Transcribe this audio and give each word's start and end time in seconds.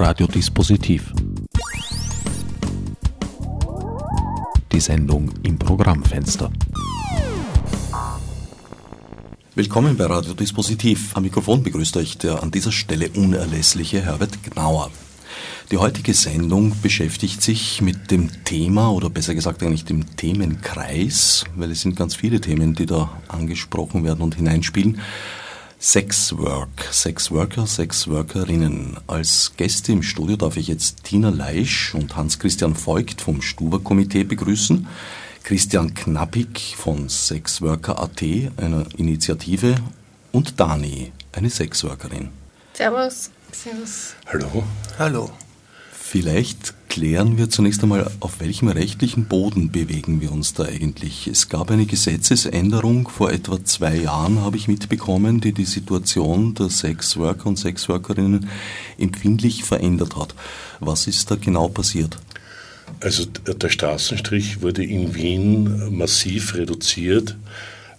Radiodispositiv. 0.00 1.12
Die 4.72 4.80
Sendung 4.80 5.30
im 5.42 5.58
Programmfenster. 5.58 6.50
Willkommen 9.54 9.98
bei 9.98 10.06
Radiodispositiv. 10.06 11.14
Am 11.14 11.24
Mikrofon 11.24 11.62
begrüßt 11.62 11.98
euch 11.98 12.16
der 12.16 12.42
an 12.42 12.50
dieser 12.50 12.72
Stelle 12.72 13.10
unerlässliche 13.10 14.00
Herbert 14.00 14.42
Gnauer. 14.42 14.90
Die 15.70 15.76
heutige 15.76 16.14
Sendung 16.14 16.72
beschäftigt 16.80 17.42
sich 17.42 17.82
mit 17.82 18.10
dem 18.10 18.30
Thema 18.44 18.90
oder 18.92 19.10
besser 19.10 19.34
gesagt 19.34 19.62
eigentlich 19.62 19.84
dem 19.84 20.16
Themenkreis, 20.16 21.44
weil 21.56 21.72
es 21.72 21.82
sind 21.82 21.94
ganz 21.94 22.14
viele 22.14 22.40
Themen, 22.40 22.74
die 22.74 22.86
da 22.86 23.10
angesprochen 23.28 24.02
werden 24.02 24.22
und 24.22 24.34
hineinspielen. 24.34 24.98
Sexwork, 25.82 26.92
Sexworker, 26.92 27.66
Sexworkerinnen. 27.66 28.98
Als 29.06 29.52
Gäste 29.56 29.92
im 29.92 30.02
Studio 30.02 30.36
darf 30.36 30.58
ich 30.58 30.68
jetzt 30.68 31.04
Tina 31.04 31.30
Leisch 31.30 31.94
und 31.94 32.16
Hans-Christian 32.16 32.76
Voigt 32.76 33.22
vom 33.22 33.40
Stuber-Komitee 33.40 34.24
begrüßen, 34.24 34.86
Christian 35.42 35.94
Knappig 35.94 36.76
von 36.76 37.08
Sexworker.at, 37.08 38.22
einer 38.58 38.84
Initiative, 38.98 39.76
und 40.32 40.60
Dani, 40.60 41.12
eine 41.32 41.48
Sexworkerin. 41.48 42.28
Servus. 42.74 43.30
Servus. 43.50 44.14
Hallo. 44.26 44.62
Hallo. 44.98 45.30
Vielleicht 46.12 46.74
klären 46.88 47.38
wir 47.38 47.50
zunächst 47.50 47.84
einmal, 47.84 48.10
auf 48.18 48.40
welchem 48.40 48.66
rechtlichen 48.66 49.26
Boden 49.26 49.70
bewegen 49.70 50.20
wir 50.20 50.32
uns 50.32 50.54
da 50.54 50.64
eigentlich. 50.64 51.28
Es 51.28 51.48
gab 51.48 51.70
eine 51.70 51.86
Gesetzesänderung 51.86 53.06
vor 53.08 53.30
etwa 53.30 53.64
zwei 53.64 53.94
Jahren, 53.94 54.40
habe 54.40 54.56
ich 54.56 54.66
mitbekommen, 54.66 55.40
die 55.40 55.52
die 55.52 55.66
Situation 55.66 56.54
der 56.54 56.68
Sexworker 56.68 57.46
und 57.46 57.60
Sexworkerinnen 57.60 58.48
empfindlich 58.98 59.62
verändert 59.62 60.16
hat. 60.16 60.34
Was 60.80 61.06
ist 61.06 61.30
da 61.30 61.36
genau 61.36 61.68
passiert? 61.68 62.16
Also 62.98 63.26
der 63.26 63.68
Straßenstrich 63.68 64.62
wurde 64.62 64.82
in 64.82 65.14
Wien 65.14 65.96
massiv 65.96 66.56
reduziert 66.56 67.36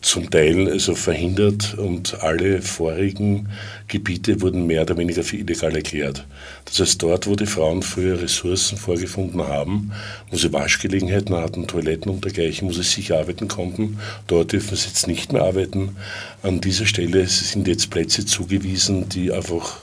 zum 0.01 0.29
Teil 0.31 0.67
also 0.67 0.95
verhindert 0.95 1.75
und 1.75 2.21
alle 2.23 2.61
vorigen 2.61 3.49
Gebiete 3.87 4.41
wurden 4.41 4.65
mehr 4.65 4.81
oder 4.81 4.97
weniger 4.97 5.23
für 5.23 5.37
illegal 5.37 5.75
erklärt. 5.75 6.25
Das 6.65 6.79
heißt, 6.79 7.01
dort, 7.03 7.27
wo 7.27 7.35
die 7.35 7.45
Frauen 7.45 7.83
früher 7.83 8.19
Ressourcen 8.19 8.77
vorgefunden 8.77 9.41
haben, 9.41 9.91
wo 10.31 10.37
sie 10.37 10.51
Waschgelegenheiten 10.51 11.35
hatten, 11.35 11.67
Toiletten 11.67 12.11
und 12.11 12.25
dergleichen, 12.25 12.67
wo 12.67 12.73
sie 12.73 12.83
sicher 12.83 13.19
arbeiten 13.19 13.47
konnten, 13.47 13.99
dort 14.25 14.53
dürfen 14.53 14.75
sie 14.75 14.87
jetzt 14.87 15.07
nicht 15.07 15.33
mehr 15.33 15.43
arbeiten. 15.43 15.95
An 16.41 16.61
dieser 16.61 16.87
Stelle 16.87 17.27
sind 17.27 17.67
jetzt 17.67 17.91
Plätze 17.91 18.25
zugewiesen, 18.25 19.07
die 19.07 19.31
einfach 19.31 19.81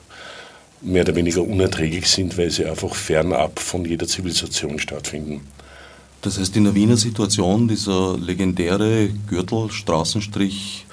mehr 0.81 1.03
oder 1.03 1.15
weniger 1.15 1.43
unerträglich 1.43 2.09
sind, 2.09 2.37
weil 2.39 2.51
sie 2.51 2.67
einfach 2.67 2.95
fernab 2.95 3.61
von 3.61 3.85
jeder 3.85 4.07
Zivilisation 4.07 4.81
stattfinden. 4.81 5.43
Das 6.23 6.39
heißt, 6.39 6.57
in 6.57 6.65
der 6.65 6.75
Wiener 6.75 6.97
Situation, 6.97 7.69
dieser 7.69 8.19
legendäre 8.19 9.09
Gürtel, 9.29 9.71
Straßenstrich, 9.71 10.87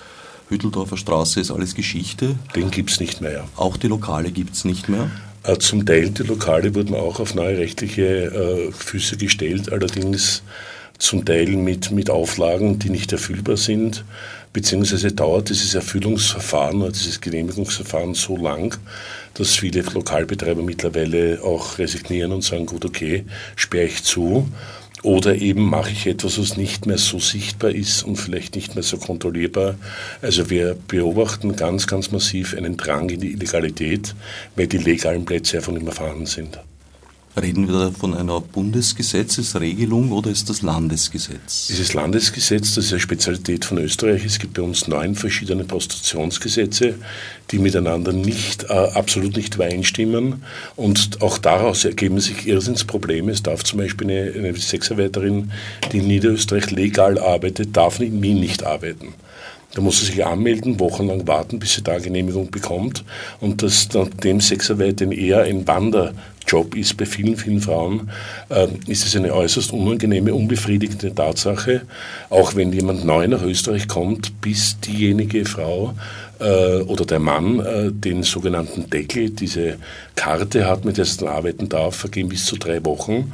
Hütteldorfer 0.50 0.98
Straße 0.98 1.40
ist 1.40 1.50
alles 1.50 1.73
Geschichte. 1.73 2.36
Den 2.56 2.70
gibt 2.70 2.92
es 2.92 3.00
nicht 3.00 3.22
mehr. 3.22 3.46
Auch 3.56 3.78
die 3.78 3.88
Lokale 3.88 4.31
gibt 4.31 4.53
es 4.53 4.66
nicht 4.66 4.90
mehr. 4.90 5.09
Äh, 5.44 5.58
zum 5.58 5.86
Teil 5.86 6.09
die 6.09 6.23
Lokale 6.23 6.76
wurden 6.76 6.96
auch 6.96 7.20
auf 7.20 7.34
neue 7.34 7.58
rechtliche 7.58 8.03
äh, 8.03 8.72
Füße 8.72 9.18
gestellt, 9.18 9.72
allerdings 9.72 10.44
zum 10.98 11.26
Teil 11.26 11.50
mit, 11.50 11.92
mit 11.92 12.09
Auflagen, 12.09 12.80
die 12.80 12.90
nicht 12.90 13.12
erfüllbar 13.12 13.58
sind, 13.58 14.06
beziehungsweise 14.53 15.12
dauert 15.12 15.50
dieses 15.50 15.76
Erfüllungsverfahren 15.76 16.81
oder 16.81 16.92
dieses 16.92 17.20
Genehmigungsverfahren 17.20 18.14
so 18.14 18.38
lang, 18.38 18.78
dass 19.34 19.56
viele 19.56 19.81
Lokalbetreiber 19.81 20.62
mittlerweile 20.62 21.42
auch 21.44 21.78
resignieren 21.78 22.31
und 22.31 22.44
sagen, 22.44 22.66
gut, 22.66 22.86
okay, 22.86 23.26
sperre 23.56 23.88
ich 23.88 24.03
zu. 24.03 24.48
Oder 25.06 25.36
eben 25.36 25.70
mache 25.70 25.91
ich 25.91 26.07
etwas, 26.07 26.40
was 26.40 26.57
nicht 26.57 26.88
mehr 26.88 26.97
so 26.97 27.19
sichtbar 27.19 27.69
ist 27.69 28.02
und 28.02 28.16
vielleicht 28.16 28.56
nicht 28.56 28.74
mehr 28.74 28.84
so 28.84 28.97
kontrollierbar. 28.97 29.75
Also 30.24 30.50
wir 30.50 30.75
beobachten 30.88 31.56
ganz, 31.56 31.85
ganz 31.85 32.09
massiv 32.09 32.56
einen 32.57 32.75
Drang 32.75 33.07
in 33.09 33.19
die 33.19 33.34
Illegalität, 33.34 34.16
weil 34.56 34.66
die 34.66 34.80
legalen 34.80 35.24
Plätze 35.24 35.57
einfach 35.57 35.74
nicht 35.74 35.85
mehr 35.85 35.94
vorhanden 35.94 36.25
sind. 36.25 36.57
Reden 37.41 37.68
wir 37.68 37.91
von 37.91 38.13
einer 38.13 38.40
Bundesgesetzesregelung 38.40 40.13
oder 40.13 40.29
ist 40.29 40.50
das 40.50 40.62
Landesgesetz? 40.62 41.69
Es 41.69 41.79
ist 41.79 41.94
Landesgesetz, 41.94 42.75
das 42.75 42.85
ist 42.85 42.94
eine 42.94 43.01
Spezialität 43.01 43.66
von 43.66 43.78
Österreich. 43.78 44.23
Es 44.23 44.40
gibt 44.40 44.53
bei 44.53 44.62
uns 44.62 44.88
neun 44.88 45.16
verschiedene 45.16 45.66
Prostitutionsgesetze, 45.66 46.95
die 47.51 47.59
miteinander 47.59 48.13
nicht, 48.13 48.63
äh, 48.69 48.74
absolut 48.74 49.35
nicht 49.35 49.56
übereinstimmen. 49.56 50.44
Und 50.78 51.22
auch 51.22 51.38
daraus 51.38 51.84
ergeben 51.84 52.22
sich 52.22 52.47
Irrsinnsprobleme. 52.47 53.34
Es 53.34 53.44
darf 53.44 53.66
zum 53.66 53.79
Beispiel 53.79 54.09
eine, 54.09 54.31
eine 54.31 54.56
Sexarbeiterin, 54.56 55.51
die 55.91 55.97
in 55.97 56.07
Niederösterreich 56.07 56.72
legal 56.72 57.19
arbeitet, 57.19 57.75
darf 57.75 58.00
in 58.00 58.22
Wien 58.22 58.40
nicht 58.40 58.63
arbeiten. 58.63 59.13
Da 59.74 59.81
muss 59.81 60.00
sie 60.00 60.06
sich 60.06 60.25
anmelden, 60.25 60.79
wochenlang 60.79 61.28
warten, 61.28 61.59
bis 61.59 61.74
sie 61.74 61.84
da 61.84 62.00
Genehmigung 62.00 62.50
bekommt. 62.50 63.03
Und 63.41 63.62
dass 63.62 63.90
nachdem 63.94 64.40
Sexarbeit 64.40 65.01
eher 65.01 65.41
ein 65.41 65.68
Wanderjob 66.45 66.75
ist 66.75 66.97
bei 66.97 67.06
vielen, 67.06 67.35
vielen 67.35 67.61
Frauen, 67.61 68.09
äh, 68.50 68.67
ist 68.88 69.06
es 69.06 69.16
eine 69.16 69.33
äußerst 69.33 69.73
unangenehme, 69.73 70.33
unbefriedigende 70.33 71.13
Tatsache. 71.13 71.81
Auch 72.29 72.56
wenn 72.56 72.72
jemand 72.72 73.06
neu 73.06 73.28
nach 73.28 73.44
Österreich 73.44 73.88
kommt, 73.88 74.41
bis 74.41 74.79
diejenige 74.79 75.45
Frau 75.45 75.94
äh, 76.39 76.81
oder 76.81 77.06
der 77.06 77.19
Mann 77.19 77.59
äh, 77.59 77.91
den 77.91 78.23
sogenannten 78.23 78.89
Deckel, 78.89 79.31
diese 79.31 79.78
Karte 80.16 80.67
hat, 80.67 80.85
mit 80.85 80.97
der 80.97 81.06
sie 81.06 81.17
dann 81.17 81.29
arbeiten 81.29 81.69
darf, 81.69 81.95
vergehen 81.95 82.29
bis 82.29 82.45
zu 82.45 82.57
drei 82.57 82.83
Wochen. 82.85 83.33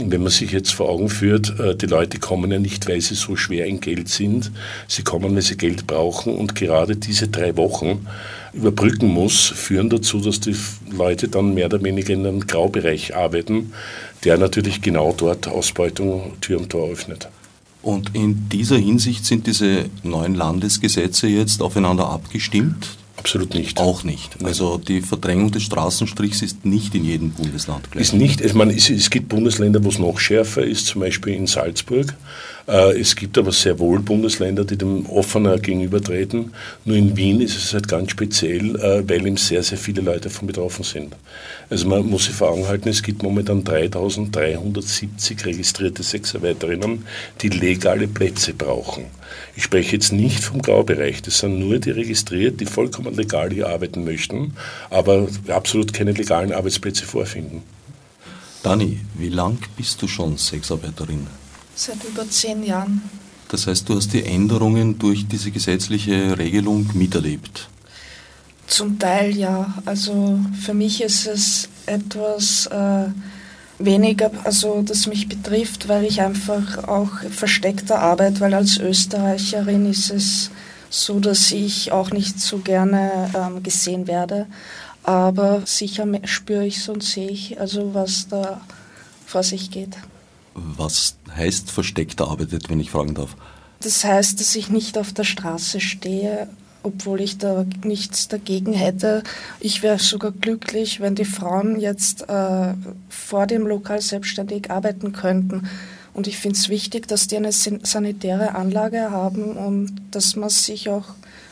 Wenn 0.00 0.22
man 0.22 0.30
sich 0.30 0.52
jetzt 0.52 0.72
vor 0.72 0.88
Augen 0.88 1.08
führt, 1.08 1.58
äh, 1.58 1.74
die 1.74 1.86
Leute 1.86 2.18
kommen 2.18 2.50
ja 2.50 2.58
nicht, 2.58 2.88
weil 2.88 3.00
sie 3.00 3.14
so 3.14 3.36
schwer 3.36 3.66
in 3.66 3.80
Geld 3.80 4.08
sind, 4.08 4.52
sie 4.86 5.02
kommen, 5.02 5.34
weil 5.34 5.42
sie 5.42 5.56
Geld 5.56 5.86
brauchen 5.86 6.34
und 6.34 6.54
gerade 6.54 6.96
diese 6.96 7.28
drei 7.28 7.56
Wochen 7.56 8.06
überbrücken 8.52 9.08
muss, 9.08 9.46
führen 9.46 9.90
dazu, 9.90 10.20
dass 10.20 10.40
die 10.40 10.56
Leute 10.90 11.28
dann 11.28 11.54
mehr 11.54 11.66
oder 11.66 11.82
weniger 11.82 12.14
in 12.14 12.26
einem 12.26 12.46
Graubereich 12.46 13.16
arbeiten, 13.16 13.72
der 14.24 14.38
natürlich 14.38 14.80
genau 14.82 15.14
dort 15.16 15.48
Ausbeutung 15.48 16.32
Tür 16.40 16.58
und 16.58 16.70
Tor 16.70 16.88
öffnet. 16.90 17.28
Und 17.82 18.14
in 18.14 18.48
dieser 18.48 18.76
Hinsicht 18.76 19.24
sind 19.24 19.46
diese 19.46 19.86
neuen 20.02 20.34
Landesgesetze 20.34 21.28
jetzt 21.28 21.62
aufeinander 21.62 22.08
abgestimmt? 22.08 22.88
Absolut 23.18 23.52
nicht. 23.52 23.78
Auch 23.78 24.04
nicht. 24.04 24.36
Also 24.44 24.78
die 24.78 25.00
Verdrängung 25.00 25.50
des 25.50 25.64
Straßenstrichs 25.64 26.40
ist 26.42 26.64
nicht 26.64 26.94
in 26.94 27.04
jedem 27.04 27.30
Bundesland 27.30 27.90
gleich. 27.90 28.02
Ist 28.02 28.14
nicht, 28.14 28.40
ich 28.40 28.54
meine, 28.54 28.74
es, 28.74 28.88
es 28.88 29.10
gibt 29.10 29.28
Bundesländer, 29.28 29.82
wo 29.82 29.88
es 29.88 29.98
noch 29.98 30.20
schärfer 30.20 30.62
ist, 30.62 30.86
zum 30.86 31.00
Beispiel 31.00 31.34
in 31.34 31.48
Salzburg. 31.48 32.14
Äh, 32.68 33.00
es 33.00 33.16
gibt 33.16 33.36
aber 33.36 33.50
sehr 33.50 33.78
wohl 33.80 33.98
Bundesländer, 33.98 34.64
die 34.64 34.78
dem 34.78 35.06
offener 35.06 35.58
gegenübertreten. 35.58 36.52
Nur 36.84 36.96
in 36.96 37.16
Wien 37.16 37.40
ist 37.40 37.56
es 37.56 37.74
halt 37.74 37.88
ganz 37.88 38.12
speziell, 38.12 38.76
äh, 38.76 39.08
weil 39.08 39.26
eben 39.26 39.36
sehr, 39.36 39.64
sehr 39.64 39.78
viele 39.78 40.00
Leute 40.00 40.28
davon 40.28 40.46
betroffen 40.46 40.84
sind. 40.84 41.16
Also 41.70 41.88
man 41.88 42.06
muss 42.06 42.26
sich 42.26 42.34
vor 42.34 42.50
Augen 42.50 42.68
halten, 42.68 42.88
es 42.88 43.02
gibt 43.02 43.24
momentan 43.24 43.64
3370 43.64 45.44
registrierte 45.44 46.04
Sexarbeiterinnen, 46.04 47.04
die 47.40 47.48
legale 47.48 48.06
Plätze 48.06 48.54
brauchen. 48.54 49.06
Ich 49.56 49.64
spreche 49.64 49.92
jetzt 49.92 50.12
nicht 50.12 50.44
vom 50.44 50.62
Graubereich, 50.62 51.22
das 51.22 51.38
sind 51.38 51.58
nur 51.58 51.78
die 51.78 51.90
registriert, 51.90 52.60
die 52.60 52.66
vollkommen 52.66 53.14
legal 53.14 53.50
hier 53.50 53.68
arbeiten 53.68 54.04
möchten, 54.04 54.54
aber 54.90 55.28
absolut 55.48 55.92
keine 55.92 56.12
legalen 56.12 56.52
Arbeitsplätze 56.52 57.04
vorfinden. 57.04 57.62
Dani, 58.62 59.00
wie 59.14 59.28
lang 59.28 59.58
bist 59.76 60.02
du 60.02 60.08
schon 60.08 60.36
Sexarbeiterin? 60.36 61.26
Seit 61.74 62.02
über 62.04 62.28
zehn 62.28 62.64
Jahren. 62.64 63.02
Das 63.48 63.66
heißt, 63.66 63.88
du 63.88 63.96
hast 63.96 64.12
die 64.12 64.24
Änderungen 64.24 64.98
durch 64.98 65.26
diese 65.26 65.50
gesetzliche 65.50 66.36
Regelung 66.36 66.90
miterlebt? 66.94 67.68
Zum 68.66 68.98
Teil 68.98 69.36
ja. 69.36 69.74
Also 69.86 70.38
für 70.60 70.74
mich 70.74 71.00
ist 71.00 71.26
es 71.26 71.68
etwas 71.86 72.66
äh, 72.66 73.06
weniger, 73.78 74.30
also 74.44 74.82
das 74.82 75.06
mich 75.06 75.28
betrifft, 75.28 75.88
weil 75.88 76.04
ich 76.04 76.20
einfach 76.20 76.88
auch 76.88 77.10
versteckter 77.30 78.00
arbeite, 78.00 78.40
weil 78.40 78.54
als 78.54 78.78
Österreicherin 78.78 79.88
ist 79.90 80.10
es 80.10 80.50
so, 80.90 81.20
dass 81.20 81.52
ich 81.52 81.92
auch 81.92 82.10
nicht 82.10 82.40
so 82.40 82.58
gerne 82.58 83.30
ähm, 83.34 83.62
gesehen 83.62 84.06
werde. 84.06 84.46
Aber 85.02 85.62
sicher 85.64 86.06
spüre 86.24 86.66
ich 86.66 86.78
es 86.78 86.88
und 86.88 87.02
sehe 87.02 87.30
ich, 87.30 87.60
also 87.60 87.94
was 87.94 88.28
da 88.28 88.60
vor 89.26 89.42
sich 89.42 89.70
geht. 89.70 89.96
Was 90.54 91.16
heißt 91.34 91.70
versteckt 91.70 92.20
arbeitet, 92.20 92.68
wenn 92.68 92.80
ich 92.80 92.90
fragen 92.90 93.14
darf? 93.14 93.36
Das 93.80 94.04
heißt, 94.04 94.40
dass 94.40 94.56
ich 94.56 94.70
nicht 94.70 94.98
auf 94.98 95.12
der 95.12 95.24
Straße 95.24 95.80
stehe, 95.80 96.48
obwohl 96.82 97.20
ich 97.20 97.38
da 97.38 97.66
nichts 97.84 98.28
dagegen 98.28 98.72
hätte. 98.72 99.22
Ich 99.60 99.82
wäre 99.82 99.98
sogar 99.98 100.32
glücklich, 100.32 101.00
wenn 101.00 101.14
die 101.14 101.24
Frauen 101.24 101.78
jetzt 101.78 102.28
äh, 102.28 102.74
vor 103.08 103.46
dem 103.46 103.66
Lokal 103.66 104.00
selbstständig 104.00 104.70
arbeiten 104.70 105.12
könnten. 105.12 105.68
Und 106.14 106.26
ich 106.26 106.38
finde 106.38 106.56
es 106.56 106.68
wichtig, 106.68 107.06
dass 107.06 107.28
die 107.28 107.36
eine 107.36 107.52
sanitäre 107.52 108.54
Anlage 108.54 109.10
haben 109.10 109.56
und 109.56 109.96
dass 110.10 110.34
man 110.34 110.48
sich 110.48 110.88
auch 110.88 111.04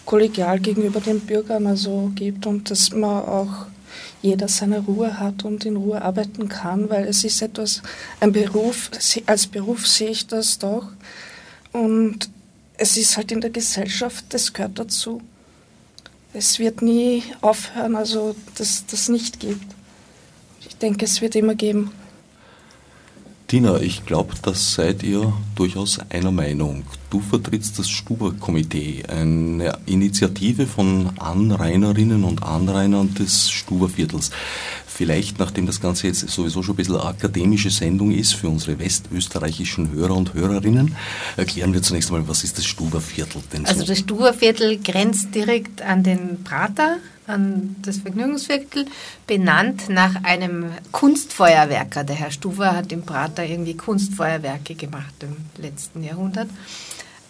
kollegial 0.04 0.58
gegenüber 0.60 1.00
den 1.00 1.20
Bürgern 1.20 1.66
also 1.66 2.10
gibt 2.14 2.46
und 2.46 2.70
dass 2.70 2.92
man 2.92 3.24
auch 3.24 3.66
jeder 4.22 4.48
seine 4.48 4.80
Ruhe 4.80 5.18
hat 5.20 5.44
und 5.44 5.64
in 5.64 5.76
Ruhe 5.76 6.02
arbeiten 6.02 6.48
kann, 6.48 6.88
weil 6.90 7.04
es 7.04 7.22
ist 7.22 7.42
etwas, 7.42 7.82
ein 8.20 8.32
Beruf, 8.32 8.90
als 9.26 9.46
Beruf 9.46 9.86
sehe 9.86 10.10
ich 10.10 10.26
das 10.26 10.58
doch. 10.58 10.88
Und 11.72 12.30
es 12.78 12.96
ist 12.96 13.16
halt 13.16 13.32
in 13.32 13.40
der 13.40 13.50
Gesellschaft, 13.50 14.24
das 14.30 14.52
gehört 14.52 14.78
dazu. 14.78 15.20
Es 16.32 16.58
wird 16.58 16.82
nie 16.82 17.22
aufhören, 17.40 17.96
also 17.96 18.36
dass 18.56 18.84
das 18.86 19.08
nicht 19.08 19.40
gibt. 19.40 19.74
Ich 20.60 20.76
denke, 20.76 21.04
es 21.04 21.20
wird 21.20 21.34
immer 21.34 21.54
geben. 21.54 21.92
Tina, 23.48 23.80
ich 23.80 24.04
glaube, 24.04 24.34
da 24.42 24.54
seid 24.54 25.04
ihr 25.04 25.32
durchaus 25.54 26.00
einer 26.08 26.32
Meinung. 26.32 26.82
Du 27.10 27.20
vertrittst 27.20 27.78
das 27.78 27.88
Stuber-Komitee, 27.88 29.04
eine 29.06 29.78
Initiative 29.86 30.66
von 30.66 31.10
Anrainerinnen 31.20 32.24
und 32.24 32.42
Anrainern 32.42 33.14
des 33.14 33.48
Stuberviertels. 33.48 34.32
Vielleicht, 34.84 35.38
nachdem 35.38 35.66
das 35.66 35.80
Ganze 35.80 36.08
jetzt 36.08 36.28
sowieso 36.28 36.64
schon 36.64 36.74
ein 36.74 36.78
bisschen 36.78 36.96
eine 36.96 37.04
akademische 37.04 37.70
Sendung 37.70 38.10
ist 38.10 38.34
für 38.34 38.48
unsere 38.48 38.80
westösterreichischen 38.80 39.92
Hörer 39.92 40.16
und 40.16 40.34
Hörerinnen, 40.34 40.96
erklären 41.36 41.72
wir 41.72 41.82
zunächst 41.82 42.10
einmal, 42.10 42.26
was 42.26 42.42
ist 42.42 42.58
das 42.58 42.66
Stuberviertel 42.66 43.42
denn 43.52 43.64
so? 43.64 43.70
Also 43.70 43.84
das 43.84 44.00
Stuberviertel 44.00 44.78
grenzt 44.78 45.32
direkt 45.36 45.82
an 45.82 46.02
den 46.02 46.42
Prater, 46.42 46.96
an 47.26 47.76
das 47.82 47.98
Vergnügungsviertel, 47.98 48.86
benannt 49.26 49.88
nach 49.88 50.22
einem 50.24 50.66
Kunstfeuerwerker. 50.92 52.04
Der 52.04 52.16
Herr 52.16 52.30
Stuber 52.30 52.76
hat 52.76 52.92
im 52.92 53.02
Prater 53.02 53.44
irgendwie 53.44 53.76
Kunstfeuerwerke 53.76 54.74
gemacht 54.74 55.14
im 55.22 55.36
letzten 55.62 56.02
Jahrhundert. 56.02 56.48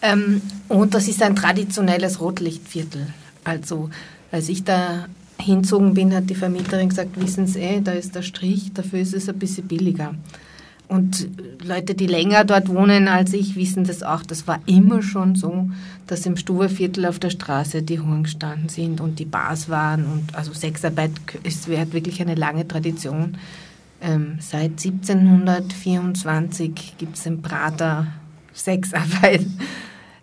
Ähm, 0.01 0.41
und 0.67 0.93
das 0.93 1.07
ist 1.07 1.21
ein 1.21 1.35
traditionelles 1.35 2.21
Rotlichtviertel. 2.21 3.07
Also 3.43 3.89
als 4.31 4.49
ich 4.49 4.63
da 4.63 5.07
hinzogen 5.39 5.93
bin, 5.93 6.13
hat 6.13 6.29
die 6.29 6.35
Vermieterin 6.35 6.89
gesagt, 6.89 7.19
wissen 7.19 7.47
Sie, 7.47 7.59
eh, 7.59 7.81
da 7.81 7.93
ist 7.93 8.15
der 8.15 8.21
Strich, 8.21 8.73
dafür 8.73 8.99
ist 8.99 9.13
es 9.13 9.29
ein 9.29 9.39
bisschen 9.39 9.67
billiger. 9.67 10.13
Und 10.87 11.27
Leute, 11.63 11.95
die 11.95 12.07
länger 12.07 12.45
dort 12.45 12.69
wohnen 12.69 13.09
als 13.09 13.33
ich, 13.33 13.57
wissen 13.57 13.83
das 13.83 14.03
auch. 14.03 14.23
Das 14.23 14.47
war 14.47 14.61
immer 14.67 15.01
schon 15.01 15.35
so, 15.35 15.69
dass 16.07 16.25
im 16.25 16.37
Stuberviertel 16.37 17.05
auf 17.05 17.19
der 17.19 17.29
Straße 17.29 17.83
die 17.83 17.99
Huren 17.99 18.23
gestanden 18.23 18.69
sind 18.69 19.01
und 19.01 19.19
die 19.19 19.25
Bars 19.25 19.67
waren. 19.67 20.05
Und 20.05 20.33
also 20.33 20.53
Sexarbeit 20.53 21.11
ist, 21.43 21.67
hat 21.67 21.91
wirklich 21.91 22.21
eine 22.21 22.35
lange 22.35 22.65
Tradition. 22.65 23.37
Ähm, 24.01 24.37
seit 24.39 24.81
1724 24.81 26.93
gibt 26.97 27.17
es 27.17 27.25
im 27.25 27.41
Prater 27.41 28.07
Sexarbeit. 28.53 29.45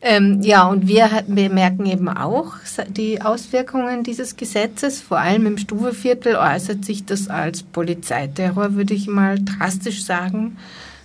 Ähm, 0.07 0.43
ja, 0.43 0.67
und 0.67 0.87
wir 0.87 1.09
bemerken 1.27 1.87
eben 1.87 2.11
auch 2.11 2.57
die 2.91 3.23
Auswirkungen 3.23 4.05
dieses 4.05 4.37
Gesetzes. 4.37 5.01
Vor 5.01 5.19
allem 5.19 5.47
im 5.47 5.57
Stufeviertel 5.57 6.37
äußert 6.37 6.85
sich 6.85 7.07
das 7.07 7.29
als 7.29 7.63
Polizeiterror, 7.63 8.75
würde 8.75 8.93
ich 8.93 9.09
mal 9.09 9.39
drastisch 9.43 10.05
sagen. 10.05 10.59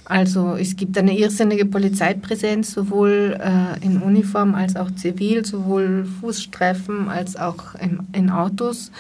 Also 0.04 0.56
es 0.60 0.75
gibt 0.75 0.98
eine 0.98 1.18
irrsinnige 1.18 1.66
Polizeipräsenz, 1.66 2.74
sowohl 2.74 3.40
äh, 3.40 3.86
in 3.86 4.01
Uniform 4.01 4.54
als 4.54 4.75
auch 4.75 4.92
zivil, 4.92 5.45
sowohl 5.45 6.06
Fußstreifen 6.19 7.07
als 7.07 7.38
auch 7.38 7.75
in, 7.75 8.00
in 8.12 8.30
Autos 8.30 8.92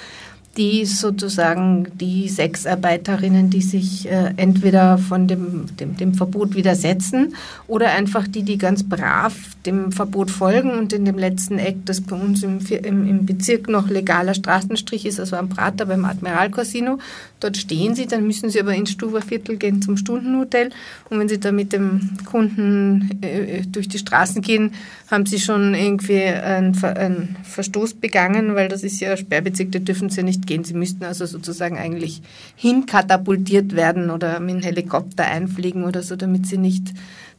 die 0.59 0.85
sozusagen 0.85 1.87
die 1.93 2.27
Sexarbeiterinnen, 2.27 3.49
die 3.49 3.61
sich 3.61 4.11
äh, 4.11 4.33
entweder 4.35 4.97
von 4.97 5.25
dem, 5.25 5.67
dem, 5.77 5.95
dem, 5.95 6.13
Verbot 6.13 6.53
widersetzen 6.53 7.33
oder 7.67 7.91
einfach 7.91 8.27
die, 8.27 8.43
die 8.43 8.57
ganz 8.57 8.83
brav 8.83 9.33
dem 9.65 9.93
Verbot 9.93 10.29
folgen 10.29 10.71
und 10.71 10.91
in 10.91 11.05
dem 11.05 11.17
letzten 11.17 11.59
Eck, 11.59 11.77
das 11.85 12.01
bei 12.01 12.17
uns 12.17 12.43
im, 12.43 12.59
im, 12.59 13.07
im 13.07 13.25
Bezirk 13.25 13.69
noch 13.69 13.89
legaler 13.89 14.33
Straßenstrich 14.33 15.05
ist, 15.05 15.21
also 15.21 15.37
am 15.37 15.47
Prater 15.47 15.85
beim 15.85 16.03
Admiral 16.03 16.51
Casino, 16.51 16.99
dort 17.39 17.55
stehen 17.55 17.95
sie, 17.95 18.05
dann 18.05 18.27
müssen 18.27 18.49
sie 18.49 18.59
aber 18.59 18.75
ins 18.75 18.91
Stuberviertel 18.91 19.55
gehen 19.55 19.81
zum 19.81 19.95
Stundenhotel 19.95 20.71
und 21.09 21.19
wenn 21.19 21.29
sie 21.29 21.39
da 21.39 21.53
mit 21.53 21.71
dem 21.71 22.17
Kunden 22.25 23.17
äh, 23.21 23.61
durch 23.65 23.87
die 23.87 23.97
Straßen 23.97 24.41
gehen, 24.41 24.71
haben 25.09 25.25
sie 25.25 25.39
schon 25.39 25.73
irgendwie 25.73 26.21
einen, 26.21 26.77
einen 26.83 27.37
Verstoß 27.43 27.93
begangen, 27.93 28.55
weil 28.55 28.67
das 28.67 28.83
ist 28.83 28.99
ja 28.99 29.15
Sperrbezirk, 29.15 29.71
da 29.71 29.79
dürfen 29.79 30.09
sie 30.09 30.21
nicht 30.21 30.48
gehen. 30.49 30.65
Sie 30.65 30.73
müssten 30.73 31.05
also 31.05 31.25
sozusagen 31.25 31.77
eigentlich 31.77 32.21
hinkatapultiert 32.55 33.75
werden 33.75 34.09
oder 34.09 34.39
mit 34.39 34.55
einem 34.55 34.63
Helikopter 34.63 35.25
einfliegen 35.25 35.85
oder 35.85 36.01
so, 36.01 36.15
damit 36.17 36.47
sie 36.47 36.57
nicht 36.57 36.91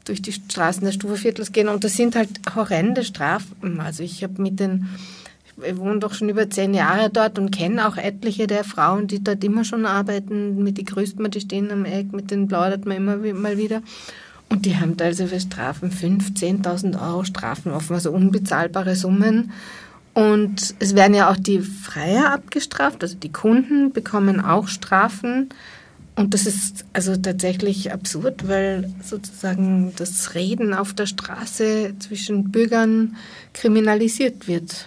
durch 0.04 0.22
die 0.22 0.32
Straßen 0.32 0.84
des 0.84 0.94
Stufeviertels 0.94 1.52
gehen. 1.52 1.68
Und 1.68 1.84
das 1.84 1.96
sind 1.96 2.16
halt 2.16 2.30
horrende 2.54 3.04
Strafen. 3.04 3.80
Also 3.80 4.02
ich 4.02 4.22
habe 4.22 4.40
mit 4.40 4.60
den, 4.60 4.88
ich 5.62 5.76
wohne 5.76 5.98
doch 5.98 6.14
schon 6.14 6.28
über 6.28 6.48
zehn 6.48 6.72
Jahre 6.72 7.10
dort 7.10 7.38
und 7.38 7.50
kenne 7.50 7.86
auch 7.86 7.96
etliche 7.96 8.46
der 8.46 8.64
Frauen, 8.64 9.08
die 9.08 9.22
dort 9.22 9.42
immer 9.42 9.64
schon 9.64 9.84
arbeiten. 9.84 10.62
Mit 10.62 10.78
die 10.78 10.84
grüßt 10.84 11.16
die 11.34 11.40
stehen 11.40 11.70
am 11.72 11.84
Eck, 11.84 12.12
mit 12.12 12.30
denen 12.30 12.48
plaudert 12.48 12.86
man 12.86 12.96
immer 12.96 13.16
mal 13.16 13.58
wieder. 13.58 13.82
Und 14.48 14.66
die 14.66 14.76
haben 14.76 14.96
da 14.96 15.06
also 15.06 15.26
für 15.26 15.40
Strafen 15.40 15.90
5.000, 15.90 16.62
10.000 16.64 17.00
Euro 17.00 17.24
Strafen 17.24 17.72
offen, 17.72 17.94
also 17.94 18.10
unbezahlbare 18.10 18.96
Summen. 18.96 19.52
Und 20.20 20.74
es 20.80 20.94
werden 20.94 21.14
ja 21.14 21.30
auch 21.30 21.38
die 21.38 21.60
Freier 21.60 22.30
abgestraft, 22.30 23.02
also 23.02 23.16
die 23.16 23.32
Kunden 23.32 23.90
bekommen 23.90 24.38
auch 24.38 24.68
Strafen. 24.68 25.48
Und 26.14 26.34
das 26.34 26.44
ist 26.44 26.84
also 26.92 27.16
tatsächlich 27.16 27.90
absurd, 27.90 28.46
weil 28.46 28.92
sozusagen 29.02 29.94
das 29.96 30.34
Reden 30.34 30.74
auf 30.74 30.92
der 30.92 31.06
Straße 31.06 31.94
zwischen 32.00 32.50
Bürgern 32.50 33.16
kriminalisiert 33.54 34.46
wird. 34.46 34.84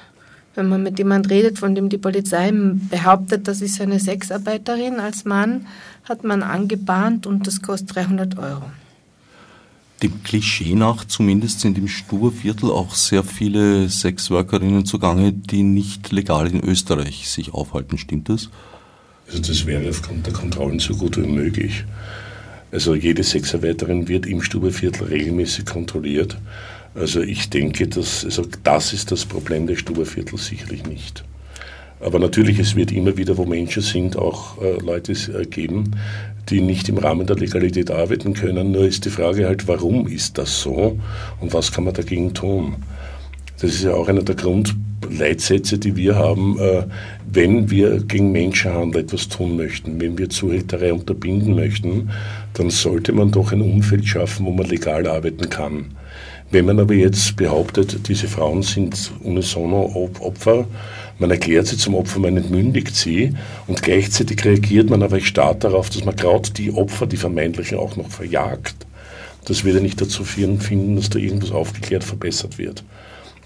Wenn 0.53 0.69
man 0.69 0.83
mit 0.83 0.99
jemand 0.99 1.31
redet, 1.31 1.57
von 1.57 1.73
dem 1.73 1.89
die 1.89 1.97
Polizei 1.97 2.51
behauptet, 2.53 3.47
das 3.47 3.61
ist 3.61 3.81
eine 3.81 3.99
Sexarbeiterin 3.99 4.99
als 4.99 5.25
Mann, 5.25 5.65
hat 6.03 6.23
man 6.23 6.43
angebahnt 6.43 7.25
und 7.25 7.47
das 7.47 7.63
kostet 7.63 7.95
300 7.95 8.37
Euro. 8.37 8.65
Dem 10.03 10.21
Klischee 10.21 10.75
nach 10.75 11.05
zumindest 11.05 11.61
sind 11.61 11.77
im 11.77 11.87
Sturviertel 11.87 12.69
auch 12.69 12.93
sehr 12.93 13.23
viele 13.23 13.87
Sexworkerinnen 13.87 14.85
zugange, 14.85 15.31
die 15.31 15.63
nicht 15.63 16.11
legal 16.11 16.47
in 16.47 16.61
Österreich 16.61 17.29
sich 17.29 17.53
aufhalten. 17.53 17.97
Stimmt 17.97 18.27
das? 18.27 18.49
Also 19.27 19.39
das 19.39 19.65
wäre 19.65 19.89
aufgrund 19.89 20.25
der 20.25 20.33
Kontrollen 20.33 20.79
so 20.79 20.95
gut 20.95 21.15
wie 21.15 21.25
möglich. 21.25 21.85
Also 22.73 22.95
jede 22.95 23.23
Sexarbeiterin 23.23 24.09
wird 24.09 24.25
im 24.25 24.41
Stuberviertel 24.41 25.07
regelmäßig 25.07 25.65
kontrolliert. 25.65 26.37
Also 26.95 27.21
ich 27.21 27.49
denke, 27.49 27.87
dass, 27.87 28.25
also 28.25 28.45
das 28.63 28.91
ist 28.91 29.09
das 29.11 29.25
Problem 29.25 29.67
des 29.67 29.79
Stuberviertels 29.79 30.47
sicherlich 30.47 30.85
nicht. 30.85 31.23
Aber 32.01 32.19
natürlich, 32.19 32.59
es 32.59 32.75
wird 32.75 32.91
immer 32.91 33.15
wieder, 33.15 33.37
wo 33.37 33.45
Menschen 33.45 33.81
sind, 33.81 34.17
auch 34.17 34.61
äh, 34.61 34.73
Leute 34.83 35.13
äh, 35.13 35.45
geben, 35.45 35.95
die 36.49 36.61
nicht 36.61 36.89
im 36.89 36.97
Rahmen 36.97 37.25
der 37.25 37.37
Legalität 37.37 37.91
arbeiten 37.91 38.33
können. 38.33 38.71
Nur 38.71 38.85
ist 38.85 39.05
die 39.05 39.09
Frage 39.09 39.47
halt, 39.47 39.67
warum 39.67 40.07
ist 40.07 40.37
das 40.37 40.61
so 40.61 40.99
und 41.39 41.53
was 41.53 41.71
kann 41.71 41.85
man 41.85 41.93
dagegen 41.93 42.33
tun? 42.33 42.75
Das 43.59 43.71
ist 43.71 43.83
ja 43.83 43.93
auch 43.93 44.09
einer 44.09 44.23
der 44.23 44.35
Grundleitsätze, 44.35 45.77
die 45.77 45.95
wir 45.95 46.15
haben, 46.15 46.59
äh, 46.59 46.83
wenn 47.31 47.71
wir 47.71 47.99
gegen 48.03 48.31
Menschenhandel 48.31 49.03
etwas 49.03 49.29
tun 49.29 49.55
möchten, 49.55 50.01
wenn 50.01 50.17
wir 50.17 50.29
Zuhälterei 50.29 50.91
unterbinden 50.91 51.55
möchten, 51.55 52.09
dann 52.53 52.69
sollte 52.69 53.13
man 53.13 53.31
doch 53.31 53.51
ein 53.51 53.61
Umfeld 53.61 54.05
schaffen, 54.05 54.45
wo 54.45 54.51
man 54.51 54.67
legal 54.67 55.07
arbeiten 55.07 55.49
kann. 55.49 55.85
Wenn 56.51 56.65
man 56.65 56.79
aber 56.79 56.93
jetzt 56.93 57.35
behauptet, 57.35 58.07
diese 58.07 58.27
Frauen 58.27 58.61
sind 58.61 59.11
unisono 59.23 60.09
Opfer, 60.19 60.67
man 61.23 61.31
erklärt 61.31 61.67
sie 61.67 61.77
zum 61.77 61.95
Opfer, 61.95 62.19
man 62.19 62.35
entmündigt 62.35 62.97
sie 62.97 63.33
und 63.67 63.81
gleichzeitig 63.81 64.43
reagiert 64.43 64.89
man 64.89 65.01
aber 65.01 65.21
stark 65.21 65.61
darauf, 65.61 65.89
dass 65.89 66.03
man 66.03 66.17
gerade 66.17 66.51
die 66.51 66.69
Opfer, 66.73 67.07
die 67.07 67.15
vermeintlichen, 67.15 67.77
auch 67.77 67.95
noch 67.95 68.09
verjagt. 68.09 68.75
Das 69.45 69.63
wird 69.63 69.77
ja 69.77 69.81
nicht 69.81 70.01
dazu 70.01 70.25
führen, 70.25 70.59
finden, 70.59 70.97
dass 70.97 71.09
da 71.09 71.19
irgendwas 71.19 71.51
aufgeklärt 71.51 72.03
verbessert 72.03 72.57
wird. 72.57 72.83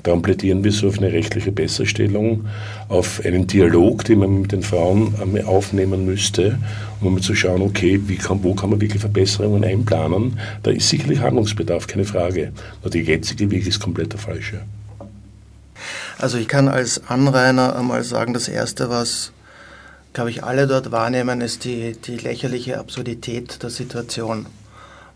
Darum 0.02 0.24
plädieren 0.24 0.64
wir 0.64 0.72
so 0.72 0.88
auf 0.88 0.98
eine 0.98 1.14
rechtliche 1.14 1.52
Besserstellung, 1.52 2.46
auf 2.90 3.24
einen 3.24 3.46
Dialog, 3.46 4.06
den 4.06 4.20
man 4.20 4.42
mit 4.42 4.54
den 4.54 4.64
Frauen 4.64 5.14
aufnehmen 5.46 6.04
müsste, 6.04 6.58
um 7.00 7.22
zu 7.22 7.36
schauen, 7.36 7.62
okay, 7.62 8.02
kann, 8.18 8.44
wo 8.44 8.56
kann 8.56 8.72
man 8.72 8.82
wirklich 8.82 9.02
Verbesserungen 9.02 9.64
einplanen. 9.64 10.40
Da 10.64 10.72
ist 10.72 10.90
sicherlich 10.90 11.20
Handlungsbedarf, 11.20 11.86
keine 11.86 12.06
Frage. 12.06 12.54
Nur 12.82 12.90
der 12.90 13.04
jetzige 13.04 13.52
Weg 13.52 13.68
ist 13.68 13.80
komplett 13.80 14.14
der 14.14 14.20
falsche. 14.20 14.62
Also 16.20 16.40
ich 16.40 16.48
kann 16.48 16.68
als 16.68 17.02
Anrainer 17.08 17.76
einmal 17.76 18.04
sagen, 18.04 18.34
das 18.34 18.48
Erste, 18.48 18.90
was, 18.90 19.32
glaube 20.14 20.32
ich, 20.32 20.44
alle 20.44 20.66
dort 20.66 20.92
wahrnehmen, 20.92 21.42
ist 21.42 21.64
die, 21.64 21.94
die 21.94 22.18
lächerliche 22.18 22.80
Absurdität 22.80 23.62
der 23.62 23.70
Situation. 23.70 24.48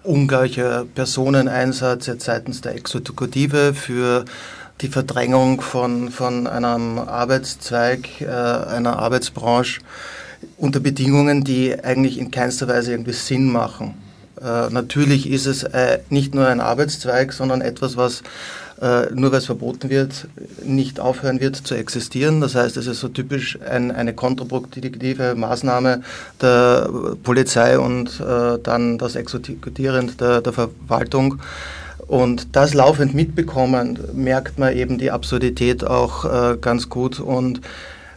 Ungleicher 0.04 0.86
Personeneinsatz 0.94 2.06
jetzt 2.06 2.26
seitens 2.26 2.62
der 2.62 2.76
Exekutive 2.76 3.74
für 3.74 4.26
die 4.82 4.90
Verdrängung 4.90 5.62
von, 5.62 6.12
von 6.12 6.46
einem 6.46 7.00
Arbeitszweig, 7.00 8.22
äh, 8.22 8.26
einer 8.26 9.00
Arbeitsbranche 9.00 9.82
unter 10.58 10.80
Bedingungen, 10.80 11.44
die 11.44 11.84
eigentlich 11.84 12.20
in 12.20 12.32
keinster 12.32 12.68
Weise 12.68 12.92
irgendwie 12.92 13.14
Sinn 13.14 13.52
machen. 13.52 13.96
Äh, 14.40 14.70
natürlich 14.70 15.30
ist 15.30 15.46
es 15.46 15.64
äh, 15.64 16.00
nicht 16.10 16.34
nur 16.34 16.48
ein 16.48 16.62
Arbeitszweig, 16.62 17.34
sondern 17.34 17.62
etwas, 17.62 17.96
was 17.96 18.24
nur 19.14 19.32
weil 19.32 19.38
es 19.38 19.46
verboten 19.46 19.92
wird, 19.92 20.28
nicht 20.64 21.00
aufhören 21.00 21.40
wird 21.40 21.56
zu 21.56 21.76
existieren. 21.76 22.42
Das 22.42 22.56
heißt, 22.56 22.78
es 22.78 22.88
ist 22.88 23.00
so 23.00 23.10
typisch 23.10 23.60
ein, 23.62 23.92
eine 23.92 24.14
kontraproduktive 24.14 25.36
Maßnahme 25.36 26.02
der 26.42 26.90
Polizei 27.22 27.78
und 27.78 28.20
äh, 28.20 28.58
dann 28.64 28.98
das 28.98 29.16
Exekutieren 29.16 30.12
der, 30.20 30.42
der 30.42 30.54
Verwaltung. 30.54 31.40
Und 32.08 32.56
das 32.56 32.74
laufend 32.74 33.14
mitbekommen, 33.14 34.00
merkt 34.14 34.60
man 34.60 34.76
eben 34.76 34.98
die 34.98 35.12
Absurdität 35.12 35.86
auch 35.86 36.26
äh, 36.26 36.58
ganz 36.60 36.90
gut. 36.90 37.20
Und 37.20 37.62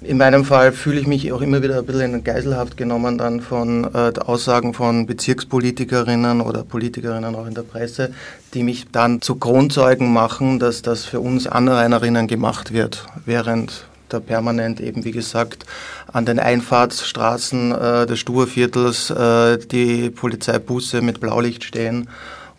in 0.05 0.19
meinem 0.19 0.45
Fall 0.45 0.73
fühle 0.73 1.01
ich 1.01 1.07
mich 1.07 1.33
auch 1.33 1.41
immer 1.41 1.63
wieder 1.63 1.79
ein 1.79 1.87
bisschen 1.87 2.15
in 2.15 2.25
Geiselhaft 2.25 2.77
genommen 2.77 3.19
dann 3.19 3.41
von 3.41 3.85
äh, 3.85 4.13
Aussagen 4.21 4.75
von 4.75 5.07
Bezirkspolitikerinnen 5.07 6.41
oder 6.41 6.63
Politikerinnen 6.63 7.35
auch 7.35 7.47
in 7.47 7.55
der 7.55 7.63
Presse, 7.63 8.13
die 8.53 8.63
mich 8.63 8.87
dann 8.93 9.23
zu 9.23 9.37
Kronzeugen 9.37 10.13
machen, 10.13 10.59
dass 10.59 10.83
das 10.83 11.05
für 11.05 11.21
uns 11.21 11.47
Anrainerinnen 11.47 12.27
gemacht 12.27 12.73
wird, 12.73 13.07
während 13.25 13.87
da 14.09 14.21
permanent 14.21 14.81
eben, 14.81 15.05
wie 15.05 15.11
gesagt, 15.11 15.65
an 16.13 16.27
den 16.27 16.39
Einfahrtsstraßen 16.39 17.73
äh, 17.73 18.07
des 18.07 18.19
Sturviertels 18.19 19.11
äh, 19.11 19.59
die 19.59 20.11
Polizeibusse 20.11 21.01
mit 21.01 21.21
Blaulicht 21.21 21.65
stehen 21.65 22.09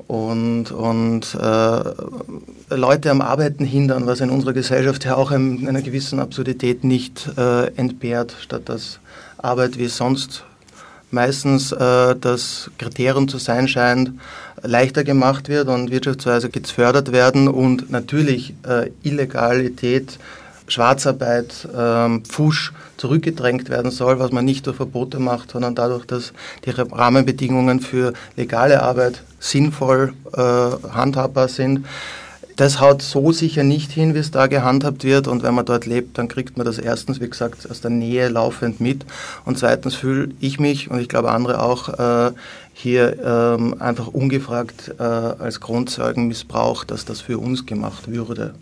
und, 0.07 0.71
und 0.71 1.35
äh, 1.35 2.75
Leute 2.75 3.11
am 3.11 3.21
Arbeiten 3.21 3.65
hindern, 3.65 4.05
was 4.05 4.21
in 4.21 4.29
unserer 4.29 4.53
Gesellschaft 4.53 5.05
ja 5.05 5.15
auch 5.15 5.31
in 5.31 5.67
einer 5.67 5.81
gewissen 5.81 6.19
Absurdität 6.19 6.83
nicht 6.83 7.29
äh, 7.37 7.67
entbehrt, 7.75 8.35
statt 8.39 8.63
dass 8.65 8.99
Arbeit 9.37 9.77
wie 9.77 9.87
sonst 9.87 10.43
meistens 11.11 11.71
äh, 11.71 12.15
das 12.15 12.69
Kriterium 12.77 13.27
zu 13.27 13.37
sein 13.37 13.67
scheint, 13.67 14.11
leichter 14.61 15.03
gemacht 15.03 15.49
wird 15.49 15.67
und 15.67 15.91
Wirtschaftsweise 15.91 16.49
gefördert 16.49 17.11
werden 17.11 17.47
und 17.47 17.89
natürlich 17.89 18.53
äh, 18.67 18.91
Illegalität 19.03 20.19
Schwarzarbeit, 20.67 21.67
ähm, 21.77 22.23
Pfusch 22.25 22.73
zurückgedrängt 22.97 23.69
werden 23.69 23.91
soll, 23.91 24.19
was 24.19 24.31
man 24.31 24.45
nicht 24.45 24.65
durch 24.65 24.77
Verbote 24.77 25.19
macht, 25.19 25.51
sondern 25.51 25.75
dadurch, 25.75 26.05
dass 26.05 26.33
die 26.65 26.71
Rahmenbedingungen 26.71 27.79
für 27.79 28.13
legale 28.35 28.81
Arbeit 28.81 29.21
sinnvoll 29.39 30.13
äh, 30.33 30.41
handhabbar 30.41 31.47
sind. 31.47 31.85
Das 32.55 32.79
haut 32.79 33.01
so 33.01 33.33
sicher 33.33 33.63
nicht 33.63 33.91
hin, 33.91 34.15
wie 34.15 34.19
es 34.19 34.31
da 34.31 34.47
gehandhabt 34.47 35.03
wird. 35.03 35.27
Und 35.27 35.43
wenn 35.43 35.53
man 35.53 35.65
dort 35.65 35.85
lebt, 35.85 36.17
dann 36.17 36.29
kriegt 36.29 36.55
man 36.55 36.65
das 36.65 36.77
erstens, 36.77 37.19
wie 37.19 37.29
gesagt, 37.29 37.69
aus 37.69 37.81
der 37.81 37.91
Nähe 37.91 38.29
laufend 38.29 38.79
mit. 38.79 39.05
Und 39.43 39.59
zweitens 39.59 39.95
fühle 39.95 40.29
ich 40.39 40.57
mich 40.57 40.89
und 40.89 40.99
ich 40.99 41.09
glaube 41.09 41.31
andere 41.31 41.61
auch 41.61 41.89
äh, 41.99 42.31
hier 42.73 43.17
ähm, 43.23 43.75
einfach 43.79 44.07
ungefragt 44.07 44.95
äh, 44.97 45.03
als 45.03 45.59
Grundzeugen 45.59 46.27
missbraucht, 46.27 46.91
dass 46.91 47.03
das 47.03 47.19
für 47.19 47.39
uns 47.39 47.65
gemacht 47.65 48.07
würde. 48.07 48.53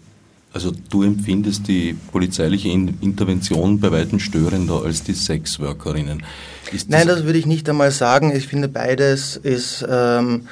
Also 0.53 0.72
du 0.89 1.01
empfindest 1.01 1.67
die 1.67 1.95
polizeiliche 2.12 2.69
Intervention 2.69 3.79
bei 3.79 3.91
weitem 3.91 4.19
störender 4.19 4.83
als 4.83 5.03
die 5.03 5.13
Sexworkerinnen. 5.13 6.24
Das 6.72 6.88
Nein, 6.88 7.07
das 7.07 7.24
würde 7.24 7.39
ich 7.39 7.48
nicht 7.48 7.67
einmal 7.67 7.91
sagen. 7.91 8.31
Ich 8.36 8.48
finde, 8.48 8.67
beides 8.67 9.36
ist 9.36 9.83
ähm, 9.89 10.48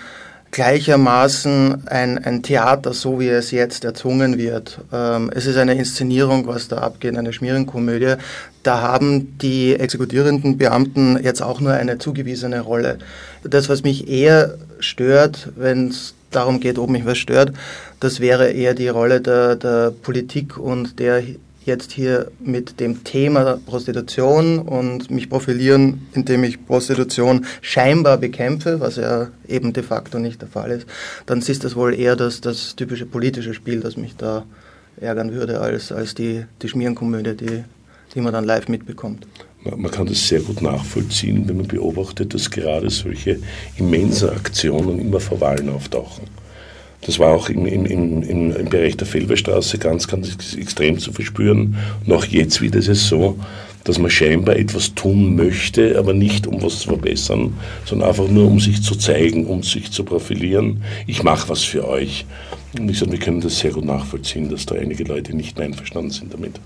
gleichermaßen 0.51 1.88
ein, 1.88 2.17
ein 2.17 2.43
Theater, 2.43 2.93
so 2.93 3.20
wie 3.20 3.29
es 3.29 3.51
jetzt 3.51 3.86
erzwungen 3.86 4.38
wird. 4.38 4.81
Ähm, 4.91 5.31
es 5.34 5.46
ist 5.46 5.58
eine 5.58 5.75
Inszenierung, 5.75 6.48
was 6.48 6.67
da 6.67 6.77
abgeht, 6.79 7.15
eine 7.15 7.31
Schmierenkomödie. 7.31 8.15
Da 8.63 8.81
haben 8.81 9.38
die 9.38 9.75
exekutierenden 9.75 10.58
Beamten 10.58 11.20
jetzt 11.24 11.41
auch 11.41 11.62
nur 11.62 11.74
eine 11.74 11.98
zugewiesene 11.98 12.62
Rolle. 12.62 13.00
Das, 13.43 13.70
was 13.70 13.84
mich 13.84 14.08
eher 14.08 14.55
stört, 14.79 15.50
wenn 15.55 15.89
es 15.89 16.15
darum 16.31 16.59
geht, 16.59 16.79
ob 16.79 16.89
mich 16.89 17.05
was 17.05 17.17
stört, 17.17 17.53
das 18.00 18.19
wäre 18.19 18.51
eher 18.51 18.73
die 18.73 18.88
Rolle 18.88 19.21
der, 19.21 19.55
der 19.55 19.91
Politik 19.91 20.57
und 20.57 21.00
der 21.00 21.23
jetzt 21.63 21.91
hier 21.91 22.31
mit 22.39 22.79
dem 22.79 23.03
Thema 23.03 23.59
Prostitution 23.65 24.59
und 24.59 25.11
mich 25.11 25.29
profilieren, 25.29 26.07
indem 26.13 26.43
ich 26.43 26.65
Prostitution 26.65 27.45
scheinbar 27.61 28.17
bekämpfe, 28.17 28.79
was 28.79 28.95
ja 28.95 29.27
eben 29.47 29.73
de 29.73 29.83
facto 29.83 30.17
nicht 30.17 30.41
der 30.41 30.50
Fall 30.50 30.71
ist, 30.71 30.88
dann 31.25 31.39
ist 31.39 31.63
das 31.63 31.75
wohl 31.75 31.93
eher 31.93 32.15
das, 32.15 32.41
das 32.41 32.75
typische 32.75 33.05
politische 33.05 33.53
Spiel, 33.53 33.81
das 33.81 33.95
mich 33.95 34.15
da 34.17 34.43
ärgern 35.00 35.33
würde, 35.33 35.61
als, 35.61 35.91
als 35.91 36.15
die, 36.15 36.45
die 36.61 36.67
Schmierenkomödie, 36.67 37.35
die, 37.35 37.63
die 38.15 38.21
man 38.21 38.33
dann 38.33 38.45
live 38.45 38.67
mitbekommt. 38.67 39.27
Man 39.63 39.91
kann 39.91 40.08
das 40.08 40.27
sehr 40.27 40.39
gut 40.39 40.62
nachvollziehen, 40.62 41.48
wenn 41.48 41.58
man 41.58 41.68
beobachtet, 41.68 42.34
dass 42.34 42.50
gerade 42.50 42.89
solche 42.89 43.39
immense 43.77 44.32
Aktionen 44.32 45.00
immer 45.00 45.20
vor 45.20 45.39
Wahlen 45.39 45.70
auftauchen. 45.70 46.24
Das 47.01 47.20
war 47.20 47.34
auch 47.34 47.50
im, 47.50 47.65
im, 47.65 47.86
im, 47.86 48.24
im 48.53 48.70
Bereich 48.70 48.98
der 48.98 49.08
Felberstraße 49.08 49.77
ganz, 49.77 50.08
ganz 50.08 50.56
extrem 50.56 51.00
zu 51.00 51.12
verspüren. 51.12 51.75
Und 52.06 52.13
auch 52.13 52.25
jetzt 52.25 52.62
wieder 52.62 52.80
ist 52.80 52.88
es 52.88 53.08
so, 53.08 53.38
dass 53.84 53.98
man 53.98 54.12
scheinbar 54.12 54.56
etwas 54.58 54.94
tun 54.94 55.36
möchte, 55.36 55.98
aber 55.98 56.13
nicht 56.13 56.46
um 56.46 56.62
was 56.62 56.80
zu 56.80 56.89
verbessern, 56.89 57.53
sondern 57.86 58.10
einfach 58.10 58.27
nur 58.27 58.46
um 58.46 58.60
sich 58.60 58.84
zu 58.84 58.96
zeigen, 58.96 59.48
um 59.48 59.63
sich 59.63 59.91
zu 59.91 60.03
profilieren. 60.03 60.84
Ich 61.08 61.24
mache 61.24 61.50
was 61.50 61.63
für 61.63 61.88
euch. 61.88 62.25
Und 62.77 62.89
ich 62.89 63.00
sage, 63.00 63.12
wir 63.12 63.20
können 63.20 63.41
das 63.41 63.60
sehr 63.60 63.72
gut 63.72 63.86
nachvollziehen, 63.86 64.50
dass 64.50 64.65
da 64.65 64.75
einige 64.75 65.03
Leute 65.03 65.36
nicht 65.36 65.58
mehr 65.58 65.68
einverstanden 65.68 66.12
sind 66.12 66.34
damit. 66.34 66.60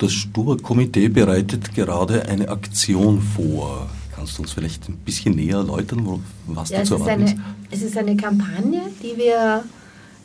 Das 0.00 0.12
Stuber-Komitee 0.12 1.08
bereitet 1.08 1.74
gerade 1.74 2.26
eine 2.26 2.48
Aktion 2.48 3.20
vor. 3.20 3.90
Kannst 4.16 4.38
du 4.38 4.42
uns 4.42 4.52
vielleicht 4.52 4.88
ein 4.88 4.96
bisschen 4.96 5.34
näher 5.34 5.58
erläutern, 5.58 6.24
was 6.46 6.70
ja, 6.70 6.78
dazu 6.78 6.94
erwarten 6.94 7.24
ist? 7.24 7.36
Es 7.70 7.82
ist 7.82 7.98
eine 7.98 8.16
Kampagne, 8.16 8.80
die 9.02 9.18
wir 9.18 9.62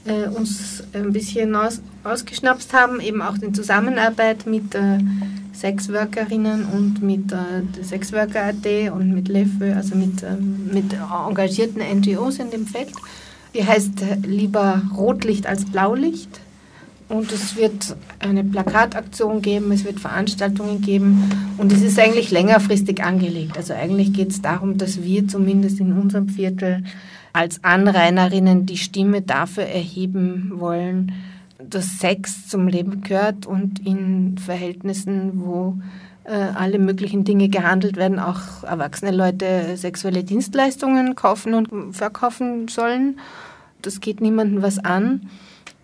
äh, 0.05 0.29
uns 0.29 0.81
ein 0.93 1.11
bisschen 1.11 1.53
aus, 1.57 1.81
ausgeschnapst 2.05 2.71
haben, 2.71 3.01
eben 3.01 3.21
auch 3.21 3.35
in 3.41 3.53
Zusammenarbeit 3.53 4.45
mit 4.47 4.73
äh, 4.75 4.99
Sexworkerinnen 5.53 6.63
und 6.67 7.01
mit 7.01 7.33
äh, 7.33 7.83
Sexworker.at 7.83 8.93
und 8.93 9.13
mit 9.13 9.27
LEFÖ, 9.27 9.73
also 9.73 9.95
mit, 9.95 10.23
ähm, 10.23 10.69
mit 10.71 10.93
engagierten 10.93 11.81
NGOs 11.81 12.39
in 12.39 12.49
dem 12.49 12.65
Feld. 12.65 12.93
Die 13.53 13.65
heißt 13.65 14.01
äh, 14.03 14.15
lieber 14.25 14.83
Rotlicht 14.95 15.47
als 15.47 15.65
Blaulicht. 15.65 16.29
Und 17.07 17.31
es 17.31 17.55
wird 17.55 17.95
eine 18.19 18.43
Plakataktion 18.43 19.41
geben, 19.41 19.71
es 19.71 19.85
wird 19.85 19.99
Veranstaltungen 19.99 20.81
geben 20.81 21.29
und 21.57 21.71
es 21.71 21.83
ist 21.83 21.99
eigentlich 21.99 22.31
längerfristig 22.31 23.03
angelegt. 23.03 23.57
Also 23.57 23.73
eigentlich 23.73 24.11
geht 24.11 24.31
es 24.31 24.41
darum, 24.41 24.77
dass 24.77 25.03
wir 25.03 25.27
zumindest 25.27 25.79
in 25.79 25.93
unserem 25.93 26.29
Viertel 26.29 26.83
als 27.31 27.63
Anrainerinnen 27.63 28.65
die 28.65 28.77
Stimme 28.77 29.21
dafür 29.21 29.65
erheben 29.65 30.53
wollen, 30.55 31.11
dass 31.59 31.99
Sex 31.99 32.47
zum 32.47 32.67
Leben 32.67 33.01
gehört 33.01 33.45
und 33.45 33.85
in 33.85 34.37
Verhältnissen, 34.39 35.33
wo 35.35 35.77
äh, 36.23 36.33
alle 36.33 36.79
möglichen 36.79 37.23
Dinge 37.23 37.49
gehandelt 37.49 37.97
werden, 37.97 38.19
auch 38.19 38.63
erwachsene 38.63 39.11
Leute 39.11 39.77
sexuelle 39.77 40.23
Dienstleistungen 40.23 41.15
kaufen 41.15 41.53
und 41.53 41.95
verkaufen 41.95 42.67
sollen. 42.67 43.19
Das 43.83 43.99
geht 44.01 44.21
niemandem 44.21 44.63
was 44.63 44.79
an. 44.79 45.29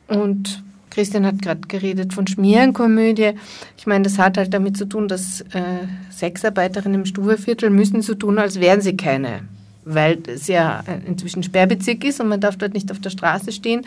Und 0.07 0.63
Christian 0.91 1.25
hat 1.25 1.41
gerade 1.41 1.61
geredet 1.67 2.13
von 2.13 2.27
Schmierenkomödie. 2.27 3.31
Ich 3.77 3.87
meine, 3.87 4.03
das 4.03 4.19
hat 4.19 4.37
halt 4.37 4.53
damit 4.53 4.77
zu 4.77 4.85
tun, 4.85 5.07
dass 5.07 5.41
äh, 5.41 5.87
Sexarbeiterinnen 6.11 7.01
im 7.01 7.05
Stuveviertel 7.05 7.71
müssen 7.71 8.01
so 8.03 8.13
tun, 8.13 8.37
als 8.37 8.59
wären 8.59 8.81
sie 8.81 8.95
keine. 8.95 9.41
Weil 9.83 10.19
es 10.27 10.47
ja 10.47 10.83
inzwischen 11.07 11.41
Sperrbezirk 11.41 12.03
ist 12.03 12.21
und 12.21 12.27
man 12.27 12.39
darf 12.39 12.55
dort 12.55 12.75
nicht 12.75 12.91
auf 12.91 12.99
der 12.99 13.09
Straße 13.09 13.51
stehen. 13.51 13.81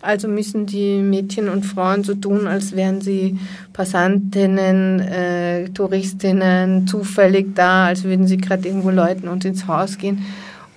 Also 0.00 0.26
müssen 0.28 0.64
die 0.64 1.02
Mädchen 1.02 1.50
und 1.50 1.66
Frauen 1.66 2.02
so 2.02 2.14
tun, 2.14 2.46
als 2.46 2.74
wären 2.74 3.02
sie 3.02 3.38
Passantinnen, 3.74 5.00
äh, 5.00 5.68
Touristinnen, 5.70 6.86
zufällig 6.86 7.54
da, 7.54 7.86
als 7.86 8.04
würden 8.04 8.26
sie 8.26 8.38
gerade 8.38 8.66
irgendwo 8.66 8.90
läuten 8.90 9.28
und 9.28 9.44
ins 9.44 9.66
Haus 9.66 9.98
gehen. 9.98 10.24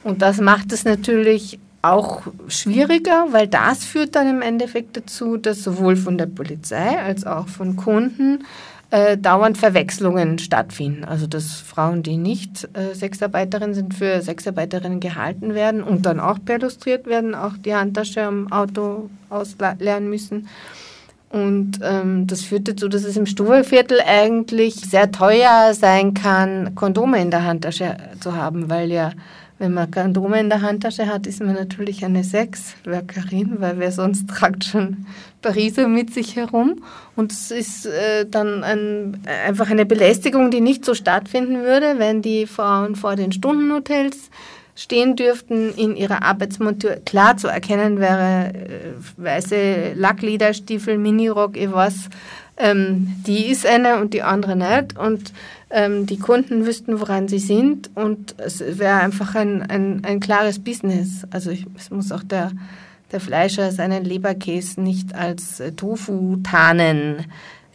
Und 0.03 0.21
das 0.21 0.41
macht 0.41 0.71
es 0.73 0.85
natürlich 0.85 1.59
auch 1.81 2.23
schwieriger, 2.47 3.27
weil 3.31 3.47
das 3.47 3.85
führt 3.85 4.15
dann 4.15 4.29
im 4.29 4.41
Endeffekt 4.41 4.97
dazu, 4.97 5.37
dass 5.37 5.63
sowohl 5.63 5.95
von 5.95 6.17
der 6.17 6.25
Polizei 6.25 6.99
als 6.99 7.25
auch 7.25 7.47
von 7.47 7.75
Kunden 7.75 8.43
äh, 8.89 9.17
dauernd 9.17 9.57
Verwechslungen 9.57 10.39
stattfinden. 10.39 11.03
Also 11.03 11.27
dass 11.27 11.55
Frauen, 11.55 12.03
die 12.03 12.17
nicht 12.17 12.67
äh, 12.73 12.95
Sexarbeiterinnen 12.95 13.73
sind, 13.73 13.93
für 13.93 14.21
Sexarbeiterinnen 14.21 14.99
gehalten 14.99 15.53
werden 15.53 15.83
und 15.83 16.05
dann 16.05 16.19
auch 16.19 16.39
perlustriert 16.43 17.05
werden, 17.05 17.35
auch 17.35 17.53
die 17.57 17.75
Handtasche 17.75 18.23
am 18.23 18.51
Auto 18.51 19.09
auslernen 19.29 20.09
müssen. 20.09 20.47
Und 21.29 21.79
ähm, 21.83 22.25
das 22.25 22.43
führt 22.43 22.69
dazu, 22.69 22.87
dass 22.87 23.03
es 23.03 23.17
im 23.17 23.25
Stuhlviertel 23.25 23.99
eigentlich 24.05 24.75
sehr 24.75 25.11
teuer 25.11 25.73
sein 25.73 26.13
kann, 26.13 26.73
Kondome 26.73 27.21
in 27.21 27.31
der 27.31 27.43
Handtasche 27.43 27.97
zu 28.21 28.35
haben, 28.35 28.69
weil 28.69 28.91
ja 28.91 29.11
wenn 29.59 29.73
man 29.73 29.89
Kondome 29.89 30.39
in 30.39 30.49
der 30.49 30.61
Handtasche 30.61 31.07
hat, 31.07 31.25
ist 31.25 31.41
man 31.41 31.55
natürlich 31.55 32.05
eine 32.05 32.23
Sexworkerin, 32.23 33.55
weil 33.59 33.79
wer 33.79 33.91
sonst 33.91 34.29
tragt 34.29 34.65
schon 34.65 35.05
Pariser 35.41 35.87
mit 35.87 36.13
sich 36.13 36.35
herum. 36.35 36.83
Und 37.15 37.31
es 37.31 37.51
ist 37.51 37.85
äh, 37.85 38.25
dann 38.29 38.63
ein, 38.63 39.21
einfach 39.45 39.69
eine 39.69 39.85
Belästigung, 39.85 40.51
die 40.51 40.61
nicht 40.61 40.85
so 40.85 40.93
stattfinden 40.93 41.63
würde, 41.63 41.95
wenn 41.97 42.21
die 42.21 42.45
Frauen 42.45 42.95
vor 42.95 43.15
den 43.15 43.31
Stundenhotels 43.31 44.29
stehen 44.75 45.15
dürften 45.15 45.73
in 45.75 45.95
ihrer 45.95 46.21
Arbeitsmontur. 46.21 46.97
Klar 47.03 47.37
zu 47.37 47.47
erkennen 47.47 47.99
wäre 47.99 48.53
äh, 48.53 48.93
weiße 49.17 49.93
Lacklederstiefel, 49.95 50.99
Minirock, 50.99 51.57
ich 51.57 51.71
weiß, 51.71 52.09
ähm, 52.57 53.15
die 53.25 53.45
ist 53.45 53.65
eine 53.65 53.99
und 53.99 54.13
die 54.13 54.23
andere 54.23 54.55
nicht. 54.55 54.97
Und 54.97 55.31
ähm, 55.69 56.05
die 56.05 56.17
Kunden 56.17 56.65
wüssten, 56.65 56.99
woran 56.99 57.27
sie 57.27 57.39
sind 57.39 57.89
und 57.95 58.35
es 58.37 58.59
wäre 58.59 58.99
einfach 58.99 59.35
ein, 59.35 59.61
ein, 59.63 60.03
ein 60.05 60.19
klares 60.19 60.59
Business. 60.59 61.23
Also 61.29 61.51
ich, 61.51 61.65
es 61.77 61.91
muss 61.91 62.11
auch 62.11 62.23
der, 62.23 62.51
der 63.11 63.19
Fleischer 63.19 63.71
seinen 63.71 64.05
Leberkäse 64.05 64.81
nicht 64.81 65.13
als 65.13 65.59
äh, 65.59 65.73
Tofu 65.73 66.37
tarnen, 66.37 67.25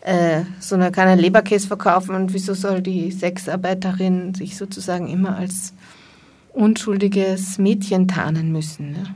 äh, 0.01 0.43
sondern 0.59 0.93
kann 0.93 1.09
einen 1.09 1.21
Leberkäse 1.21 1.69
verkaufen 1.69 2.15
und 2.15 2.33
wieso 2.33 2.55
soll 2.55 2.81
die 2.81 3.13
Sexarbeiterin 3.13 4.35
sich 4.35 4.57
sozusagen 4.57 5.09
immer 5.09 5.37
als 5.37 5.75
unschuldiges 6.55 7.59
Mädchen 7.59 8.09
tarnen 8.09 8.53
müssen? 8.53 8.93
Ne? 8.93 9.15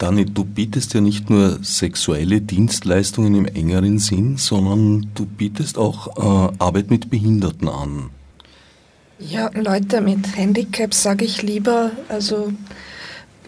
Dani, 0.00 0.24
du 0.24 0.46
bietest 0.46 0.94
ja 0.94 1.02
nicht 1.02 1.28
nur 1.28 1.58
sexuelle 1.62 2.40
Dienstleistungen 2.40 3.34
im 3.34 3.44
engeren 3.44 3.98
Sinn, 3.98 4.38
sondern 4.38 5.10
du 5.14 5.26
bietest 5.26 5.76
auch 5.76 6.16
äh, 6.16 6.52
Arbeit 6.58 6.90
mit 6.90 7.10
Behinderten 7.10 7.68
an. 7.68 8.08
Ja, 9.18 9.50
Leute 9.52 10.00
mit 10.00 10.34
Handicap 10.38 10.94
sage 10.94 11.26
ich 11.26 11.42
lieber. 11.42 11.90
Also 12.08 12.50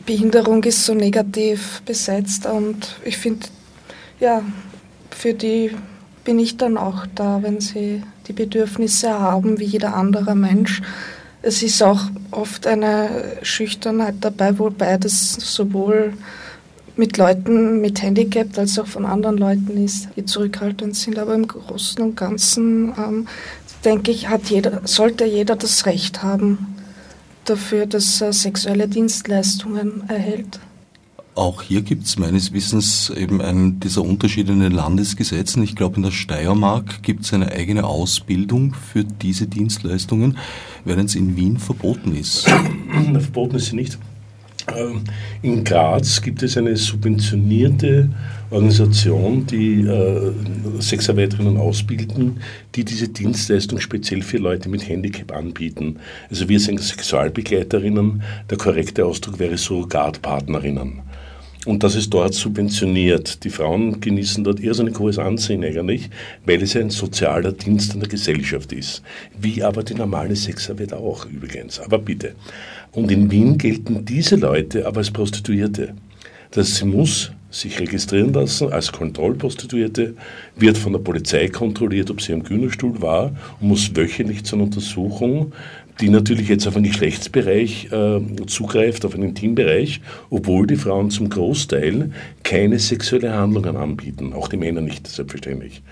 Behinderung 0.05 0.63
ist 0.65 0.85
so 0.85 0.93
negativ 0.93 1.81
besetzt 1.87 2.45
und 2.45 2.97
ich 3.03 3.17
finde, 3.17 3.47
ja, 4.21 4.43
für 5.11 5.33
die 5.33 5.71
bin 6.23 6.39
ich 6.39 6.59
dann 6.59 6.77
auch 6.77 7.07
da, 7.15 7.43
wenn 7.43 7.63
sie 7.63 8.03
die 8.29 8.35
Bedürfnisse 8.35 9.19
haben, 9.19 9.59
wie 9.59 9.65
jeder 9.65 9.95
andere 9.95 10.35
Mensch. 10.35 10.83
Es 11.43 11.63
ist 11.63 11.83
auch 11.83 12.01
oft 12.31 12.67
eine 12.69 13.39
Schüchternheit 13.43 14.15
dabei, 14.21 14.59
wobei 14.59 14.97
das 14.97 15.33
sowohl 15.33 16.13
mit 16.97 17.17
Leuten 17.17 17.81
mit 17.81 18.03
Handicap 18.03 18.57
als 18.57 18.79
auch 18.79 18.87
von 18.87 19.05
anderen 19.05 19.39
Leuten 19.39 19.83
ist, 19.83 20.09
die 20.17 20.25
zurückhaltend 20.25 20.95
sind. 20.95 21.19
Aber 21.19 21.35
im 21.35 21.49
Großen 21.49 22.03
und 22.03 22.17
Ganzen 22.17 22.93
ähm, 22.97 23.27
denke 23.85 24.11
ich, 24.11 24.29
hat 24.29 24.51
jeder, 24.51 24.83
sollte 24.85 25.25
jeder 25.25 25.57
das 25.57 25.87
Recht 25.87 26.23
haben 26.23 26.77
dafür, 27.45 27.87
dass 27.87 28.21
er 28.21 28.33
sexuelle 28.33 28.87
Dienstleistungen 28.87 30.05
erhält. 30.09 30.61
Auch 31.35 31.63
hier 31.63 31.81
gibt 31.81 32.05
es 32.05 32.19
meines 32.19 32.53
Wissens 32.53 33.09
eben 33.09 33.41
einen 33.41 33.81
dieser 33.81 34.03
Unterschiede 34.03 34.53
in 34.53 34.61
den 34.61 34.73
Landesgesetzen. 34.73 35.63
Ich 35.63 35.75
glaube, 35.75 35.97
in 35.97 36.03
der 36.03 36.11
Steiermark 36.11 37.03
gibt 37.03 37.25
es 37.25 37.33
eine 37.33 37.51
eigene 37.51 37.85
Ausbildung 37.85 38.75
für 38.75 39.03
diese 39.03 39.47
Dienstleistungen, 39.47 40.37
während 40.85 41.09
es 41.09 41.15
in 41.15 41.35
Wien 41.35 41.57
verboten 41.57 42.15
ist. 42.15 42.45
verboten 43.13 43.57
ist 43.57 43.67
sie 43.67 43.77
nicht. 43.77 43.99
Ähm, 44.77 45.05
in 45.41 45.65
Graz 45.65 46.21
gibt 46.21 46.43
es 46.43 46.59
eine 46.59 46.77
subventionierte 46.77 48.11
Organisation, 48.51 49.47
die 49.47 49.81
äh, 49.81 50.33
Sexarbeiterinnen 50.81 51.57
ausbilden, 51.57 52.41
die 52.75 52.85
diese 52.85 53.09
Dienstleistung 53.09 53.81
speziell 53.81 54.21
für 54.23 54.37
Leute 54.37 54.69
mit 54.69 54.87
Handicap 54.87 55.33
anbieten. 55.33 55.97
Also 56.31 56.49
wir 56.51 56.61
sind 56.61 56.79
Sexualbegleiterinnen, 56.79 58.23
der 58.51 58.59
korrekte 58.59 59.07
Ausdruck 59.07 59.39
wäre 59.39 59.57
Surrogatpartnerinnen. 59.57 61.01
Und 61.65 61.85
das 61.85 61.95
ist 61.95 62.13
dort 62.13 62.35
subventioniert. 62.35 63.45
Die 63.45 63.51
Frauen 63.51 64.01
genießen 64.01 64.43
dort 64.43 64.59
irrsinnig 64.59 64.99
hohes 64.99 65.19
Ansehen 65.19 65.63
eigentlich, 65.63 66.11
weil 66.45 66.61
es 66.61 66.75
ein 66.75 66.91
sozialer 66.91 67.53
Dienst 67.53 67.95
an 67.95 68.01
der 68.01 68.09
Gesellschaft 68.09 68.73
ist. 68.73 69.03
Wie 69.39 69.63
aber 69.63 69.85
die 69.85 69.95
normale 69.95 70.35
Sexarbeit 70.35 70.93
auch 70.93 71.27
übrigens. 71.27 71.79
Aber 71.79 71.99
bitte. 71.99 72.35
Und 72.91 73.13
in 73.13 73.31
Wien 73.31 73.59
gelten 73.59 74.05
diese 74.05 74.37
Leute 74.37 74.87
aber 74.87 74.99
als 74.99 75.13
Prostituierte. 75.13 75.95
Das 76.51 76.77
sie 76.77 76.85
muss 76.85 77.31
sich 77.53 77.79
registrieren 77.79 78.33
lassen 78.33 78.73
als 78.73 78.91
Kontrollprostituierte, 78.91 80.15
wird 80.57 80.79
von 80.79 80.93
der 80.93 81.01
Polizei 81.01 81.49
kontrolliert, 81.49 82.11
ob 82.11 82.21
sie 82.21 82.33
am 82.33 82.43
Gühnerstuhl 82.43 83.01
war 83.01 83.37
und 83.61 83.69
muss 83.69 83.95
wöchentlich 83.95 84.45
zur 84.45 84.61
Untersuchung, 84.61 85.53
die 86.01 86.09
natürlich 86.09 86.49
jetzt 86.49 86.67
auf 86.67 86.77
einen 86.77 86.87
Geschlechtsbereich 86.87 87.91
äh, 87.93 88.21
zugreift, 88.47 89.05
auf 89.05 89.15
einen 89.15 89.31
Intimbereich, 89.31 90.01
obwohl 90.31 90.67
die 90.67 90.77
Frauen 90.77 91.11
zum 91.11 91.29
Großteil 91.29 92.11
keine 92.43 92.79
sexuelle 92.79 93.33
Handlungen 93.33 93.77
anbieten, 93.77 94.33
auch 94.33 94.49
die 94.49 94.57
Männer 94.57 94.81
nicht, 94.81 95.07
selbstverständlich. 95.07 95.83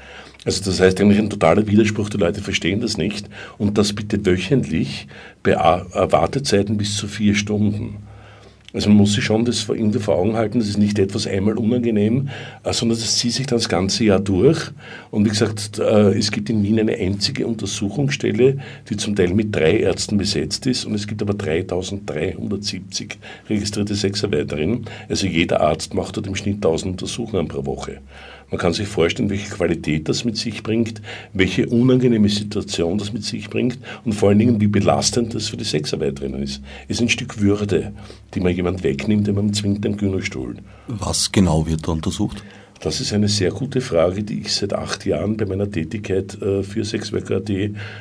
Also 0.45 0.65
das 0.65 0.81
heißt 0.81 1.01
eigentlich 1.01 1.19
ein 1.19 1.29
totaler 1.29 1.67
Widerspruch, 1.67 2.09
die 2.09 2.17
Leute 2.17 2.41
verstehen 2.41 2.81
das 2.81 2.97
nicht 2.97 3.29
und 3.59 3.77
das 3.77 3.93
bitte 3.93 4.25
wöchentlich 4.25 5.07
bei 5.43 5.55
Wartezeiten 5.55 6.79
bis 6.79 6.97
zu 6.97 7.07
vier 7.07 7.35
Stunden. 7.35 7.97
Also 8.73 8.89
man 8.89 8.99
muss 8.99 9.15
sich 9.15 9.25
schon 9.25 9.45
das 9.45 9.69
irgendwie 9.69 9.99
vor 9.99 10.17
Augen 10.17 10.37
halten, 10.37 10.59
das 10.59 10.69
ist 10.69 10.79
nicht 10.79 10.99
etwas 10.99 11.27
einmal 11.27 11.57
unangenehm, 11.59 12.29
äh, 12.63 12.73
sondern 12.73 12.99
das 12.99 13.17
zieht 13.17 13.33
sich 13.33 13.47
dann 13.47 13.59
das 13.59 13.69
ganze 13.69 14.05
Jahr 14.05 14.21
durch. 14.21 14.71
Und 15.11 15.25
wie 15.25 15.31
gesagt, 15.31 15.79
äh, 15.79 16.17
es 16.17 16.31
gibt 16.31 16.51
in 16.51 16.63
Wien 16.63 16.79
eine 16.79 16.95
einzige 16.95 17.47
Untersuchungsstelle, 17.47 18.59
die 18.89 18.97
zum 18.97 19.17
Teil 19.17 19.35
mit 19.35 19.55
drei 19.55 19.79
Ärzten 19.79 20.19
besetzt 20.19 20.67
ist 20.67 20.85
und 20.85 20.95
es 20.95 21.07
gibt 21.07 21.23
aber 21.23 21.35
3370 21.35 23.19
registrierte 23.49 23.95
Sexarbeiterinnen. 23.95 24.87
Also 25.09 25.27
jeder 25.27 25.61
Arzt 25.61 25.95
macht 25.95 26.17
dort 26.17 26.27
im 26.27 26.37
Schnitt 26.37 26.57
1000 26.57 26.93
Untersuchungen 26.93 27.49
pro 27.49 27.65
Woche. 27.67 27.99
Man 28.51 28.59
kann 28.59 28.73
sich 28.73 28.89
vorstellen, 28.89 29.31
welche 29.31 29.49
Qualität 29.51 30.09
das 30.09 30.25
mit 30.25 30.37
sich 30.37 30.63
bringt, 30.63 31.01
welche 31.33 31.69
unangenehme 31.69 32.29
Situation 32.29 32.99
das 32.99 33.13
mit 33.13 33.25
sich 33.25 33.49
bringt 33.49 33.79
und 34.05 34.13
vor 34.13 34.31
allen 34.31 34.39
Dingen, 34.39 34.61
wie 34.61 34.67
belastend 34.67 35.35
das 35.35 35.49
für 35.49 35.57
die 35.57 35.65
Sexarbeiterinnen 35.65 36.43
ist. 36.43 36.61
Es 36.89 36.97
ist 36.97 37.03
ein 37.03 37.09
Stück 37.09 37.41
Würde, 37.41 37.93
die 38.35 38.41
man 38.41 38.55
jemand 38.55 38.83
wegnimmt, 38.83 39.27
wenn 39.29 39.37
man 39.37 39.53
zwingt 39.53 39.85
den 39.85 39.97
Gynostuhl. 39.97 40.57
Was 40.89 41.31
genau 41.31 41.67
wird 41.67 41.87
da 41.87 41.93
untersucht? 41.93 42.43
Das 42.81 43.01
ist 43.01 43.13
eine 43.13 43.29
sehr 43.29 43.51
gute 43.51 43.83
Frage, 43.83 44.23
die 44.23 44.41
ich 44.41 44.55
seit 44.55 44.73
acht 44.73 45.05
Jahren 45.05 45.37
bei 45.37 45.45
meiner 45.45 45.71
Tätigkeit 45.71 46.41
äh, 46.41 46.63
für 46.63 46.83
Sexworker.at 46.83 47.51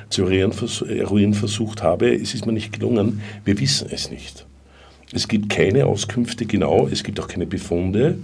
zu 0.08 0.26
eruieren 0.26 1.34
versucht 1.34 1.84
habe. 1.84 2.16
Es 2.16 2.34
ist 2.34 2.46
mir 2.46 2.54
nicht 2.54 2.72
gelungen. 2.72 3.22
Wir 3.44 3.60
wissen 3.60 3.90
es 3.92 4.10
nicht. 4.10 4.46
Es 5.12 5.28
gibt 5.28 5.50
keine 5.50 5.86
Auskünfte 5.86 6.46
genau, 6.46 6.88
es 6.90 7.04
gibt 7.04 7.20
auch 7.20 7.28
keine 7.28 7.48
Befunde. 7.48 8.20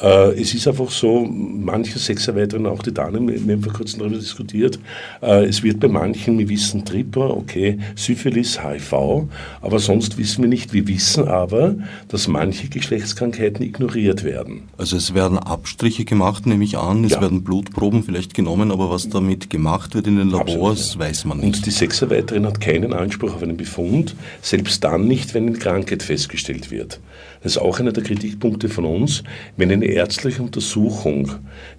Äh, 0.00 0.40
es 0.40 0.54
ist 0.54 0.66
einfach 0.66 0.90
so, 0.90 1.24
manche 1.24 1.98
Sexarbeiterinnen, 1.98 2.70
auch 2.70 2.82
die 2.82 2.92
Damen, 2.92 3.28
wir 3.28 3.54
haben 3.54 3.62
vor 3.62 3.72
kurzem 3.72 4.00
darüber 4.00 4.16
diskutiert, 4.16 4.78
äh, 5.22 5.44
es 5.44 5.62
wird 5.62 5.80
bei 5.80 5.88
manchen, 5.88 6.38
wir 6.38 6.48
wissen 6.48 6.84
Tripper, 6.84 7.36
okay, 7.36 7.78
Syphilis, 7.94 8.60
HIV, 8.62 9.28
aber 9.62 9.78
sonst 9.78 10.18
wissen 10.18 10.42
wir 10.42 10.48
nicht. 10.48 10.72
Wir 10.72 10.88
wissen 10.88 11.28
aber, 11.28 11.76
dass 12.08 12.26
manche 12.28 12.68
Geschlechtskrankheiten 12.68 13.64
ignoriert 13.64 14.24
werden. 14.24 14.62
Also 14.76 14.96
es 14.96 15.14
werden 15.14 15.38
Abstriche 15.38 16.04
gemacht, 16.04 16.46
nehme 16.46 16.64
ich 16.64 16.76
an, 16.76 17.04
es 17.04 17.12
ja. 17.12 17.20
werden 17.20 17.44
Blutproben 17.44 18.02
vielleicht 18.02 18.34
genommen, 18.34 18.72
aber 18.72 18.90
was 18.90 19.08
damit 19.08 19.50
gemacht 19.50 19.94
wird 19.94 20.06
in 20.06 20.16
den 20.16 20.30
Labors, 20.30 20.80
Absolut. 20.80 21.08
weiß 21.08 21.24
man 21.26 21.38
nicht. 21.38 21.46
Und 21.46 21.66
die 21.66 21.70
Sexarbeiterin 21.70 22.46
hat 22.46 22.60
keinen 22.60 22.92
Anspruch 22.92 23.34
auf 23.34 23.42
einen 23.42 23.56
Befund, 23.56 24.16
selbst 24.42 24.82
dann 24.82 25.06
nicht, 25.06 25.34
wenn 25.34 25.46
eine 25.46 25.58
Krankheit 25.58 26.02
festgestellt 26.02 26.70
wird. 26.70 27.00
Das 27.44 27.56
ist 27.56 27.58
auch 27.58 27.78
einer 27.78 27.92
der 27.92 28.02
Kritikpunkte 28.02 28.70
von 28.70 28.86
uns, 28.86 29.22
wenn 29.58 29.70
eine 29.70 29.84
ärztliche 29.84 30.42
Untersuchung, 30.42 31.30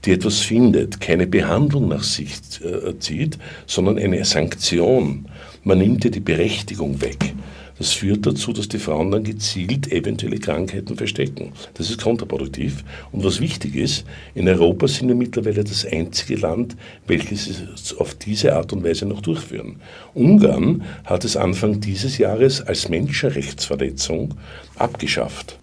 die 0.05 0.11
etwas 0.11 0.39
findet, 0.41 1.01
keine 1.01 1.25
Behandlung 1.25 1.87
nach 1.87 2.03
sich 2.03 2.37
äh, 2.63 2.97
zieht, 2.99 3.39
sondern 3.65 3.97
eine 3.97 4.23
Sanktion. 4.25 5.25
Man 5.63 5.79
nimmt 5.79 6.05
ihr 6.05 6.11
die 6.11 6.19
Berechtigung 6.19 7.01
weg. 7.01 7.33
Das 7.77 7.91
führt 7.91 8.25
dazu, 8.25 8.53
dass 8.53 8.69
die 8.69 8.79
Frauen 8.79 9.11
dann 9.11 9.23
gezielt 9.23 9.91
eventuelle 9.91 10.39
Krankheiten 10.39 10.95
verstecken. 10.95 11.51
Das 11.73 11.89
ist 11.89 12.01
kontraproduktiv. 12.01 12.85
Und 13.11 13.23
was 13.23 13.41
wichtig 13.41 13.75
ist, 13.75 14.05
in 14.33 14.47
Europa 14.47 14.87
sind 14.87 15.09
wir 15.09 15.15
mittlerweile 15.15 15.63
das 15.63 15.85
einzige 15.85 16.35
Land, 16.35 16.77
welches 17.05 17.47
es 17.47 17.93
auf 17.97 18.15
diese 18.15 18.55
Art 18.55 18.71
und 18.71 18.83
Weise 18.83 19.05
noch 19.05 19.21
durchführen. 19.21 19.77
Ungarn 20.13 20.83
hat 21.03 21.25
es 21.25 21.35
Anfang 21.35 21.81
dieses 21.81 22.17
Jahres 22.17 22.61
als 22.61 22.87
Menschenrechtsverletzung 22.87 24.35
abgeschafft. 24.77 25.59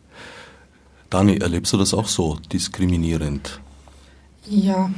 Dani, 1.09 1.39
erlebst 1.39 1.73
du 1.73 1.79
das 1.79 1.95
auch 1.95 2.09
so 2.09 2.39
diskriminierend? 2.53 3.61
Ja, 4.49 4.91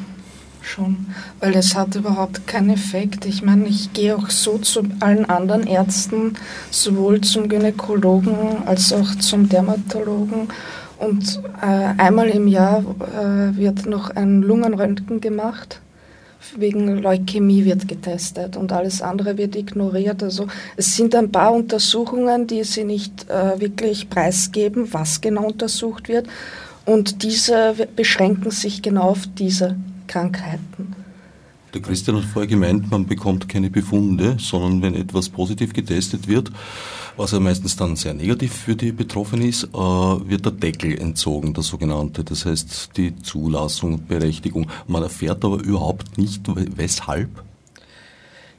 schon, 0.64 1.07
weil 1.40 1.55
es 1.55 1.74
hat 1.74 1.94
überhaupt 1.94 2.46
keinen 2.46 2.70
Effekt. 2.70 3.27
Ich 3.27 3.42
meine, 3.42 3.68
ich 3.68 3.92
gehe 3.92 4.16
auch 4.16 4.31
so 4.31 4.59
zu 4.59 4.83
allen 5.00 5.24
anderen 5.27 5.66
Ärzten, 5.66 6.35
sowohl 6.70 7.20
zum 7.20 7.48
Gynäkologen 7.48 8.66
als 8.66 8.92
auch 8.92 9.14
zum 9.16 9.48
Dermatologen. 9.48 10.48
Und 10.98 11.40
äh, 11.61 12.00
einmal 12.00 12.29
im 12.29 12.48
Jahr 12.48 12.81
äh, 12.81 13.57
wird 13.57 13.87
noch 13.87 14.11
ein 14.11 14.42
Lungenröntgen 14.42 15.20
gemacht 15.20 15.81
wegen 16.57 16.98
Leukämie 16.98 17.64
wird 17.64 17.88
getestet 17.88 18.57
und 18.57 18.72
alles 18.72 19.03
andere 19.03 19.37
wird 19.38 19.57
ignoriert. 19.57 20.22
Also 20.22 20.46
es 20.77 20.94
sind 20.96 21.14
ein 21.14 21.33
paar 21.33 21.53
Untersuchungen, 21.53 22.46
die 22.46 22.64
sie 22.64 22.85
nicht 22.85 23.29
äh, 23.29 23.59
wirklich 23.61 24.11
preisgeben, 24.11 24.92
was 24.92 25.20
genau 25.20 25.46
untersucht 25.46 26.09
wird. 26.09 26.27
Und 26.85 27.22
diese 27.22 27.74
beschränken 27.96 28.50
sich 28.50 28.83
genau 28.83 29.11
auf 29.11 29.27
diese 29.38 29.77
Krankheiten. 30.07 30.95
Der 31.75 31.83
Christian 31.83 32.17
hat 32.19 32.25
vorher 32.25 32.47
gemeint, 32.47 32.88
man 32.90 33.07
bekommt 33.07 33.49
keine 33.49 33.69
Befunde, 33.69 34.37
sondern 34.38 34.81
wenn 34.81 34.95
etwas 34.95 35.29
positiv 35.29 35.73
getestet 35.73 36.29
wird, 36.29 36.53
was 37.17 37.33
ja 37.33 37.40
meistens 37.40 37.75
dann 37.75 37.97
sehr 37.97 38.14
negativ 38.14 38.53
für 38.53 38.77
die 38.77 38.93
Betroffenen 38.93 39.49
ist, 39.49 39.64
äh, 39.64 39.77
wird 39.77 40.45
der 40.45 40.53
Deckel 40.53 40.97
entzogen, 40.97 41.53
der 41.53 41.64
sogenannte. 41.64 42.23
Das 42.23 42.47
heißt 42.47 42.90
die 42.97 43.17
Zulassung 43.17 44.07
Berechtigung. 44.07 44.69
Man 44.87 45.03
erfährt 45.03 45.45
aber 45.45 45.61
überhaupt 45.62 46.17
nicht, 46.17 46.43
weshalb. 46.77 47.43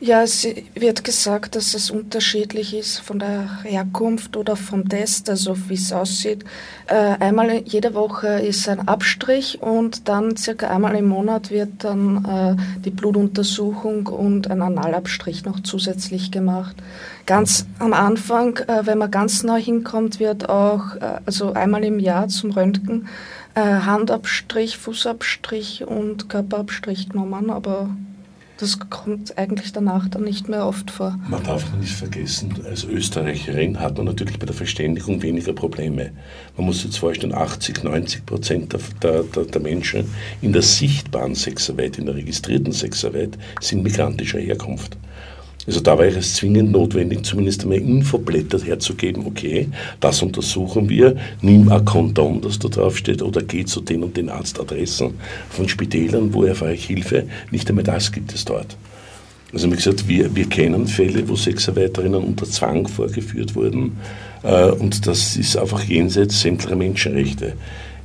Ja, 0.05 0.21
es 0.21 0.47
wird 0.75 1.03
gesagt, 1.03 1.55
dass 1.55 1.73
es 1.73 1.89
unterschiedlich 1.89 2.75
ist 2.75 2.99
von 2.99 3.17
der 3.17 3.63
Herkunft 3.63 4.37
oder 4.37 4.55
vom 4.55 4.87
Test, 4.87 5.31
also 5.31 5.57
wie 5.67 5.73
es 5.73 5.91
aussieht. 5.91 6.45
Äh, 6.85 7.15
einmal 7.19 7.63
jede 7.65 7.95
Woche 7.95 8.27
ist 8.27 8.69
ein 8.69 8.87
Abstrich 8.87 9.63
und 9.63 10.07
dann 10.07 10.37
circa 10.37 10.67
einmal 10.67 10.95
im 10.95 11.07
Monat 11.07 11.49
wird 11.49 11.83
dann 11.83 12.23
äh, 12.23 12.81
die 12.81 12.91
Blutuntersuchung 12.91 14.05
und 14.05 14.51
ein 14.51 14.61
Analabstrich 14.61 15.43
noch 15.43 15.61
zusätzlich 15.61 16.29
gemacht. 16.29 16.75
Ganz 17.25 17.65
am 17.79 17.93
Anfang, 17.93 18.57
äh, 18.57 18.85
wenn 18.85 18.99
man 18.99 19.09
ganz 19.09 19.41
neu 19.41 19.59
hinkommt, 19.59 20.19
wird 20.19 20.47
auch, 20.49 21.01
also 21.25 21.53
einmal 21.53 21.83
im 21.83 21.97
Jahr 21.97 22.27
zum 22.27 22.51
Röntgen, 22.51 23.07
Handabstrich, 23.55 24.77
Fußabstrich 24.77 25.83
und 25.87 26.29
Körperabstrich 26.29 27.09
genommen, 27.09 27.49
aber 27.49 27.89
das 28.57 28.79
kommt 28.89 29.37
eigentlich 29.37 29.73
danach 29.73 30.07
dann 30.07 30.23
nicht 30.23 30.47
mehr 30.47 30.65
oft 30.65 30.89
vor. 30.91 31.19
Man 31.29 31.43
darf 31.43 31.65
nicht 31.77 31.93
vergessen, 31.93 32.53
als 32.65 32.83
Österreicherin 32.83 33.79
hat 33.79 33.97
man 33.97 34.05
natürlich 34.05 34.39
bei 34.39 34.45
der 34.45 34.55
Verständigung 34.55 35.21
weniger 35.21 35.53
Probleme. 35.53 36.11
Man 36.55 36.65
muss 36.65 36.83
jetzt 36.83 36.97
vorstellen, 36.97 37.33
80, 37.33 37.83
90 37.83 38.25
Prozent 38.25 38.73
der, 38.73 39.23
der, 39.23 39.43
der 39.45 39.61
Menschen 39.61 40.09
in 40.41 40.53
der 40.53 40.61
sichtbaren 40.61 41.35
Sexarbeit, 41.35 41.97
in 41.97 42.05
der 42.05 42.15
registrierten 42.15 42.71
Sexarbeit, 42.71 43.37
sind 43.59 43.83
migrantischer 43.83 44.39
Herkunft. 44.39 44.97
Also 45.67 45.79
da 45.79 45.97
wäre 45.97 46.19
es 46.19 46.35
zwingend 46.35 46.71
notwendig, 46.71 47.25
zumindest 47.25 47.63
einmal 47.63 47.79
Infoblätter 47.79 48.59
herzugeben, 48.59 49.25
okay, 49.25 49.67
das 49.99 50.21
untersuchen 50.21 50.89
wir, 50.89 51.15
nimm 51.41 51.71
ein 51.71 51.83
Kondom, 51.85 52.41
das 52.41 52.59
da 52.59 52.67
draufsteht, 52.67 53.21
oder 53.21 53.41
geh 53.41 53.65
zu 53.65 53.81
den 53.81 54.03
und 54.03 54.15
den 54.15 54.29
Arztadressen 54.29 55.15
von 55.49 55.67
Spitälern, 55.67 56.33
wo 56.33 56.43
erfahre 56.43 56.73
ich 56.73 56.85
Hilfe. 56.85 57.23
Nicht 57.51 57.67
einmal 57.69 57.83
das 57.83 58.11
gibt 58.11 58.33
es 58.33 58.45
dort. 58.45 58.77
Also 59.53 59.71
wie 59.71 59.75
gesagt, 59.75 60.07
wir, 60.07 60.35
wir 60.35 60.49
kennen 60.49 60.85
Fälle, 60.85 61.27
wo 61.29 61.35
Sexarbeiterinnen 61.35 62.21
unter 62.21 62.45
Zwang 62.45 62.87
vorgeführt 62.87 63.55
wurden 63.55 63.97
äh, 64.43 64.69
und 64.69 65.07
das 65.07 65.37
ist 65.37 65.57
einfach 65.57 65.83
jenseits 65.83 66.41
sämtlicher 66.41 66.75
Menschenrechte 66.75 67.53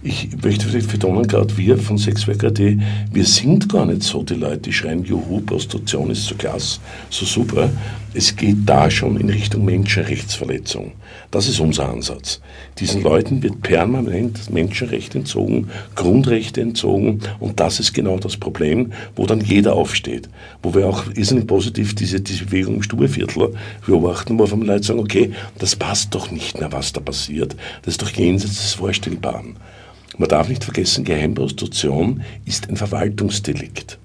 ich 0.03 0.31
möchte 0.43 0.67
vielleicht 0.67 0.91
betonen, 0.91 1.27
gerade 1.27 1.55
wir 1.59 1.77
von 1.77 1.99
Sexwerk.at, 1.99 2.59
wir 2.59 3.25
sind 3.25 3.69
gar 3.69 3.85
nicht 3.85 4.03
so 4.03 4.23
die 4.23 4.35
Leute, 4.35 4.59
die 4.59 4.73
schreien, 4.73 5.05
juhu, 5.05 5.41
Prostitution 5.41 6.11
ist 6.11 6.25
so 6.25 6.35
klasse, 6.37 6.81
so 7.11 7.27
super. 7.27 7.69
Es 8.15 8.35
geht 8.35 8.57
da 8.65 8.91
schon 8.91 9.21
in 9.21 9.29
Richtung 9.29 9.65
Menschenrechtsverletzung. 9.65 10.93
Das 11.31 11.49
ist 11.49 11.61
unser 11.61 11.91
Ansatz. 11.91 12.41
Diesen 12.79 13.03
Leuten 13.03 13.43
wird 13.43 13.61
permanent 13.61 14.51
Menschenrecht 14.51 15.15
entzogen, 15.15 15.69
Grundrechte 15.95 16.63
entzogen 16.63 17.21
und 17.39 17.61
das 17.61 17.79
ist 17.79 17.93
genau 17.93 18.19
das 18.19 18.37
Problem, 18.37 18.93
wo 19.15 19.27
dann 19.27 19.41
jeder 19.43 19.75
aufsteht. 19.75 20.29
Wo 20.63 20.75
wir 20.75 20.89
auch 20.89 21.05
irrsinnig 21.15 21.47
positiv 21.47 21.95
diese, 21.95 22.21
diese 22.21 22.47
Bewegung 22.47 22.77
im 22.77 22.83
Stuhlviertel 22.83 23.55
beobachten, 23.87 24.39
wo 24.39 24.51
wir 24.51 24.57
Leute 24.57 24.87
sagen, 24.87 24.99
okay, 25.01 25.33
das 25.59 25.77
passt 25.77 26.15
doch 26.15 26.31
nicht 26.31 26.59
mehr, 26.59 26.73
was 26.73 26.93
da 26.93 27.01
passiert. 27.01 27.55
Das 27.83 27.95
ist 27.95 28.03
doch 28.03 28.11
jenseits 28.11 28.55
des 28.55 28.73
Vorstellbaren. 28.73 29.57
Man 30.21 30.29
darf 30.29 30.51
nicht 30.51 30.65
vergessen, 30.65 31.05
Geheimprostitution 31.05 32.21
ist 32.45 32.69
ein 32.69 32.77
Verwaltungsdelikt. 32.77 33.99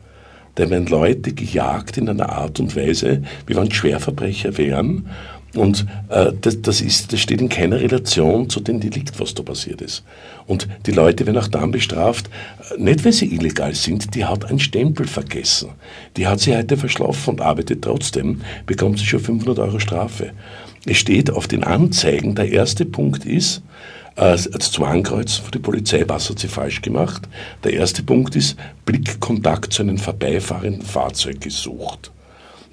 Da 0.55 0.69
werden 0.69 0.87
Leute 0.87 1.33
gejagt 1.33 1.97
in 1.97 2.07
einer 2.07 2.29
Art 2.29 2.57
und 2.61 2.73
Weise, 2.73 3.21
wie 3.45 3.55
wenn 3.57 3.69
Schwerverbrecher 3.69 4.57
wären. 4.57 5.09
Und 5.55 5.85
äh, 6.07 6.31
das, 6.39 6.61
das, 6.61 6.79
ist, 6.79 7.11
das 7.11 7.19
steht 7.19 7.41
in 7.41 7.49
keiner 7.49 7.81
Relation 7.81 8.49
zu 8.49 8.61
dem 8.61 8.79
Delikt, 8.79 9.19
was 9.19 9.33
da 9.33 9.43
passiert 9.43 9.81
ist. 9.81 10.05
Und 10.47 10.69
die 10.85 10.91
Leute 10.91 11.25
werden 11.25 11.37
auch 11.37 11.49
dann 11.49 11.71
bestraft, 11.71 12.29
äh, 12.71 12.81
nicht 12.81 13.03
weil 13.03 13.11
sie 13.11 13.35
illegal 13.35 13.75
sind, 13.75 14.15
die 14.15 14.23
hat 14.23 14.45
einen 14.45 14.59
Stempel 14.59 15.07
vergessen. 15.07 15.71
Die 16.15 16.27
hat 16.27 16.39
sie 16.39 16.55
heute 16.55 16.77
verschlafen 16.77 17.31
und 17.31 17.41
arbeitet 17.41 17.81
trotzdem, 17.81 18.39
bekommt 18.65 18.99
sie 18.99 19.05
schon 19.05 19.19
500 19.19 19.59
Euro 19.59 19.79
Strafe. 19.79 20.31
Es 20.85 20.95
steht 20.95 21.29
auf 21.29 21.49
den 21.49 21.65
Anzeigen, 21.65 22.35
der 22.35 22.49
erste 22.49 22.85
Punkt 22.85 23.25
ist, 23.25 23.61
äh, 24.15 24.37
zum 24.37 24.83
Ankreuzen 24.83 25.43
für 25.43 25.51
die 25.51 25.59
Polizei, 25.59 26.03
was 26.07 26.29
hat 26.29 26.39
sie 26.39 26.47
falsch 26.47 26.81
gemacht? 26.81 27.27
Der 27.63 27.73
erste 27.73 28.03
Punkt 28.03 28.35
ist, 28.35 28.55
Blickkontakt 28.85 29.73
zu 29.73 29.83
einem 29.83 29.97
vorbeifahrenden 29.97 30.83
Fahrzeug 30.83 31.41
gesucht. 31.41 32.11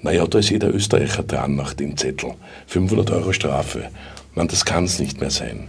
Naja, 0.01 0.25
da 0.27 0.39
ist 0.39 0.49
jeder 0.49 0.73
Österreicher 0.73 1.23
dran 1.23 1.55
nach 1.55 1.73
dem 1.73 1.95
Zettel. 1.97 2.33
500 2.67 3.11
Euro 3.11 3.31
Strafe. 3.33 3.89
Man, 4.35 4.47
das 4.47 4.65
kann 4.65 4.85
es 4.85 4.99
nicht 4.99 5.19
mehr 5.21 5.31
sein. 5.31 5.67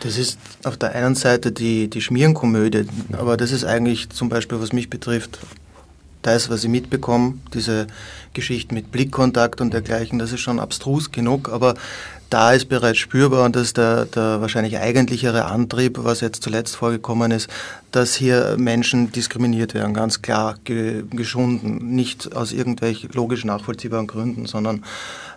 Das 0.00 0.18
ist 0.18 0.38
auf 0.64 0.76
der 0.76 0.94
einen 0.94 1.14
Seite 1.14 1.52
die, 1.52 1.88
die 1.88 2.00
Schmierenkomödie, 2.00 2.86
aber 3.12 3.36
das 3.36 3.52
ist 3.52 3.64
eigentlich 3.64 4.10
zum 4.10 4.28
Beispiel, 4.28 4.60
was 4.60 4.72
mich 4.72 4.90
betrifft, 4.90 5.38
das, 6.22 6.50
was 6.50 6.64
ich 6.64 6.70
mitbekomme, 6.70 7.34
diese 7.52 7.86
Geschichten 8.32 8.74
mit 8.74 8.90
Blickkontakt 8.90 9.60
und 9.60 9.72
dergleichen, 9.72 10.18
das 10.18 10.32
ist 10.32 10.40
schon 10.40 10.58
abstrus 10.58 11.12
genug, 11.12 11.48
aber 11.48 11.74
da 12.34 12.52
ist 12.52 12.68
bereits 12.68 12.98
spürbar 12.98 13.44
und 13.44 13.54
das 13.54 13.62
ist 13.68 13.76
der, 13.76 14.06
der 14.06 14.40
wahrscheinlich 14.40 14.76
eigentlichere 14.76 15.44
Antrieb, 15.44 15.98
was 16.02 16.20
jetzt 16.20 16.42
zuletzt 16.42 16.74
vorgekommen 16.74 17.30
ist, 17.30 17.48
dass 17.94 18.14
hier 18.14 18.56
Menschen 18.58 19.12
diskriminiert 19.12 19.72
werden, 19.74 19.94
ganz 19.94 20.20
klar 20.20 20.56
ge 20.64 21.04
geschunden, 21.10 21.94
nicht 21.94 22.34
aus 22.34 22.52
irgendwelchen 22.52 23.10
logisch 23.12 23.44
nachvollziehbaren 23.44 24.08
Gründen, 24.08 24.46
sondern 24.46 24.82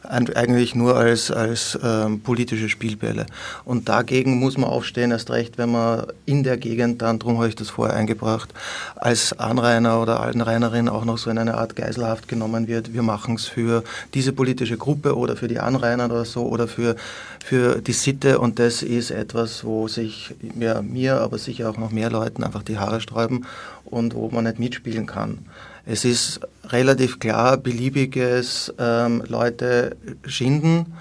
eigentlich 0.09 0.75
nur 0.75 0.95
als, 0.95 1.31
als 1.31 1.77
ähm, 1.83 2.21
politische 2.21 2.69
Spielbälle. 2.69 3.25
Und 3.65 3.89
dagegen 3.89 4.39
muss 4.39 4.57
man 4.57 4.69
aufstehen, 4.69 5.11
erst 5.11 5.29
recht, 5.31 5.57
wenn 5.57 5.71
man 5.71 6.07
in 6.25 6.43
der 6.43 6.57
Gegend, 6.57 7.01
dann, 7.01 7.19
darum 7.19 7.37
habe 7.37 7.49
ich 7.49 7.55
das 7.55 7.69
vorher 7.69 7.95
eingebracht, 7.95 8.53
als 8.95 9.37
Anrainer 9.37 10.01
oder 10.01 10.21
Anrainerin 10.21 10.87
auch 10.87 11.05
noch 11.05 11.17
so 11.17 11.29
in 11.29 11.37
eine 11.37 11.55
Art 11.55 11.75
Geiselhaft 11.75 12.27
genommen 12.27 12.67
wird. 12.67 12.93
Wir 12.93 13.01
machen 13.01 13.35
es 13.35 13.45
für 13.45 13.83
diese 14.13 14.33
politische 14.33 14.77
Gruppe 14.77 15.17
oder 15.17 15.35
für 15.35 15.47
die 15.47 15.59
Anrainer 15.59 16.05
oder 16.05 16.25
so 16.25 16.43
oder 16.43 16.67
für, 16.67 16.95
für 17.43 17.81
die 17.81 17.93
Sitte 17.93 18.39
und 18.39 18.59
das 18.59 18.83
ist 18.83 19.11
etwas, 19.11 19.63
wo 19.63 19.87
sich 19.87 20.33
ja, 20.59 20.81
mir, 20.81 21.21
aber 21.21 21.37
sicher 21.37 21.69
auch 21.69 21.77
noch 21.77 21.91
mehr 21.91 22.09
Leuten 22.09 22.43
einfach 22.47 22.63
die 22.63 22.79
Haare 22.79 23.01
sträuben 23.01 23.45
und 23.85 24.15
wo 24.15 24.29
man 24.29 24.45
nicht 24.45 24.59
mitspielen 24.59 25.05
kann. 25.05 25.39
Es 25.85 26.03
ist 26.03 26.41
relativ 26.65 27.19
klar, 27.19 27.57
beliebiges 27.57 28.73
ähm, 28.77 29.23
Leute 29.27 29.95
schinden 30.25 30.93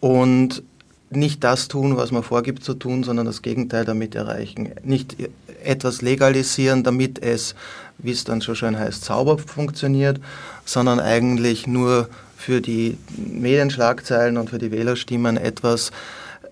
und 0.00 0.62
nicht 1.10 1.44
das 1.44 1.68
tun, 1.68 1.96
was 1.96 2.10
man 2.10 2.22
vorgibt 2.22 2.64
zu 2.64 2.74
tun, 2.74 3.04
sondern 3.04 3.26
das 3.26 3.42
Gegenteil 3.42 3.84
damit 3.84 4.14
erreichen. 4.14 4.70
Nicht 4.82 5.16
etwas 5.62 6.00
legalisieren, 6.00 6.82
damit 6.82 7.22
es, 7.22 7.54
wie 7.98 8.12
es 8.12 8.24
dann 8.24 8.40
so 8.40 8.54
schön 8.54 8.78
heißt, 8.78 9.04
sauber 9.04 9.36
funktioniert, 9.38 10.20
sondern 10.64 11.00
eigentlich 11.00 11.66
nur 11.66 12.08
für 12.36 12.60
die 12.60 12.96
Medienschlagzeilen 13.16 14.36
und 14.36 14.50
für 14.50 14.58
die 14.58 14.72
Wählerstimmen 14.72 15.36
etwas 15.36 15.92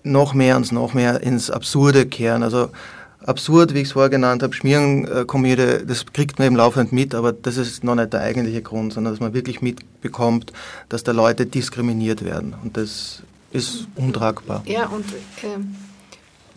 noch 0.03 0.33
mehr 0.33 0.55
und 0.57 0.71
noch 0.71 0.93
mehr 0.93 1.21
ins 1.21 1.49
Absurde 1.49 2.05
kehren. 2.05 2.43
Also 2.43 2.69
absurd, 3.25 3.73
wie 3.73 3.79
ich 3.79 3.87
es 3.87 3.91
vorher 3.93 4.09
genannt 4.09 4.43
habe, 4.43 4.53
Schmierenkomödie, 4.53 5.85
das 5.85 6.05
kriegt 6.07 6.39
man 6.39 6.47
eben 6.47 6.55
laufend 6.55 6.91
mit, 6.91 7.15
aber 7.15 7.33
das 7.33 7.57
ist 7.57 7.83
noch 7.83 7.95
nicht 7.95 8.13
der 8.13 8.21
eigentliche 8.21 8.61
Grund, 8.61 8.93
sondern 8.93 9.13
dass 9.13 9.19
man 9.19 9.33
wirklich 9.33 9.61
mitbekommt, 9.61 10.53
dass 10.89 11.03
da 11.03 11.11
Leute 11.11 11.45
diskriminiert 11.45 12.23
werden. 12.23 12.55
Und 12.63 12.77
das 12.77 13.23
ist 13.51 13.87
untragbar. 13.95 14.63
Ja, 14.65 14.87
und 14.87 15.05
äh, 15.43 15.57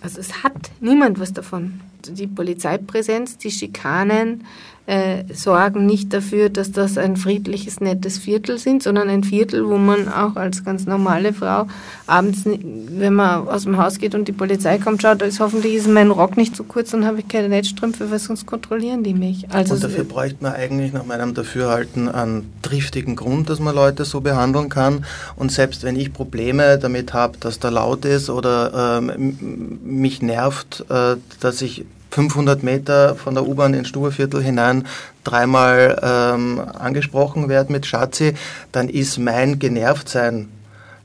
also 0.00 0.20
es 0.20 0.42
hat 0.42 0.70
niemand 0.80 1.18
was 1.18 1.32
davon. 1.32 1.80
Die 2.06 2.26
Polizeipräsenz, 2.26 3.38
die 3.38 3.50
Schikanen, 3.50 4.44
äh, 4.86 5.24
sorgen 5.32 5.86
nicht 5.86 6.12
dafür, 6.12 6.50
dass 6.50 6.70
das 6.70 6.98
ein 6.98 7.16
friedliches, 7.16 7.80
nettes 7.80 8.18
Viertel 8.18 8.58
sind, 8.58 8.82
sondern 8.82 9.08
ein 9.08 9.24
Viertel, 9.24 9.66
wo 9.66 9.78
man 9.78 10.08
auch 10.08 10.36
als 10.36 10.62
ganz 10.62 10.84
normale 10.84 11.32
Frau 11.32 11.66
abends, 12.06 12.42
wenn 12.44 13.14
man 13.14 13.48
aus 13.48 13.62
dem 13.62 13.78
Haus 13.78 13.98
geht 13.98 14.14
und 14.14 14.28
die 14.28 14.32
Polizei 14.32 14.78
kommt, 14.78 15.00
schaut, 15.00 15.22
ist 15.22 15.40
hoffentlich 15.40 15.74
ist 15.74 15.88
mein 15.88 16.10
Rock 16.10 16.36
nicht 16.36 16.54
zu 16.54 16.64
kurz 16.64 16.92
und 16.92 17.06
habe 17.06 17.20
ich 17.20 17.28
keine 17.28 17.48
Netzstrümpfe, 17.48 18.10
weil 18.10 18.18
sonst 18.18 18.44
kontrollieren 18.44 19.02
die 19.02 19.14
mich. 19.14 19.50
Also 19.50 19.74
und 19.74 19.84
dafür 19.84 20.04
bräuchte 20.04 20.42
man 20.42 20.52
eigentlich 20.52 20.92
nach 20.92 21.06
meinem 21.06 21.32
Dafürhalten 21.32 22.08
einen 22.08 22.52
triftigen 22.60 23.16
Grund, 23.16 23.48
dass 23.48 23.60
man 23.60 23.74
Leute 23.74 24.04
so 24.04 24.20
behandeln 24.20 24.68
kann. 24.68 25.06
Und 25.36 25.50
selbst 25.50 25.82
wenn 25.82 25.96
ich 25.96 26.12
Probleme 26.12 26.78
damit 26.78 27.14
habe, 27.14 27.38
dass 27.38 27.58
da 27.58 27.70
laut 27.70 28.04
ist 28.04 28.28
oder 28.28 28.98
ähm, 29.00 29.78
mich 29.82 30.20
nervt, 30.20 30.84
äh, 30.90 31.16
dass 31.40 31.62
ich 31.62 31.86
500 32.14 32.62
Meter 32.62 33.16
von 33.16 33.34
der 33.34 33.44
U-Bahn 33.44 33.74
ins 33.74 33.88
Stubeviertel 33.88 34.40
hinein 34.40 34.86
dreimal 35.24 36.00
ähm, 36.00 36.60
angesprochen 36.60 37.48
werde 37.48 37.72
mit 37.72 37.86
Schatzi, 37.86 38.34
dann 38.70 38.88
ist 38.88 39.18
mein 39.18 39.58
Genervtsein 39.58 40.48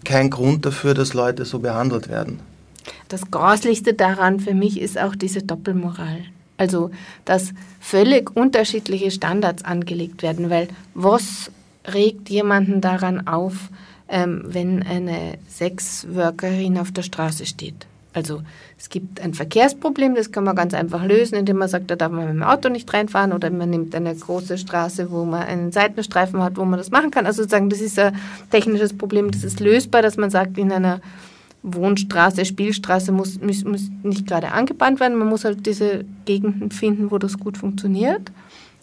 kein 0.06 0.30
Grund 0.30 0.67
dafür, 0.67 0.93
dass 0.93 1.15
Leute 1.15 1.45
so 1.45 1.58
behandelt 1.58 2.10
werden. 2.10 2.41
Das 3.08 3.32
Grauslichste 3.32 3.95
daran 3.95 4.39
für 4.39 4.54
mich 4.54 4.80
ist 4.80 5.00
auch 5.00 5.15
diese 5.15 5.41
Doppelmoral. 5.41 6.19
Also, 6.58 6.91
dass 7.26 7.54
völlig 7.80 8.36
unterschiedliche 8.36 9.10
Standards 9.10 9.65
angelegt 9.65 10.22
werden, 10.22 10.52
weil 10.52 10.67
was 10.93 11.50
regt 11.91 12.30
jemanden 12.30 12.82
daran 12.82 13.26
auf, 13.26 13.56
ähm, 14.10 14.43
wenn 14.45 14.84
eine 14.84 15.39
Sexworkerin 15.50 16.78
auf 16.78 16.91
der 16.91 17.02
Straße 17.02 17.48
steht? 17.48 17.88
Also 18.19 18.41
es 18.77 18.89
gibt 18.89 19.21
ein 19.21 19.34
Verkehrsproblem, 19.34 20.15
das 20.15 20.32
kann 20.32 20.43
man 20.43 20.55
ganz 20.55 20.73
einfach 20.73 21.03
lösen, 21.05 21.36
indem 21.36 21.58
man 21.58 21.69
sagt, 21.69 21.89
da 21.89 21.95
darf 21.95 22.12
man 22.12 22.25
mit 22.25 22.36
dem 22.36 22.43
Auto 22.43 22.69
nicht 22.69 22.93
reinfahren 22.93 23.32
oder 23.32 23.49
man 23.49 23.69
nimmt 23.69 23.95
eine 23.95 24.13
große 24.13 24.58
Straße, 24.58 25.10
wo 25.10 25.23
man 25.23 25.43
einen 25.43 25.71
Seitenstreifen 25.71 26.43
hat, 26.43 26.58
wo 26.58 26.65
man 26.65 26.77
das 26.77 26.91
machen 26.91 27.12
kann. 27.12 27.25
Also 27.25 27.43
sozusagen, 27.43 27.69
das 27.69 27.82
ist 27.82 27.97
ein 27.97 28.15
technisches 28.51 28.97
Problem, 28.97 29.32
das 29.32 29.43
ist 29.43 29.60
lösbar, 29.60 30.01
dass 30.01 30.17
man 30.17 30.29
sagt, 30.29 30.58
in 30.58 30.71
einer 30.71 30.99
Wohnstraße, 31.63 32.45
Spielstraße 32.45 33.12
muss, 33.12 33.39
muss, 33.41 33.63
muss 33.63 33.89
nicht 34.03 34.27
gerade 34.27 34.51
angebahnt 34.51 34.99
werden. 34.99 35.17
Man 35.17 35.27
muss 35.27 35.45
halt 35.45 35.65
diese 35.65 36.05
Gegenden 36.25 36.71
finden, 36.71 37.12
wo 37.12 37.17
das 37.17 37.38
gut 37.38 37.58
funktioniert. 37.58 38.32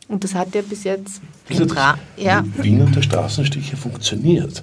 Und 0.08 0.24
das 0.24 0.34
hat 0.34 0.54
ja 0.54 0.62
bis 0.62 0.84
jetzt. 0.84 1.20
Bis 1.48 1.58
jetzt 1.58 1.74
ja. 2.16 2.44
Wien 2.58 2.82
und 2.82 2.94
der 2.94 3.02
Straßenstrich 3.02 3.74
funktioniert. 3.74 4.62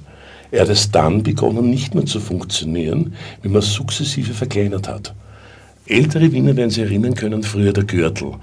Er 0.54 0.62
hat 0.62 0.70
es 0.70 0.92
dann 0.92 1.24
begonnen, 1.24 1.72
nicht 1.72 1.96
mehr 1.96 2.06
zu 2.06 2.20
funktionieren, 2.20 3.16
wie 3.42 3.50
man 3.50 3.64
sukzessive 3.64 4.36
verkleinert 4.36 4.88
hat. 4.88 5.16
Ältere 5.88 6.32
Wiener 6.32 6.56
werden 6.56 6.70
sich 6.70 6.84
erinnern 6.84 7.16
können, 7.16 7.42
früher 7.42 7.74
der 7.74 7.86
Gürtel. 7.86 8.34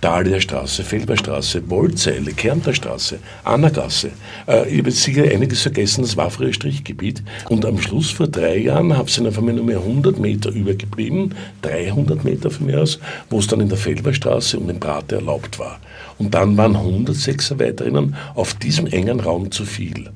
Dahlia-Straße, 0.00 0.84
Felberstraße, 0.84 1.68
Wollzeile, 1.68 2.32
Kärntnerstraße, 2.34 3.18
Annagasse. 3.42 4.10
Äh, 4.46 4.68
ich 4.68 4.78
habe 4.78 4.90
jetzt 4.90 5.02
sicher 5.02 5.24
einiges 5.24 5.62
vergessen, 5.62 6.02
das 6.02 6.16
war 6.16 6.30
früher 6.30 6.52
Strichgebiet. 6.52 7.24
Und 7.48 7.66
am 7.66 7.80
Schluss 7.80 8.12
vor 8.12 8.28
drei 8.28 8.58
Jahren 8.58 8.96
haben 8.96 9.08
sie 9.08 9.26
einfach 9.26 9.42
nur 9.42 9.64
mehr 9.64 9.78
100 9.78 10.20
Meter 10.20 10.50
übergeblieben, 10.50 11.34
300 11.62 12.22
Meter 12.22 12.48
von 12.48 12.66
mir 12.66 12.80
aus, 12.80 13.00
wo 13.28 13.40
es 13.40 13.48
dann 13.48 13.60
in 13.60 13.68
der 13.68 13.78
Felberstraße 13.78 14.56
und 14.60 14.68
im 14.68 14.78
Brate 14.78 15.16
erlaubt 15.16 15.58
war. 15.58 15.80
Und 16.16 16.32
dann 16.32 16.56
waren 16.56 16.76
106 16.76 17.50
Arbeiterinnen 17.50 18.14
auf 18.36 18.54
diesem 18.54 18.86
engen 18.86 19.18
Raum 19.18 19.50
zu 19.50 19.64
viel. 19.64 20.10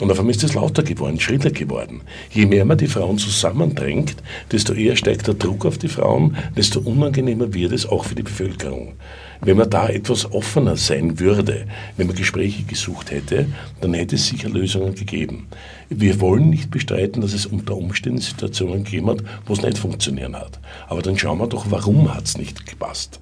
Und 0.00 0.10
auf 0.10 0.18
einmal 0.18 0.34
ist 0.34 0.44
es 0.44 0.54
lauter 0.54 0.82
geworden, 0.82 1.18
schriller 1.18 1.50
geworden. 1.50 2.02
Je 2.30 2.46
mehr 2.46 2.64
man 2.64 2.78
die 2.78 2.86
Frauen 2.86 3.18
zusammendrängt, 3.18 4.16
desto 4.52 4.72
eher 4.72 4.96
steigt 4.96 5.26
der 5.26 5.34
Druck 5.34 5.66
auf 5.66 5.78
die 5.78 5.88
Frauen, 5.88 6.36
desto 6.56 6.80
unangenehmer 6.80 7.52
wird 7.52 7.72
es 7.72 7.86
auch 7.86 8.04
für 8.04 8.14
die 8.14 8.22
Bevölkerung. 8.22 8.94
Wenn 9.40 9.56
man 9.56 9.70
da 9.70 9.88
etwas 9.88 10.30
offener 10.32 10.76
sein 10.76 11.20
würde, 11.20 11.66
wenn 11.96 12.08
man 12.08 12.16
Gespräche 12.16 12.64
gesucht 12.64 13.10
hätte, 13.10 13.46
dann 13.80 13.94
hätte 13.94 14.16
es 14.16 14.26
sicher 14.26 14.48
Lösungen 14.48 14.94
gegeben. 14.94 15.46
Wir 15.88 16.20
wollen 16.20 16.50
nicht 16.50 16.70
bestreiten, 16.70 17.20
dass 17.20 17.32
es 17.32 17.46
unter 17.46 17.76
Umständen 17.76 18.20
Situationen 18.20 18.84
gegeben 18.84 19.10
hat, 19.10 19.22
wo 19.46 19.52
es 19.52 19.62
nicht 19.62 19.78
funktionieren 19.78 20.36
hat. 20.36 20.58
Aber 20.88 21.02
dann 21.02 21.18
schauen 21.18 21.38
wir 21.38 21.46
doch, 21.46 21.66
warum 21.70 22.12
hat 22.12 22.24
es 22.24 22.36
nicht 22.36 22.66
gepasst. 22.66 23.20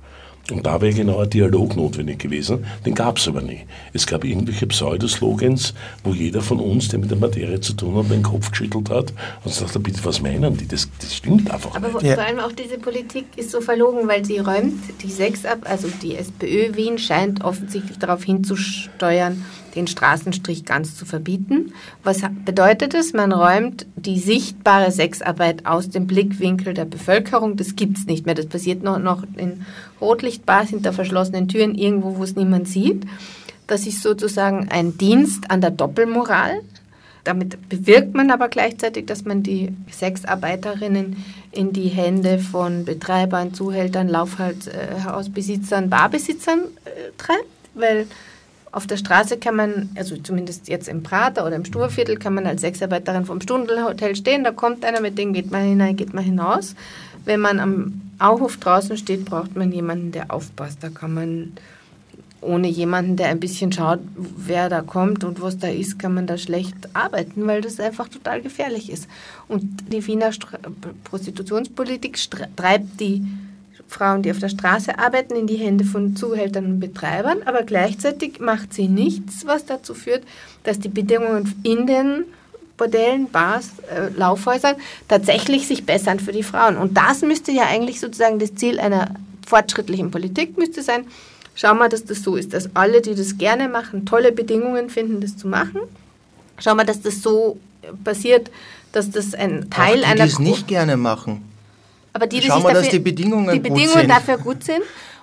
Und 0.50 0.64
da 0.64 0.80
wäre 0.80 0.94
genau 0.94 1.18
ein 1.18 1.30
Dialog 1.30 1.76
notwendig 1.76 2.18
gewesen. 2.18 2.64
Den 2.84 2.94
gab 2.94 3.18
es 3.18 3.26
aber 3.26 3.42
nie. 3.42 3.60
Es 3.92 4.06
gab 4.06 4.24
irgendwelche 4.24 4.66
Pseudoslogans, 4.66 5.74
wo 6.04 6.14
jeder 6.14 6.40
von 6.40 6.60
uns, 6.60 6.88
der 6.88 7.00
mit 7.00 7.10
der 7.10 7.18
Materie 7.18 7.60
zu 7.60 7.72
tun 7.72 7.96
hat, 7.96 8.10
den 8.10 8.22
Kopf 8.22 8.50
geschüttelt 8.50 8.90
hat 8.90 9.12
und 9.44 9.52
sagt, 9.52 9.82
bitte, 9.82 10.04
was 10.04 10.22
meinen 10.22 10.56
die? 10.56 10.68
Das, 10.68 10.88
das 11.00 11.16
stimmt 11.16 11.50
einfach 11.50 11.74
aber 11.74 11.88
nicht. 11.88 11.96
Aber 11.96 12.14
vor 12.14 12.24
allem 12.24 12.38
auch 12.38 12.52
diese 12.52 12.78
Politik 12.78 13.26
ist 13.36 13.50
so 13.50 13.60
verlogen, 13.60 14.06
weil 14.06 14.24
sie 14.24 14.38
räumt 14.38 14.80
die 15.02 15.10
Sechs 15.10 15.44
ab, 15.44 15.58
also 15.64 15.88
die 16.02 16.14
SPÖ 16.16 16.76
Wien 16.76 16.98
scheint 16.98 17.42
offensichtlich 17.44 17.98
darauf 17.98 18.22
hinzusteuern, 18.22 19.44
den 19.76 19.86
Straßenstrich 19.86 20.64
ganz 20.64 20.96
zu 20.96 21.04
verbieten. 21.04 21.72
Was 22.02 22.22
bedeutet 22.44 22.94
es? 22.94 23.12
Man 23.12 23.32
räumt 23.32 23.86
die 23.94 24.18
sichtbare 24.18 24.90
Sexarbeit 24.90 25.66
aus 25.66 25.90
dem 25.90 26.06
Blickwinkel 26.06 26.74
der 26.74 26.86
Bevölkerung. 26.86 27.56
Das 27.56 27.76
gibt 27.76 27.98
es 27.98 28.06
nicht 28.06 28.26
mehr. 28.26 28.34
Das 28.34 28.46
passiert 28.46 28.82
noch, 28.82 28.98
noch 28.98 29.22
in 29.36 29.64
Rotlichtbars 30.00 30.70
hinter 30.70 30.92
verschlossenen 30.92 31.48
Türen, 31.48 31.74
irgendwo, 31.74 32.16
wo 32.16 32.24
es 32.24 32.34
niemand 32.34 32.68
sieht. 32.68 33.04
Das 33.66 33.86
ist 33.86 34.02
sozusagen 34.02 34.68
ein 34.70 34.96
Dienst 34.96 35.50
an 35.50 35.60
der 35.60 35.70
Doppelmoral. 35.70 36.60
Damit 37.24 37.68
bewirkt 37.68 38.14
man 38.14 38.30
aber 38.30 38.48
gleichzeitig, 38.48 39.06
dass 39.06 39.24
man 39.24 39.42
die 39.42 39.72
Sexarbeiterinnen 39.90 41.16
in 41.50 41.72
die 41.72 41.88
Hände 41.88 42.38
von 42.38 42.84
Betreibern, 42.84 43.52
Zuhältern, 43.52 44.08
Laufhausbesitzern, 44.08 45.90
Barbesitzern 45.90 46.60
äh, 46.84 47.10
treibt, 47.18 47.44
weil 47.74 48.06
auf 48.76 48.86
der 48.86 48.98
Straße 48.98 49.38
kann 49.38 49.56
man, 49.56 49.88
also 49.94 50.18
zumindest 50.18 50.68
jetzt 50.68 50.86
im 50.86 51.02
Prater 51.02 51.46
oder 51.46 51.56
im 51.56 51.64
Sturviertel, 51.64 52.18
kann 52.18 52.34
man 52.34 52.46
als 52.46 52.60
Sexarbeiterin 52.60 53.24
vom 53.24 53.40
Stundelhotel 53.40 54.14
stehen. 54.14 54.44
Da 54.44 54.50
kommt 54.50 54.84
einer, 54.84 55.00
mit 55.00 55.16
dem 55.16 55.32
geht 55.32 55.50
man 55.50 55.62
hinein, 55.62 55.96
geht 55.96 56.12
man 56.12 56.22
hinaus. 56.22 56.74
Wenn 57.24 57.40
man 57.40 57.58
am 57.58 58.02
Auhof 58.18 58.58
draußen 58.58 58.98
steht, 58.98 59.24
braucht 59.24 59.56
man 59.56 59.72
jemanden, 59.72 60.12
der 60.12 60.30
aufpasst. 60.30 60.82
Da 60.82 60.90
kann 60.90 61.14
man 61.14 61.52
ohne 62.42 62.68
jemanden, 62.68 63.16
der 63.16 63.28
ein 63.28 63.40
bisschen 63.40 63.72
schaut, 63.72 64.00
wer 64.14 64.68
da 64.68 64.82
kommt 64.82 65.24
und 65.24 65.40
was 65.40 65.56
da 65.56 65.68
ist, 65.68 65.98
kann 65.98 66.12
man 66.12 66.26
da 66.26 66.36
schlecht 66.36 66.76
arbeiten, 66.92 67.46
weil 67.46 67.62
das 67.62 67.80
einfach 67.80 68.08
total 68.08 68.42
gefährlich 68.42 68.92
ist. 68.92 69.08
Und 69.48 69.90
die 69.90 70.06
Wiener 70.06 70.32
Prostitutionspolitik 71.04 72.18
treibt 72.56 73.00
die 73.00 73.26
Frauen, 73.88 74.22
die 74.22 74.30
auf 74.30 74.38
der 74.38 74.48
Straße 74.48 74.98
arbeiten, 74.98 75.36
in 75.36 75.46
die 75.46 75.56
Hände 75.56 75.84
von 75.84 76.16
Zuhältern 76.16 76.66
und 76.66 76.80
Betreibern, 76.80 77.38
aber 77.44 77.62
gleichzeitig 77.62 78.40
macht 78.40 78.74
sie 78.74 78.88
nichts, 78.88 79.46
was 79.46 79.64
dazu 79.64 79.94
führt, 79.94 80.24
dass 80.64 80.78
die 80.78 80.88
Bedingungen 80.88 81.54
in 81.62 81.86
den 81.86 82.24
Bordellen, 82.76 83.30
Bars, 83.30 83.70
äh, 83.90 84.08
Laufhäusern 84.16 84.76
tatsächlich 85.08 85.66
sich 85.66 85.86
bessern 85.86 86.20
für 86.20 86.32
die 86.32 86.42
Frauen. 86.42 86.76
Und 86.76 86.96
das 86.96 87.22
müsste 87.22 87.52
ja 87.52 87.64
eigentlich 87.64 88.00
sozusagen 88.00 88.38
das 88.38 88.54
Ziel 88.54 88.78
einer 88.78 89.14
fortschrittlichen 89.46 90.10
Politik 90.10 90.58
müsste 90.58 90.82
sein. 90.82 91.06
Schau 91.54 91.74
mal, 91.74 91.88
dass 91.88 92.04
das 92.04 92.22
so 92.22 92.36
ist, 92.36 92.52
dass 92.52 92.68
alle, 92.74 93.00
die 93.00 93.14
das 93.14 93.38
gerne 93.38 93.68
machen, 93.68 94.04
tolle 94.04 94.32
Bedingungen 94.32 94.90
finden, 94.90 95.20
das 95.20 95.36
zu 95.36 95.48
machen. 95.48 95.80
Schau 96.58 96.74
mal, 96.74 96.84
dass 96.84 97.00
das 97.00 97.22
so 97.22 97.58
passiert, 98.04 98.50
dass 98.92 99.10
das 99.10 99.34
ein 99.34 99.70
Teil 99.70 99.94
Auch 99.94 99.98
die, 100.00 100.04
einer... 100.04 100.24
Die 100.24 100.32
es 100.32 100.38
nicht 100.38 100.68
gerne 100.68 100.96
machen. 100.96 101.42
Aber 102.16 102.26
die, 102.26 102.40
die 102.40 102.46
Schau 102.46 102.60
mal, 102.60 102.72
dafür, 102.72 102.80
dass 102.80 102.88
die 102.88 102.98
Bedingungen, 102.98 103.52
die 103.52 103.60
Bedingungen 103.60 104.08
dafür 104.08 104.38
gut 104.38 104.64
sind. 104.64 104.80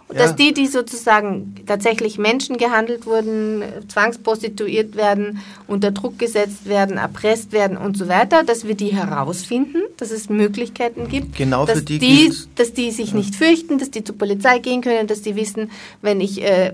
Und 0.09 0.17
ja. 0.17 0.23
dass 0.23 0.35
die, 0.35 0.53
die 0.53 0.67
sozusagen 0.67 1.55
tatsächlich 1.65 2.19
Menschen 2.19 2.57
gehandelt 2.57 3.07
wurden, 3.07 3.63
zwangsprostituiert 3.87 4.95
werden, 4.95 5.39
unter 5.65 5.89
Druck 5.89 6.19
gesetzt 6.19 6.67
werden, 6.67 6.97
erpresst 6.97 7.51
werden 7.51 7.77
und 7.77 7.97
so 7.97 8.07
weiter, 8.09 8.43
dass 8.43 8.67
wir 8.67 8.75
die 8.75 8.93
herausfinden, 8.93 9.81
dass 9.97 10.11
es 10.11 10.29
Möglichkeiten 10.29 11.07
gibt, 11.07 11.35
genau 11.35 11.65
dass, 11.65 11.83
die, 11.85 11.97
die 11.97 12.31
dass 12.55 12.73
die 12.73 12.91
sich 12.91 13.15
nicht 13.15 13.33
fürchten, 13.33 13.79
dass 13.79 13.89
die 13.89 14.03
zur 14.03 14.17
Polizei 14.17 14.59
gehen 14.59 14.81
können, 14.81 15.07
dass 15.07 15.23
die 15.23 15.35
wissen, 15.35 15.71
wenn 16.03 16.21
ich 16.21 16.43
äh, 16.43 16.73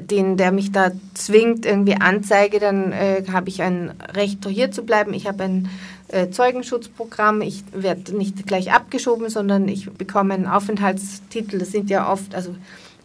den, 0.00 0.36
der 0.36 0.50
mich 0.50 0.72
da 0.72 0.90
zwingt, 1.14 1.66
irgendwie 1.66 1.94
anzeige, 1.94 2.58
dann 2.58 2.92
äh, 2.92 3.22
habe 3.30 3.50
ich 3.50 3.62
ein 3.62 3.92
Recht, 4.14 4.44
hier 4.48 4.72
zu 4.72 4.82
bleiben. 4.82 5.12
Ich 5.12 5.28
habe 5.28 5.44
ein 5.44 5.68
äh, 6.12 6.30
Zeugenschutzprogramm. 6.30 7.42
Ich 7.42 7.64
werde 7.72 8.16
nicht 8.16 8.46
gleich 8.46 8.72
abgeschoben, 8.72 9.28
sondern 9.28 9.68
ich 9.68 9.90
bekomme 9.90 10.34
einen 10.34 10.46
Aufenthaltstitel. 10.46 11.58
Das 11.58 11.72
sind 11.72 11.90
ja 11.90 12.10
oft, 12.10 12.34
also 12.34 12.54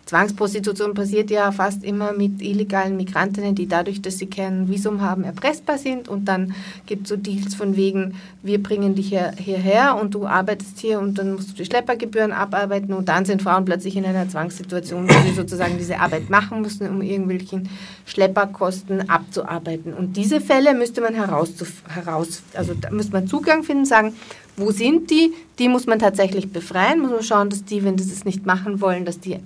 Zwangsprostitution 0.05 0.93
passiert 0.93 1.31
ja 1.31 1.51
fast 1.51 1.83
immer 1.83 2.13
mit 2.13 2.39
illegalen 2.39 2.95
Migrantinnen, 2.95 3.55
die 3.55 3.67
dadurch, 3.67 4.03
dass 4.03 4.19
sie 4.19 4.27
kein 4.27 4.69
Visum 4.69 5.01
haben, 5.01 5.23
erpressbar 5.23 5.79
sind. 5.79 6.07
Und 6.07 6.25
dann 6.25 6.53
gibt 6.85 7.03
es 7.03 7.09
so 7.09 7.17
Deals 7.17 7.55
von 7.55 7.75
wegen, 7.75 8.13
wir 8.43 8.61
bringen 8.61 8.93
dich 8.93 9.09
hier, 9.09 9.31
hierher 9.37 9.97
und 9.99 10.13
du 10.13 10.27
arbeitest 10.27 10.77
hier 10.77 10.99
und 10.99 11.17
dann 11.17 11.33
musst 11.33 11.49
du 11.49 11.53
die 11.55 11.65
Schleppergebühren 11.65 12.33
abarbeiten. 12.33 12.93
Und 12.93 13.09
dann 13.09 13.25
sind 13.25 13.41
Frauen 13.41 13.65
plötzlich 13.65 13.95
in 13.97 14.05
einer 14.05 14.29
Zwangssituation, 14.29 15.09
wo 15.09 15.27
sie 15.27 15.33
sozusagen 15.33 15.79
diese 15.79 15.99
Arbeit 15.99 16.29
machen 16.29 16.61
müssen, 16.61 16.87
um 16.87 17.01
irgendwelchen 17.01 17.67
Schlepperkosten 18.05 19.09
abzuarbeiten. 19.09 19.91
Und 19.93 20.17
diese 20.17 20.39
Fälle 20.39 20.75
müsste 20.75 21.01
man 21.01 21.15
heraus, 21.15 21.49
heraus 21.87 22.43
also 22.53 22.75
da 22.79 22.91
müsste 22.91 23.13
man 23.13 23.27
Zugang 23.27 23.63
finden, 23.63 23.85
sagen, 23.85 24.13
wo 24.55 24.69
sind 24.71 25.09
die? 25.09 25.33
Die 25.59 25.69
muss 25.69 25.85
man 25.85 25.99
tatsächlich 25.99 26.51
befreien, 26.51 26.99
muss 26.99 27.11
man 27.11 27.23
schauen, 27.23 27.49
dass 27.49 27.63
die, 27.63 27.83
wenn 27.83 27.97
sie 27.97 28.11
es 28.11 28.25
nicht 28.25 28.45
machen 28.45 28.81
wollen, 28.81 29.05
dass 29.05 29.19
die 29.19 29.39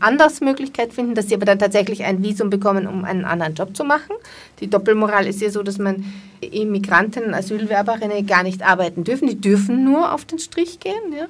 anders 0.00 0.40
Möglichkeit 0.40 0.92
finden, 0.92 1.14
dass 1.14 1.28
sie 1.28 1.34
aber 1.34 1.46
dann 1.46 1.58
tatsächlich 1.58 2.04
ein 2.04 2.22
Visum 2.22 2.50
bekommen, 2.50 2.86
um 2.86 3.04
einen 3.04 3.24
anderen 3.24 3.54
Job 3.54 3.76
zu 3.76 3.84
machen. 3.84 4.14
Die 4.60 4.68
Doppelmoral 4.68 5.26
ist 5.26 5.40
ja 5.40 5.50
so, 5.50 5.62
dass 5.62 5.78
man 5.78 6.04
Immigranten, 6.40 7.34
Asylwerberinnen 7.34 8.26
gar 8.26 8.42
nicht 8.42 8.62
arbeiten 8.62 9.04
dürfen. 9.04 9.28
Die 9.28 9.40
dürfen 9.40 9.84
nur 9.84 10.12
auf 10.12 10.24
den 10.24 10.38
Strich 10.38 10.80
gehen. 10.80 11.12
Ja? 11.16 11.26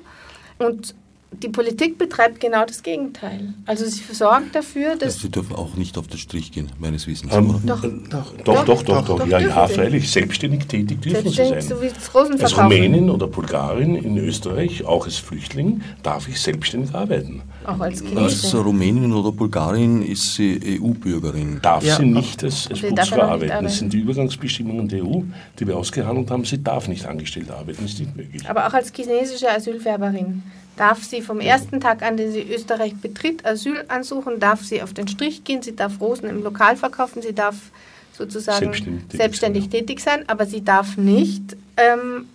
Und 0.65 0.95
die 1.43 1.49
Politik 1.49 1.99
betreibt 1.99 2.41
genau 2.41 2.65
das 2.65 2.83
Gegenteil. 2.83 3.55
Also 3.67 3.85
sie 3.87 4.03
sorgt 4.13 4.55
dafür, 4.55 4.97
dass... 4.97 5.21
Sie 5.21 5.29
dürfen 5.29 5.55
auch 5.57 5.75
nicht 5.75 5.99
auf 5.99 6.07
den 6.07 6.19
Strich 6.19 6.53
gehen, 6.53 6.71
meines 6.79 7.07
Wissens. 7.07 7.33
Ähm, 7.35 7.61
doch. 7.65 7.83
Doch, 7.83 8.35
doch, 8.45 8.65
doch, 8.65 8.83
doch, 8.83 9.05
doch, 9.05 9.27
Ja, 9.27 9.39
ja, 9.39 9.67
freilich. 9.67 10.11
Selbstständig 10.11 10.67
tätig 10.67 11.01
dürfen 11.01 11.23
Selbstständig, 11.23 11.63
sie 11.63 11.69
sein. 11.69 11.79
So 11.79 11.83
wie 11.83 12.43
als 12.43 12.59
Rumänin 12.59 13.11
oder 13.11 13.27
Bulgarin 13.27 13.97
in 13.97 14.19
Österreich, 14.19 14.85
auch 14.85 15.05
als 15.05 15.17
Flüchtling, 15.17 15.83
darf 16.03 16.29
ich 16.29 16.41
selbstständig 16.41 16.95
arbeiten. 16.95 17.43
Auch 17.65 17.81
als 17.81 18.01
Chinesin. 18.01 18.19
Als 18.19 18.55
Rumänin 18.55 19.13
oder 19.13 19.33
Bulgarin 19.33 20.03
ist 20.03 20.35
sie 20.35 20.81
EU-Bürgerin. 20.81 21.61
Darf 21.63 21.85
ja. 21.85 21.97
sie 21.97 22.07
nicht 22.07 22.45
als, 22.45 22.69
als 22.71 22.81
Putzfrau 22.81 23.23
arbeiten. 23.23 23.65
Das 23.65 23.79
sind 23.79 23.93
die 23.93 23.99
Übergangsbestimmungen 23.99 24.89
der 24.89 25.05
EU, 25.05 25.23
die 25.59 25.67
wir 25.67 25.77
ausgehandelt 25.77 26.31
haben. 26.31 26.45
Sie 26.45 26.63
darf 26.63 26.89
nicht 26.89 27.07
angestellt 27.07 27.51
arbeiten, 27.51 27.85
ist 27.85 27.99
nicht 28.01 28.17
möglich. 28.17 28.49
Aber 28.49 28.67
auch 28.67 28.73
als 28.73 28.93
chinesische 28.95 29.51
Asylwerberin 29.51 30.43
darf 30.77 31.03
sie 31.05 31.23
vom 31.23 31.41
ersten 31.41 31.81
Tag 31.81 32.03
an, 32.03 32.17
den 32.17 32.33
sie 32.33 32.43
Österreich 32.43 32.95
betritt, 32.97 33.45
Asyl 33.47 33.85
ansuchen, 33.89 34.41
darf 34.41 34.63
sie 34.63 34.83
auf 34.83 34.93
den 34.93 35.09
Strich 35.09 35.45
gehen, 35.45 35.63
sie 35.63 35.77
darf 35.77 36.01
Rosen 36.01 36.29
im 36.29 36.43
Lokal 36.43 36.77
verkaufen, 36.77 37.23
sie 37.23 37.35
darf 37.35 37.57
sozusagen 38.17 38.67
selbstständig, 38.67 39.05
selbstständig 39.13 39.69
tätig, 39.69 40.01
sein, 40.01 40.25
aber 40.29 40.47
sie 40.47 40.65
darf 40.65 40.97
nicht 40.97 41.57
ähm, 41.77 42.27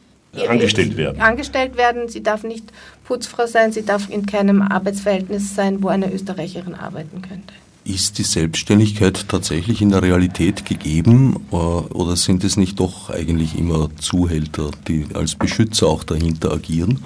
angestellt 0.48 0.98
werden. 0.98 1.22
Angestellt 1.22 1.78
werden, 1.78 2.10
sie 2.10 2.22
darf 2.24 2.44
nicht 2.44 2.66
Putzfrau 3.06 3.48
sein, 3.48 3.72
sie 3.72 3.84
darf 3.84 4.10
in 4.10 4.26
keinem 4.26 4.62
Arbeitsverhältnis 4.62 5.56
sein, 5.56 5.82
wo 5.82 5.88
eine 5.88 6.12
Österreicherin 6.12 6.76
arbeiten 6.76 7.22
könnte. 7.22 7.54
Ist 7.86 8.18
die 8.20 8.24
Selbstständigkeit 8.24 9.28
tatsächlich 9.30 9.82
in 9.82 9.90
der 9.90 10.04
Realität 10.04 10.66
gegeben 10.66 11.48
äh, 11.52 11.56
oder 11.56 12.16
sind 12.16 12.44
es 12.44 12.58
nicht 12.58 12.80
doch 12.80 13.10
eigentlich 13.10 13.58
immer 13.58 13.90
Zuhälter, 14.00 14.70
die 14.88 15.08
als 15.14 15.36
Beschützer 15.36 15.88
auch 15.88 16.04
dahinter 16.04 16.52
agieren? 16.52 17.00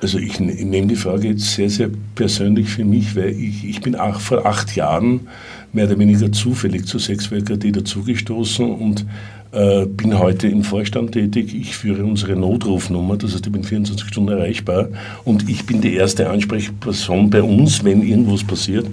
Also 0.00 0.18
ich, 0.18 0.38
ne-, 0.40 0.64
nehme 0.64 0.88
die 0.88 0.96
Frage 0.96 1.28
jetzt 1.28 1.54
sehr, 1.54 1.70
sehr 1.70 1.90
persönlich 2.14 2.68
für 2.68 2.84
mich, 2.84 3.16
weil 3.16 3.30
ich, 3.30 3.64
ich 3.64 3.80
bin 3.80 3.96
auch 3.96 4.20
vor 4.20 4.46
acht 4.46 4.74
Jahren 4.76 5.28
mehr 5.72 5.86
oder 5.86 5.98
weniger 5.98 6.30
zufällig 6.30 6.86
zur 6.86 7.00
Sexworker.de 7.00 7.70
dazugestoßen 7.70 8.70
und 8.70 9.06
äh, 9.54 9.86
bin 9.86 10.18
heute 10.18 10.48
im 10.48 10.64
Vorstand 10.64 11.12
tätig. 11.12 11.54
Ich 11.54 11.76
führe 11.76 12.04
unsere 12.04 12.34
Notrufnummer, 12.34 13.16
das 13.16 13.34
heißt, 13.34 13.46
ich 13.46 13.52
bin 13.52 13.62
24 13.62 14.08
Stunden 14.08 14.32
erreichbar 14.32 14.88
und 15.24 15.48
ich 15.48 15.64
bin 15.64 15.80
die 15.80 15.94
erste 15.94 16.28
Ansprechperson 16.28 17.30
bei 17.30 17.42
uns, 17.42 17.84
wenn 17.84 18.02
irgendwas 18.02 18.42
passiert. 18.42 18.86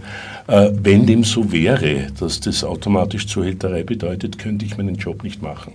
Äh, 0.48 0.72
wenn 0.84 1.06
dem 1.06 1.24
so 1.24 1.52
wäre, 1.52 2.08
dass 2.20 2.40
das 2.40 2.64
automatisch 2.64 3.26
Zuhälterei 3.26 3.84
bedeutet, 3.84 4.38
könnte 4.38 4.66
ich 4.66 4.78
meinen 4.78 4.96
Job 4.96 5.24
nicht 5.24 5.42
machen. 5.42 5.74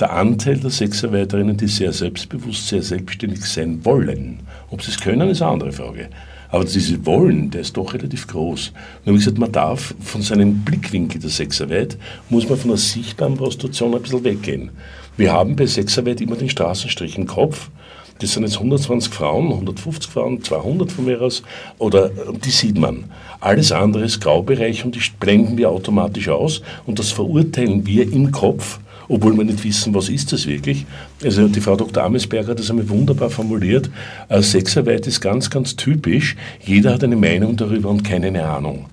Der 0.00 0.12
Anteil 0.12 0.58
der 0.58 0.70
Sexarbeiterinnen, 0.70 1.56
die 1.56 1.68
sehr 1.68 1.92
selbstbewusst, 1.92 2.68
sehr 2.68 2.82
selbstständig 2.82 3.44
sein 3.44 3.84
wollen, 3.84 4.40
ob 4.70 4.82
sie 4.82 4.90
es 4.90 4.98
können, 4.98 5.28
ist 5.28 5.42
eine 5.42 5.52
andere 5.52 5.72
Frage. 5.72 6.08
Aber 6.48 6.64
diese 6.64 7.04
Wollen, 7.06 7.50
der 7.50 7.60
ist 7.62 7.76
doch 7.76 7.94
relativ 7.94 8.26
groß. 8.26 8.72
Ich 9.04 9.12
gesagt, 9.12 9.38
man 9.38 9.52
darf 9.52 9.94
von 10.00 10.22
seinem 10.22 10.64
Blickwinkel 10.64 11.20
der 11.20 11.30
Sexarbeit, 11.30 11.96
muss 12.30 12.48
man 12.48 12.58
von 12.58 12.70
der 12.70 12.78
sichtbaren 12.78 13.36
Prostitution 13.36 13.94
ein 13.94 14.02
bisschen 14.02 14.24
weggehen. 14.24 14.70
Wir 15.16 15.32
haben 15.32 15.56
bei 15.56 15.66
Sexarbeit 15.66 16.20
immer 16.20 16.36
den 16.36 16.48
Straßenstrich 16.48 17.16
im 17.16 17.26
Kopf. 17.26 17.70
Das 18.18 18.32
sind 18.32 18.44
jetzt 18.44 18.56
120 18.56 19.12
Frauen, 19.12 19.50
150 19.50 20.10
Frauen, 20.10 20.42
200 20.42 20.92
von 20.92 21.04
mir 21.04 21.20
aus, 21.20 21.42
oder 21.78 22.10
die 22.44 22.50
sieht 22.50 22.78
man. 22.78 23.04
Alles 23.40 23.72
andere 23.72 24.04
ist 24.04 24.20
Graubereich 24.20 24.84
und 24.84 24.94
die 24.94 25.02
blenden 25.18 25.56
wir 25.58 25.70
automatisch 25.70 26.28
aus 26.28 26.62
und 26.86 26.98
das 26.98 27.10
verurteilen 27.10 27.86
wir 27.86 28.10
im 28.10 28.30
Kopf 28.30 28.78
obwohl 29.12 29.36
wir 29.36 29.44
nicht 29.44 29.62
wissen, 29.62 29.94
was 29.94 30.08
ist 30.08 30.32
das 30.32 30.46
wirklich. 30.46 30.86
Also 31.22 31.46
die 31.46 31.60
Frau 31.60 31.76
Dr. 31.76 32.02
Amesberger 32.02 32.52
hat 32.52 32.58
das 32.58 32.70
einmal 32.70 32.88
wunderbar 32.88 33.28
formuliert. 33.28 33.90
Äh, 34.30 34.40
Sexarbeit 34.40 35.06
ist 35.06 35.20
ganz, 35.20 35.50
ganz 35.50 35.76
typisch. 35.76 36.34
Jeder 36.64 36.94
hat 36.94 37.04
eine 37.04 37.16
Meinung 37.16 37.56
darüber 37.56 37.90
und 37.90 38.04
keine 38.04 38.42
Ahnung. 38.42 38.86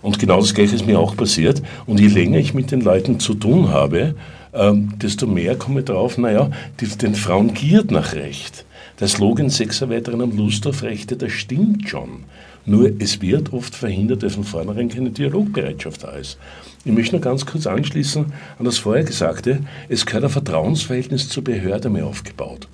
Und 0.00 0.18
genau 0.18 0.40
das 0.40 0.54
Gleiche 0.54 0.76
ist 0.76 0.86
mir 0.86 0.98
auch 0.98 1.14
passiert. 1.14 1.62
Und 1.84 2.00
je 2.00 2.08
länger 2.08 2.38
ich 2.38 2.54
mit 2.54 2.70
den 2.70 2.80
Leuten 2.80 3.20
zu 3.20 3.34
tun 3.34 3.68
habe, 3.68 4.14
ähm, 4.54 4.94
desto 4.96 5.26
mehr 5.26 5.56
komme 5.56 5.80
ich 5.80 5.86
drauf, 5.86 6.16
naja, 6.16 6.50
den 7.02 7.14
Frauen 7.14 7.52
giert 7.52 7.90
nach 7.90 8.14
Recht. 8.14 8.64
Der 8.98 9.08
Slogan 9.08 9.50
Sexarbeiterinnen 9.50 10.30
haben 10.30 10.38
Lust 10.38 10.66
auf 10.66 10.82
Rechte, 10.82 11.16
das 11.16 11.32
stimmt 11.32 11.86
schon. 11.86 12.24
Nur 12.64 12.90
es 12.98 13.20
wird 13.20 13.52
oft 13.52 13.74
verhindert, 13.74 14.22
weil 14.22 14.30
von 14.30 14.44
vornherein 14.44 14.88
keine 14.88 15.10
Dialogbereitschaft 15.10 16.02
da 16.04 16.12
ist. 16.12 16.38
Ich 16.86 16.92
möchte 16.92 17.16
nur 17.16 17.20
ganz 17.20 17.44
kurz 17.44 17.66
anschließen 17.66 18.26
an 18.60 18.64
das 18.64 18.78
vorher 18.78 19.02
Gesagte. 19.02 19.58
Es 19.88 20.06
gehört 20.06 20.22
ein 20.22 20.30
Vertrauensverhältnis 20.30 21.28
zur 21.28 21.42
Behörde 21.42 21.90
mehr 21.90 22.06
aufgebaut. 22.06 22.68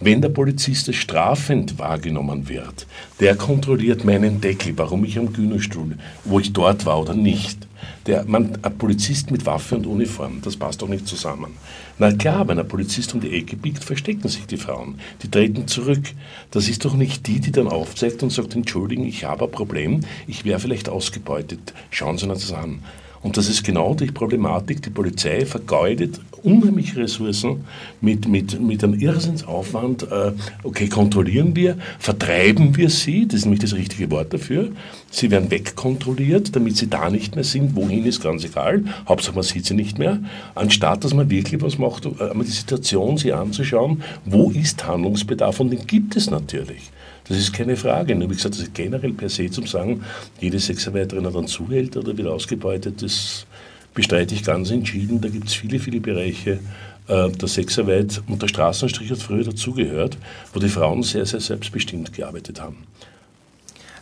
Wenn 0.00 0.22
der 0.22 0.30
Polizist 0.30 0.94
strafend 0.94 1.78
wahrgenommen 1.78 2.48
wird, 2.48 2.86
der 3.20 3.36
kontrolliert 3.36 4.06
meinen 4.06 4.40
Deckel, 4.40 4.72
warum 4.78 5.04
ich 5.04 5.18
am 5.18 5.34
Gynostuhl, 5.34 5.98
wo 6.24 6.40
ich 6.40 6.54
dort 6.54 6.86
war 6.86 6.98
oder 6.98 7.12
nicht. 7.12 7.68
Der, 8.06 8.24
man, 8.24 8.56
ein 8.62 8.78
Polizist 8.78 9.30
mit 9.30 9.44
Waffe 9.44 9.76
und 9.76 9.86
Uniform, 9.86 10.40
das 10.42 10.56
passt 10.56 10.80
doch 10.80 10.88
nicht 10.88 11.06
zusammen. 11.06 11.52
Na 11.98 12.10
klar, 12.10 12.48
wenn 12.48 12.58
ein 12.58 12.66
Polizist 12.66 13.12
um 13.12 13.20
die 13.20 13.34
Ecke 13.34 13.56
biegt, 13.56 13.84
verstecken 13.84 14.28
sich 14.30 14.46
die 14.46 14.56
Frauen. 14.56 14.98
Die 15.22 15.30
treten 15.30 15.68
zurück. 15.68 16.14
Das 16.52 16.70
ist 16.70 16.86
doch 16.86 16.94
nicht 16.94 17.26
die, 17.26 17.38
die 17.38 17.52
dann 17.52 17.68
aufzeigt 17.68 18.22
und 18.22 18.32
sagt, 18.32 18.54
entschuldigen, 18.54 19.04
ich 19.04 19.24
habe 19.24 19.44
ein 19.44 19.50
Problem, 19.50 20.00
ich 20.26 20.46
wäre 20.46 20.58
vielleicht 20.58 20.88
ausgebeutet. 20.88 21.74
Schauen 21.90 22.16
Sie 22.16 22.26
uns 22.26 22.46
das 22.46 22.56
an. 22.56 22.80
Und 23.22 23.36
das 23.36 23.48
ist 23.48 23.64
genau 23.64 23.94
die 23.94 24.06
Problematik. 24.06 24.82
Die 24.82 24.90
Polizei 24.90 25.44
vergeudet 25.44 26.20
unheimliche 26.42 26.98
Ressourcen 26.98 27.64
mit, 28.00 28.28
mit, 28.28 28.60
mit 28.60 28.82
einem 28.84 28.94
Irrsinnsaufwand. 28.94 30.04
Äh, 30.04 30.32
okay, 30.62 30.88
kontrollieren 30.88 31.54
wir, 31.56 31.76
vertreiben 31.98 32.76
wir 32.76 32.90
sie, 32.90 33.26
das 33.26 33.40
ist 33.40 33.44
nämlich 33.44 33.60
das 33.60 33.74
richtige 33.74 34.10
Wort 34.10 34.32
dafür. 34.32 34.70
Sie 35.10 35.30
werden 35.30 35.50
wegkontrolliert, 35.50 36.54
damit 36.54 36.76
sie 36.76 36.88
da 36.88 37.10
nicht 37.10 37.34
mehr 37.34 37.44
sind. 37.44 37.74
Wohin 37.74 38.04
ist 38.04 38.22
ganz 38.22 38.44
egal. 38.44 38.84
Hauptsache 39.08 39.34
man 39.34 39.44
sieht 39.44 39.66
sie 39.66 39.74
nicht 39.74 39.98
mehr. 39.98 40.20
Anstatt 40.54 41.04
dass 41.04 41.14
man 41.14 41.30
wirklich 41.30 41.60
was 41.62 41.78
macht, 41.78 42.06
äh, 42.06 42.30
einmal 42.30 42.46
die 42.46 42.52
Situation 42.52 43.16
sich 43.16 43.34
anzuschauen, 43.34 44.02
wo 44.24 44.50
ist 44.50 44.86
Handlungsbedarf 44.86 45.60
und 45.60 45.70
den 45.70 45.86
gibt 45.86 46.16
es 46.16 46.30
natürlich. 46.30 46.90
Das 47.28 47.36
ist 47.36 47.52
keine 47.52 47.76
Frage. 47.76 48.14
Nur 48.14 48.30
wie 48.30 48.34
gesagt, 48.34 48.54
das 48.54 48.62
ist 48.62 48.74
generell 48.74 49.12
per 49.12 49.28
se 49.28 49.50
zum 49.50 49.66
Sagen, 49.66 50.02
jede 50.40 50.58
Sexarbeiterin 50.58 51.26
hat 51.26 51.36
einen 51.36 51.46
Zuhälter 51.46 52.00
oder 52.00 52.16
wird 52.16 52.28
ausgebeutet, 52.28 53.02
das 53.02 53.46
bestreite 53.94 54.34
ich 54.34 54.44
ganz 54.44 54.70
entschieden. 54.70 55.20
Da 55.20 55.28
gibt 55.28 55.48
es 55.48 55.54
viele, 55.54 55.78
viele 55.78 56.00
Bereiche 56.00 56.60
äh, 57.08 57.30
der 57.30 57.48
Sexarbeit 57.48 58.22
und 58.28 58.40
der 58.40 58.48
Straßenstrich 58.48 59.10
hat 59.10 59.18
früher 59.18 59.44
dazugehört, 59.44 60.16
wo 60.52 60.60
die 60.60 60.68
Frauen 60.68 61.02
sehr, 61.02 61.26
sehr 61.26 61.40
selbstbestimmt 61.40 62.12
gearbeitet 62.12 62.60
haben. 62.60 62.84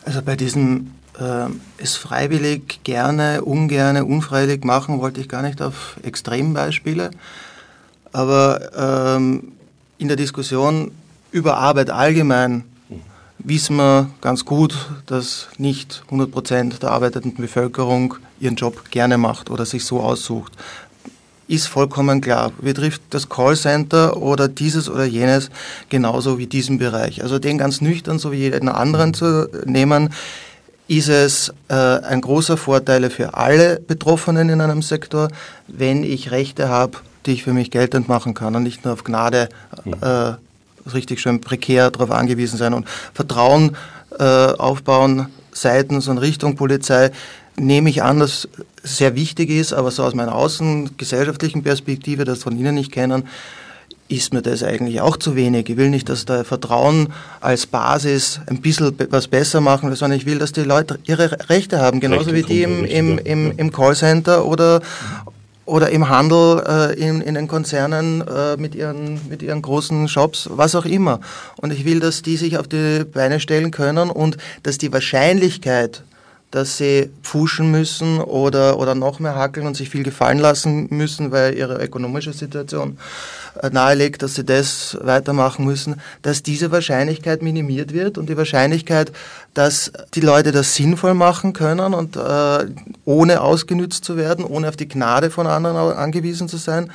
Also 0.04 0.22
bei 0.22 0.36
diesem 0.36 0.92
äh, 1.18 1.46
es 1.78 1.96
freiwillig, 1.96 2.80
gerne, 2.84 3.42
ungerne, 3.42 4.04
unfreiwillig 4.04 4.64
machen, 4.64 5.00
wollte 5.00 5.20
ich 5.20 5.28
gar 5.28 5.42
nicht 5.42 5.62
auf 5.62 5.96
Extrembeispiele. 6.02 7.10
Aber 8.12 9.16
ähm, 9.16 9.52
in 9.98 10.08
der 10.08 10.16
Diskussion 10.16 10.92
über 11.32 11.56
Arbeit 11.56 11.90
allgemein 11.90 12.64
wissen 13.38 13.76
wir 13.76 14.10
ganz 14.20 14.44
gut, 14.44 14.76
dass 15.06 15.48
nicht 15.58 16.02
100 16.06 16.30
Prozent 16.30 16.82
der 16.82 16.90
arbeitenden 16.90 17.36
Bevölkerung 17.36 18.16
ihren 18.40 18.56
Job 18.56 18.90
gerne 18.90 19.18
macht 19.18 19.50
oder 19.50 19.66
sich 19.66 19.84
so 19.84 20.00
aussucht. 20.00 20.52
Ist 21.48 21.68
vollkommen 21.68 22.20
klar. 22.20 22.50
Betrifft 22.60 23.02
das 23.10 23.28
Callcenter 23.28 24.16
oder 24.16 24.48
dieses 24.48 24.88
oder 24.88 25.04
jenes 25.04 25.50
genauso 25.88 26.38
wie 26.38 26.46
diesen 26.46 26.78
Bereich. 26.78 27.22
Also 27.22 27.38
den 27.38 27.56
ganz 27.56 27.80
nüchtern, 27.80 28.18
so 28.18 28.32
wie 28.32 28.38
jeden 28.38 28.68
anderen 28.68 29.14
zu 29.14 29.48
nehmen, 29.64 30.10
ist 30.88 31.08
es 31.08 31.52
äh, 31.68 31.74
ein 31.74 32.20
großer 32.20 32.56
Vorteil 32.56 33.10
für 33.10 33.34
alle 33.34 33.80
Betroffenen 33.80 34.48
in 34.48 34.60
einem 34.60 34.82
Sektor, 34.82 35.28
wenn 35.66 36.04
ich 36.04 36.30
Rechte 36.30 36.68
habe, 36.68 36.98
die 37.26 37.32
ich 37.32 37.42
für 37.42 37.52
mich 37.52 37.70
geltend 37.70 38.08
machen 38.08 38.34
kann 38.34 38.54
und 38.54 38.62
nicht 38.62 38.84
nur 38.84 38.94
auf 38.94 39.04
Gnade 39.04 39.48
äh, 40.00 40.32
richtig 40.94 41.20
schön 41.20 41.40
prekär 41.40 41.90
darauf 41.90 42.10
angewiesen 42.10 42.58
sein 42.58 42.74
und 42.74 42.86
Vertrauen 43.14 43.76
äh, 44.18 44.22
aufbauen 44.22 45.28
seitens 45.52 46.08
und 46.08 46.18
Richtung 46.18 46.56
Polizei 46.56 47.10
nehme 47.58 47.90
ich 47.90 48.02
an, 48.02 48.18
dass 48.18 48.48
sehr 48.82 49.14
wichtig 49.14 49.50
ist, 49.50 49.72
aber 49.72 49.90
so 49.90 50.04
aus 50.04 50.14
meiner 50.14 50.34
außengesellschaftlichen 50.34 51.62
Perspektive, 51.62 52.24
das 52.24 52.42
von 52.42 52.56
Ihnen 52.56 52.74
nicht 52.74 52.92
kennen, 52.92 53.24
ist 54.08 54.32
mir 54.32 54.42
das 54.42 54.62
eigentlich 54.62 55.00
auch 55.00 55.16
zu 55.16 55.34
wenig. 55.34 55.68
Ich 55.68 55.76
will 55.76 55.90
nicht, 55.90 56.08
dass 56.08 56.24
da 56.24 56.44
Vertrauen 56.44 57.12
als 57.40 57.66
Basis 57.66 58.40
ein 58.46 58.60
bisschen 58.60 58.96
was 59.10 59.26
besser 59.26 59.60
machen, 59.60 59.92
sondern 59.96 60.18
ich 60.18 60.26
will, 60.26 60.38
dass 60.38 60.52
die 60.52 60.60
Leute 60.60 61.00
ihre 61.06 61.48
Rechte 61.48 61.80
haben, 61.80 61.98
genauso 61.98 62.30
Rechte 62.30 62.48
wie 62.48 62.54
die 62.54 62.62
im, 62.62 62.84
im, 62.84 63.18
im, 63.18 63.52
im 63.56 63.72
Callcenter 63.72 64.46
oder, 64.46 64.80
oder 65.66 65.90
im 65.90 66.08
Handel, 66.08 66.62
äh, 66.66 66.98
in, 66.98 67.20
in 67.20 67.34
den 67.34 67.48
Konzernen 67.48 68.22
äh, 68.26 68.56
mit, 68.56 68.74
ihren, 68.74 69.20
mit 69.28 69.42
ihren 69.42 69.60
großen 69.60 70.08
Shops, 70.08 70.48
was 70.52 70.74
auch 70.74 70.86
immer. 70.86 71.20
Und 71.60 71.72
ich 71.72 71.84
will, 71.84 72.00
dass 72.00 72.22
die 72.22 72.36
sich 72.36 72.56
auf 72.56 72.68
die 72.68 73.04
Beine 73.04 73.40
stellen 73.40 73.72
können 73.72 74.08
und 74.08 74.36
dass 74.62 74.78
die 74.78 74.92
Wahrscheinlichkeit, 74.92 76.02
dass 76.50 76.76
sie 76.76 77.10
pfuschen 77.22 77.70
müssen 77.70 78.20
oder, 78.20 78.78
oder 78.78 78.94
noch 78.94 79.18
mehr 79.18 79.34
hackeln 79.34 79.66
und 79.66 79.76
sich 79.76 79.90
viel 79.90 80.04
gefallen 80.04 80.38
lassen 80.38 80.86
müssen, 80.90 81.32
weil 81.32 81.54
ihre 81.54 81.82
ökonomische 81.82 82.32
Situation 82.32 82.98
äh, 83.62 83.70
nahelegt, 83.70 84.22
dass 84.22 84.36
sie 84.36 84.44
das 84.44 84.96
weitermachen 85.00 85.64
müssen, 85.64 86.00
dass 86.22 86.42
diese 86.42 86.70
Wahrscheinlichkeit 86.70 87.42
minimiert 87.42 87.92
wird 87.92 88.16
und 88.16 88.28
die 88.28 88.36
Wahrscheinlichkeit, 88.36 89.12
dass 89.54 89.92
die 90.14 90.20
Leute 90.20 90.52
das 90.52 90.74
sinnvoll 90.74 91.14
machen 91.14 91.52
können 91.52 91.94
und 91.94 92.16
äh, 92.16 92.66
ohne 93.04 93.40
ausgenützt 93.40 94.04
zu 94.04 94.16
werden, 94.16 94.44
ohne 94.44 94.68
auf 94.68 94.76
die 94.76 94.88
Gnade 94.88 95.30
von 95.30 95.46
anderen 95.46 95.76
angewiesen 95.76 96.48
zu 96.48 96.58
sein, 96.58 96.90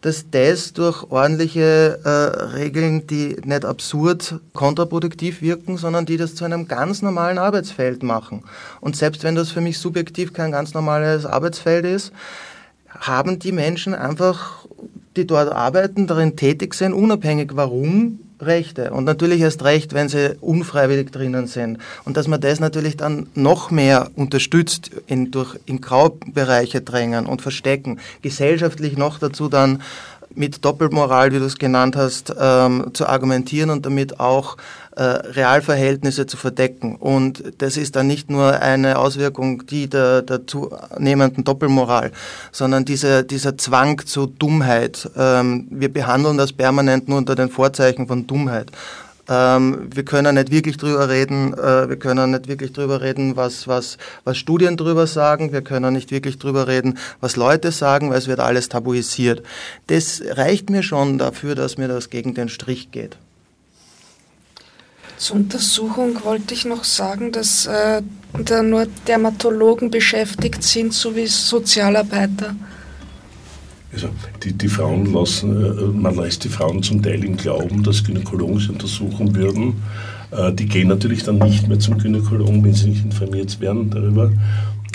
dass 0.00 0.30
das 0.30 0.72
durch 0.72 1.10
ordentliche 1.10 2.00
äh, 2.04 2.08
Regeln, 2.56 3.06
die 3.06 3.36
nicht 3.44 3.64
absurd 3.64 4.40
kontraproduktiv 4.54 5.42
wirken, 5.42 5.76
sondern 5.76 6.06
die 6.06 6.16
das 6.16 6.34
zu 6.34 6.44
einem 6.44 6.68
ganz 6.68 7.02
normalen 7.02 7.38
Arbeitsfeld 7.38 8.02
machen. 8.02 8.44
Und 8.80 8.96
selbst 8.96 9.24
wenn 9.24 9.34
das 9.34 9.50
für 9.50 9.60
mich 9.60 9.78
subjektiv 9.78 10.32
kein 10.32 10.52
ganz 10.52 10.72
normales 10.72 11.26
Arbeitsfeld 11.26 11.84
ist, 11.84 12.12
haben 12.88 13.38
die 13.38 13.52
Menschen 13.52 13.94
einfach, 13.94 14.66
die 15.16 15.26
dort 15.26 15.52
arbeiten, 15.52 16.06
darin 16.06 16.36
tätig 16.36 16.74
sind, 16.74 16.94
unabhängig 16.94 17.50
warum 17.54 18.20
Rechte. 18.42 18.90
Und 18.90 19.04
natürlich 19.04 19.40
erst 19.40 19.64
recht, 19.64 19.92
wenn 19.92 20.08
sie 20.08 20.36
unfreiwillig 20.40 21.10
drinnen 21.10 21.46
sind. 21.46 21.78
Und 22.04 22.16
dass 22.16 22.28
man 22.28 22.40
das 22.40 22.60
natürlich 22.60 22.96
dann 22.96 23.28
noch 23.34 23.70
mehr 23.70 24.10
unterstützt, 24.16 24.90
in, 25.06 25.30
durch, 25.30 25.56
in 25.66 25.80
Graubereiche 25.80 26.80
drängen 26.80 27.26
und 27.26 27.42
verstecken, 27.42 28.00
gesellschaftlich 28.22 28.96
noch 28.96 29.18
dazu 29.18 29.48
dann 29.48 29.82
mit 30.34 30.64
Doppelmoral, 30.64 31.32
wie 31.32 31.38
du 31.38 31.44
es 31.44 31.58
genannt 31.58 31.96
hast, 31.96 32.32
ähm, 32.38 32.90
zu 32.92 33.06
argumentieren 33.06 33.70
und 33.70 33.84
damit 33.84 34.20
auch 34.20 34.56
äh, 34.96 35.02
Realverhältnisse 35.02 36.26
zu 36.26 36.36
verdecken. 36.36 36.96
Und 36.96 37.42
das 37.58 37.76
ist 37.76 37.96
dann 37.96 38.06
nicht 38.06 38.30
nur 38.30 38.60
eine 38.60 38.98
Auswirkung 38.98 39.66
die 39.66 39.88
der, 39.88 40.22
der 40.22 40.46
zunehmenden 40.46 41.44
Doppelmoral, 41.44 42.12
sondern 42.52 42.84
diese, 42.84 43.24
dieser 43.24 43.56
Zwang 43.56 44.04
zu 44.04 44.26
Dummheit. 44.26 45.08
Ähm, 45.16 45.68
wir 45.70 45.92
behandeln 45.92 46.38
das 46.38 46.52
permanent 46.52 47.08
nur 47.08 47.18
unter 47.18 47.34
den 47.34 47.50
Vorzeichen 47.50 48.06
von 48.08 48.26
Dummheit. 48.26 48.70
Ähm, 49.28 49.88
wir 49.94 50.04
können 50.04 50.34
nicht 50.34 50.50
wirklich 50.50 50.76
drüber 50.76 51.08
reden, 51.08 51.54
äh, 51.54 51.88
wir 51.88 51.96
können 51.96 52.32
nicht 52.32 52.48
wirklich 52.48 52.72
drüber 52.72 53.00
reden, 53.00 53.36
was, 53.36 53.68
was, 53.68 53.96
was 54.24 54.36
Studien 54.36 54.76
drüber 54.76 55.06
sagen, 55.06 55.52
wir 55.52 55.62
können 55.62 55.94
nicht 55.94 56.10
wirklich 56.10 56.38
drüber 56.38 56.66
reden, 56.66 56.98
was 57.20 57.36
Leute 57.36 57.70
sagen, 57.70 58.10
weil 58.10 58.18
es 58.18 58.26
wird 58.26 58.40
alles 58.40 58.68
tabuisiert. 58.68 59.44
Das 59.86 60.20
reicht 60.32 60.68
mir 60.68 60.82
schon 60.82 61.16
dafür, 61.18 61.54
dass 61.54 61.78
mir 61.78 61.86
das 61.86 62.10
gegen 62.10 62.34
den 62.34 62.48
Strich 62.48 62.90
geht. 62.90 63.16
Zur 65.20 65.36
Untersuchung 65.36 66.24
wollte 66.24 66.54
ich 66.54 66.64
noch 66.64 66.82
sagen, 66.82 67.30
dass 67.30 67.66
äh, 67.66 68.00
da 68.42 68.62
nur 68.62 68.86
Dermatologen 69.06 69.90
beschäftigt 69.90 70.62
sind, 70.62 70.94
sowie 70.94 71.26
Sozialarbeiter. 71.26 72.56
Also 73.92 74.08
die, 74.42 74.54
die 74.54 74.68
Frauen 74.68 75.12
lassen, 75.12 75.62
äh, 75.62 75.82
man 75.92 76.16
lässt 76.16 76.44
die 76.44 76.48
Frauen 76.48 76.82
zum 76.82 77.02
Teil 77.02 77.22
im 77.22 77.36
Glauben, 77.36 77.82
dass 77.82 78.02
Gynäkologen 78.02 78.60
sie 78.60 78.70
untersuchen 78.70 79.34
würden. 79.34 79.82
Äh, 80.30 80.54
die 80.54 80.64
gehen 80.64 80.88
natürlich 80.88 81.22
dann 81.22 81.36
nicht 81.36 81.68
mehr 81.68 81.78
zum 81.78 81.98
Gynäkologen, 81.98 82.64
wenn 82.64 82.72
sie 82.72 82.88
nicht 82.88 83.04
informiert 83.04 83.60
werden 83.60 83.90
darüber. 83.90 84.32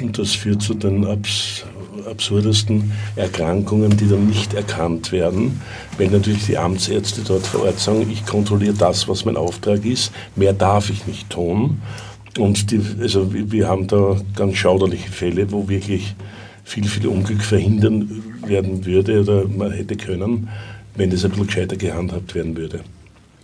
Und 0.02 0.18
das 0.18 0.32
führt 0.32 0.64
zu 0.64 0.74
den 0.74 1.06
abs 1.06 1.66
absurdesten 2.06 2.92
Erkrankungen, 3.16 3.98
die 3.98 4.08
dann 4.08 4.28
nicht 4.28 4.54
erkannt 4.54 5.12
werden, 5.12 5.62
wenn 5.98 6.12
natürlich 6.12 6.46
die 6.46 6.58
Amtsärzte 6.58 7.22
dort 7.22 7.46
vor 7.46 7.66
Ort 7.66 7.80
sagen, 7.80 8.10
ich 8.12 8.26
kontrolliere 8.26 8.74
das, 8.74 9.08
was 9.08 9.26
mein 9.26 9.38
Auftrag 9.38 9.86
ist, 9.86 10.12
mehr 10.36 10.54
darf 10.54 10.90
ich 10.90 11.08
nicht 11.08 11.30
tun. 11.30 11.82
Und 12.38 12.72
die, 12.72 12.82
also 13.00 13.32
wir 13.34 13.68
haben 13.68 13.88
da 13.88 14.18
ganz 14.36 14.58
schauderliche 14.58 15.10
Fälle, 15.10 15.52
wo 15.52 15.70
wirklich 15.70 16.16
viel, 16.66 16.86
viel 16.86 17.08
Unglück 17.08 17.42
verhindern 17.42 18.24
werden 18.46 18.86
würde 18.86 19.22
oder 19.22 19.48
man 19.48 19.72
hätte 19.72 19.96
können, 19.96 20.50
wenn 20.96 21.10
das 21.10 21.24
ein 21.24 21.32
bisschen 21.32 21.48
gescheiter 21.48 21.78
gehandhabt 21.78 22.36
werden 22.36 22.58
würde. 22.58 22.82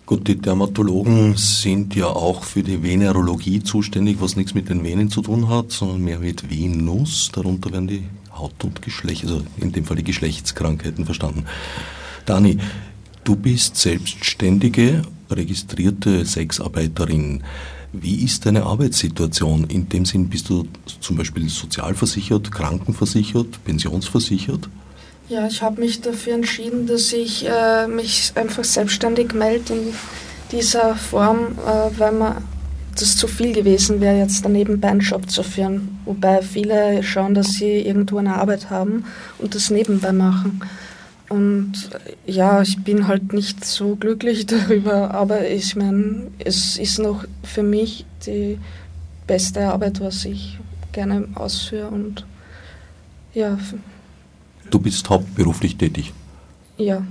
Gut, 0.05 0.27
die 0.27 0.35
Dermatologen 0.35 1.37
sind 1.37 1.95
ja 1.95 2.07
auch 2.07 2.43
für 2.43 2.63
die 2.63 2.83
Venerologie 2.83 3.63
zuständig, 3.63 4.17
was 4.19 4.35
nichts 4.35 4.53
mit 4.53 4.67
den 4.67 4.83
Venen 4.83 5.09
zu 5.09 5.21
tun 5.21 5.47
hat, 5.47 5.71
sondern 5.71 6.03
mehr 6.03 6.19
mit 6.19 6.49
Venus. 6.49 7.31
Darunter 7.33 7.71
werden 7.71 7.87
die 7.87 8.03
Haut- 8.33 8.63
und 8.63 8.81
Geschlecht, 8.81 9.23
also 9.23 9.43
in 9.57 9.71
dem 9.71 9.85
Fall 9.85 9.97
die 9.97 10.03
Geschlechtskrankheiten 10.03 11.05
verstanden. 11.05 11.45
Dani, 12.25 12.57
du 13.23 13.35
bist 13.35 13.77
selbstständige, 13.77 15.03
registrierte 15.29 16.25
Sexarbeiterin. 16.25 17.43
Wie 17.93 18.23
ist 18.23 18.45
deine 18.45 18.63
Arbeitssituation? 18.63 19.65
In 19.65 19.89
dem 19.89 20.05
Sinn 20.05 20.29
bist 20.29 20.49
du 20.49 20.65
zum 21.01 21.17
Beispiel 21.17 21.49
sozialversichert, 21.49 22.51
krankenversichert, 22.51 23.63
pensionsversichert? 23.65 24.69
Ja, 25.27 25.47
ich 25.47 25.61
habe 25.61 25.81
mich 25.81 26.01
dafür 26.01 26.35
entschieden, 26.35 26.87
dass 26.87 27.13
ich 27.13 27.45
äh, 27.47 27.87
mich 27.87 28.33
einfach 28.35 28.63
selbstständig 28.63 29.33
melde 29.33 29.73
in 29.73 29.93
dieser 30.51 30.95
Form, 30.95 31.57
äh, 31.65 31.99
weil 31.99 32.11
man 32.11 32.37
das 32.95 33.15
zu 33.15 33.27
viel 33.27 33.53
gewesen 33.53 34.01
wäre, 34.01 34.17
jetzt 34.17 34.43
daneben 34.43 34.83
einen 34.83 34.99
Job 34.99 35.29
zu 35.29 35.43
führen. 35.43 35.99
Wobei 36.05 36.41
viele 36.41 37.03
schauen, 37.03 37.33
dass 37.33 37.53
sie 37.53 37.79
irgendwo 37.79 38.17
eine 38.17 38.35
Arbeit 38.35 38.69
haben 38.69 39.05
und 39.39 39.55
das 39.55 39.69
nebenbei 39.69 40.11
machen. 40.11 40.61
Und 41.29 41.73
ja, 42.25 42.61
ich 42.61 42.83
bin 42.83 43.07
halt 43.07 43.31
nicht 43.31 43.63
so 43.63 43.95
glücklich 43.95 44.45
darüber, 44.47 45.11
aber 45.11 45.47
ich 45.47 45.75
meine, 45.75 46.27
es 46.39 46.77
ist 46.77 46.99
noch 46.99 47.23
für 47.43 47.63
mich 47.63 48.05
die 48.25 48.59
beste 49.27 49.67
Arbeit, 49.67 50.01
was 50.01 50.25
ich 50.25 50.59
gerne 50.91 51.27
ausführe 51.35 51.87
und 51.87 52.25
ja. 53.33 53.57
Du 54.69 54.79
bist 54.79 55.09
hauptberuflich 55.09 55.77
tätig? 55.77 56.11
Ja. 56.77 57.01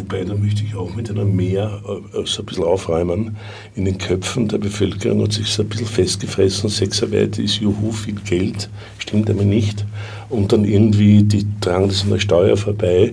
Wobei, 0.00 0.24
da 0.24 0.34
möchte 0.34 0.64
ich 0.64 0.74
auch 0.74 0.94
mit 0.94 1.10
einer 1.10 1.26
Mehr 1.26 1.82
äh, 1.86 2.24
so 2.24 2.40
ein 2.40 2.46
bisschen 2.46 2.64
aufräumen. 2.64 3.36
In 3.74 3.84
den 3.84 3.98
Köpfen 3.98 4.48
der 4.48 4.56
Bevölkerung 4.56 5.22
hat 5.22 5.34
sich 5.34 5.46
so 5.48 5.62
ein 5.62 5.68
bisschen 5.68 5.86
festgefressen, 5.86 6.70
Sexarbeit 6.70 7.38
ist 7.38 7.56
juhu, 7.56 7.92
viel 7.92 8.14
Geld, 8.14 8.70
stimmt 8.98 9.28
aber 9.28 9.44
nicht. 9.44 9.84
Und 10.30 10.52
dann 10.52 10.64
irgendwie, 10.64 11.22
die 11.22 11.44
tragen 11.60 11.88
das 11.88 12.04
an 12.04 12.10
der 12.10 12.18
Steuer 12.18 12.56
vorbei. 12.56 13.12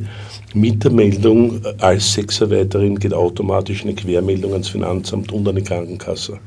Mit 0.54 0.86
der 0.86 0.92
Meldung 0.92 1.62
äh, 1.62 1.74
als 1.80 2.14
Sexarbeiterin 2.14 2.98
geht 2.98 3.14
automatisch 3.14 3.84
eine 3.84 3.94
Quermeldung 3.94 4.54
ans 4.54 4.70
Finanzamt 4.70 5.34
und 5.34 5.46
an 5.46 5.58
die 5.58 5.64
Krankenkasse. 5.64 6.40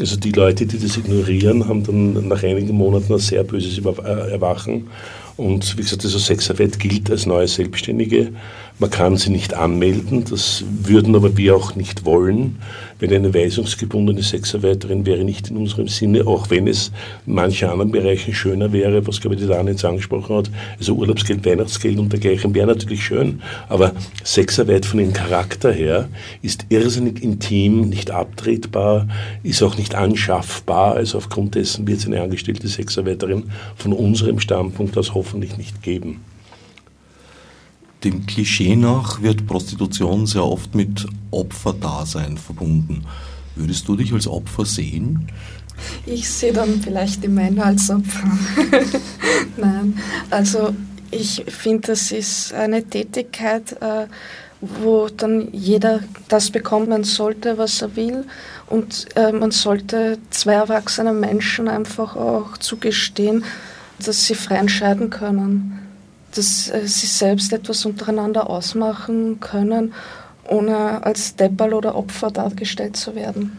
Also 0.00 0.16
die 0.16 0.32
Leute, 0.32 0.66
die 0.66 0.80
das 0.80 0.96
ignorieren, 0.96 1.68
haben 1.68 1.84
dann 1.84 2.26
nach 2.26 2.42
einigen 2.42 2.74
Monaten 2.74 3.12
ein 3.12 3.18
sehr 3.20 3.44
böses 3.44 3.78
äh, 3.78 4.30
Erwachen. 4.32 4.88
Und 5.36 5.78
wie 5.78 5.82
gesagt, 5.82 6.04
also 6.04 6.18
Sexarbeit 6.18 6.78
gilt 6.78 7.10
als 7.10 7.24
neue 7.24 7.48
Selbstständige. 7.48 8.32
Man 8.80 8.88
kann 8.88 9.18
sie 9.18 9.28
nicht 9.28 9.52
anmelden, 9.52 10.24
das 10.24 10.64
würden 10.66 11.14
aber 11.14 11.36
wir 11.36 11.54
auch 11.54 11.74
nicht 11.74 12.06
wollen. 12.06 12.56
Wenn 12.98 13.12
eine 13.12 13.34
weisungsgebundene 13.34 14.22
Sexarbeiterin 14.22 15.04
wäre 15.04 15.22
nicht 15.22 15.50
in 15.50 15.58
unserem 15.58 15.86
Sinne, 15.86 16.26
auch 16.26 16.48
wenn 16.48 16.66
es 16.66 16.90
in 17.26 17.34
manchen 17.34 17.68
anderen 17.68 17.92
Bereichen 17.92 18.32
schöner 18.32 18.72
wäre, 18.72 19.06
was 19.06 19.20
glaube 19.20 19.34
ich 19.34 19.42
die 19.42 19.48
Dani 19.48 19.72
jetzt 19.72 19.84
angesprochen 19.84 20.34
hat. 20.34 20.50
Also 20.78 20.94
Urlaubsgeld, 20.94 21.44
Weihnachtsgeld 21.44 21.98
und 21.98 22.10
dergleichen 22.10 22.54
wäre 22.54 22.68
natürlich 22.68 23.04
schön, 23.04 23.42
aber 23.68 23.92
Sexarbeit 24.24 24.86
von 24.86 25.00
ihrem 25.00 25.12
Charakter 25.12 25.70
her 25.70 26.08
ist 26.40 26.64
irrsinnig 26.70 27.22
intim, 27.22 27.90
nicht 27.90 28.10
abtretbar, 28.10 29.08
ist 29.42 29.62
auch 29.62 29.76
nicht 29.76 29.94
anschaffbar. 29.94 30.94
Also 30.94 31.18
aufgrund 31.18 31.54
dessen 31.54 31.86
wird 31.86 31.98
es 31.98 32.06
eine 32.06 32.22
angestellte 32.22 32.66
Sexarbeiterin 32.66 33.50
von 33.76 33.92
unserem 33.92 34.40
Standpunkt 34.40 34.96
aus 34.96 35.12
hoffentlich 35.12 35.58
nicht 35.58 35.82
geben. 35.82 36.22
Dem 38.04 38.24
Klischee 38.24 38.76
nach 38.76 39.20
wird 39.20 39.46
Prostitution 39.46 40.26
sehr 40.26 40.44
oft 40.44 40.74
mit 40.74 41.06
Opferdasein 41.30 42.38
verbunden. 42.38 43.04
Würdest 43.56 43.86
du 43.88 43.96
dich 43.96 44.12
als 44.14 44.26
Opfer 44.26 44.64
sehen? 44.64 45.28
Ich 46.06 46.28
sehe 46.30 46.52
dann 46.52 46.80
vielleicht 46.80 47.22
die 47.22 47.28
Männer 47.28 47.66
als 47.66 47.90
Opfer. 47.90 48.30
Nein, 49.58 49.98
also 50.30 50.74
ich 51.10 51.44
finde, 51.48 51.88
das 51.88 52.10
ist 52.10 52.54
eine 52.54 52.84
Tätigkeit, 52.84 53.72
äh, 53.82 54.06
wo 54.62 55.08
dann 55.08 55.48
jeder 55.52 56.00
das 56.28 56.50
bekommen 56.50 57.04
sollte, 57.04 57.58
was 57.58 57.82
er 57.82 57.96
will. 57.96 58.24
Und 58.66 59.08
äh, 59.14 59.32
man 59.32 59.50
sollte 59.50 60.18
zwei 60.30 60.54
erwachsene 60.54 61.12
Menschen 61.12 61.68
einfach 61.68 62.16
auch 62.16 62.56
zugestehen, 62.56 63.44
dass 63.98 64.26
sie 64.26 64.34
frei 64.34 64.56
entscheiden 64.56 65.10
können 65.10 65.89
dass 66.34 66.70
äh, 66.70 66.86
sie 66.86 67.06
selbst 67.06 67.52
etwas 67.52 67.84
untereinander 67.84 68.48
ausmachen 68.48 69.40
können, 69.40 69.92
ohne 70.48 71.04
als 71.04 71.36
Deppel 71.36 71.74
oder 71.74 71.94
Opfer 71.94 72.30
dargestellt 72.30 72.96
zu 72.96 73.14
werden. 73.14 73.58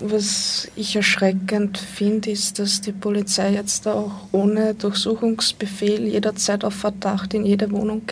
Was 0.00 0.68
ich 0.74 0.96
erschreckend 0.96 1.78
finde, 1.78 2.30
ist, 2.30 2.58
dass 2.58 2.80
die 2.80 2.92
Polizei 2.92 3.52
jetzt 3.52 3.86
auch 3.86 4.10
ohne 4.32 4.74
Durchsuchungsbefehl 4.74 6.08
jederzeit 6.08 6.64
auf 6.64 6.74
Verdacht 6.74 7.34
in 7.34 7.44
jede 7.44 7.70
Wohnung 7.70 8.02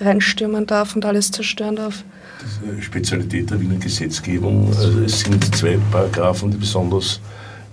reinstürmen 0.00 0.66
darf 0.66 0.94
und 0.94 1.04
alles 1.04 1.30
zerstören 1.30 1.76
darf. 1.76 2.04
Das 2.42 2.50
ist 2.52 2.70
eine 2.70 2.82
Spezialität 2.82 3.50
der 3.50 3.60
Wiener 3.60 3.76
Gesetzgebung. 3.76 4.68
Also 4.76 5.00
es 5.00 5.20
sind 5.20 5.54
zwei 5.54 5.78
Paragraphen, 5.90 6.50
die 6.50 6.58
besonders 6.58 7.20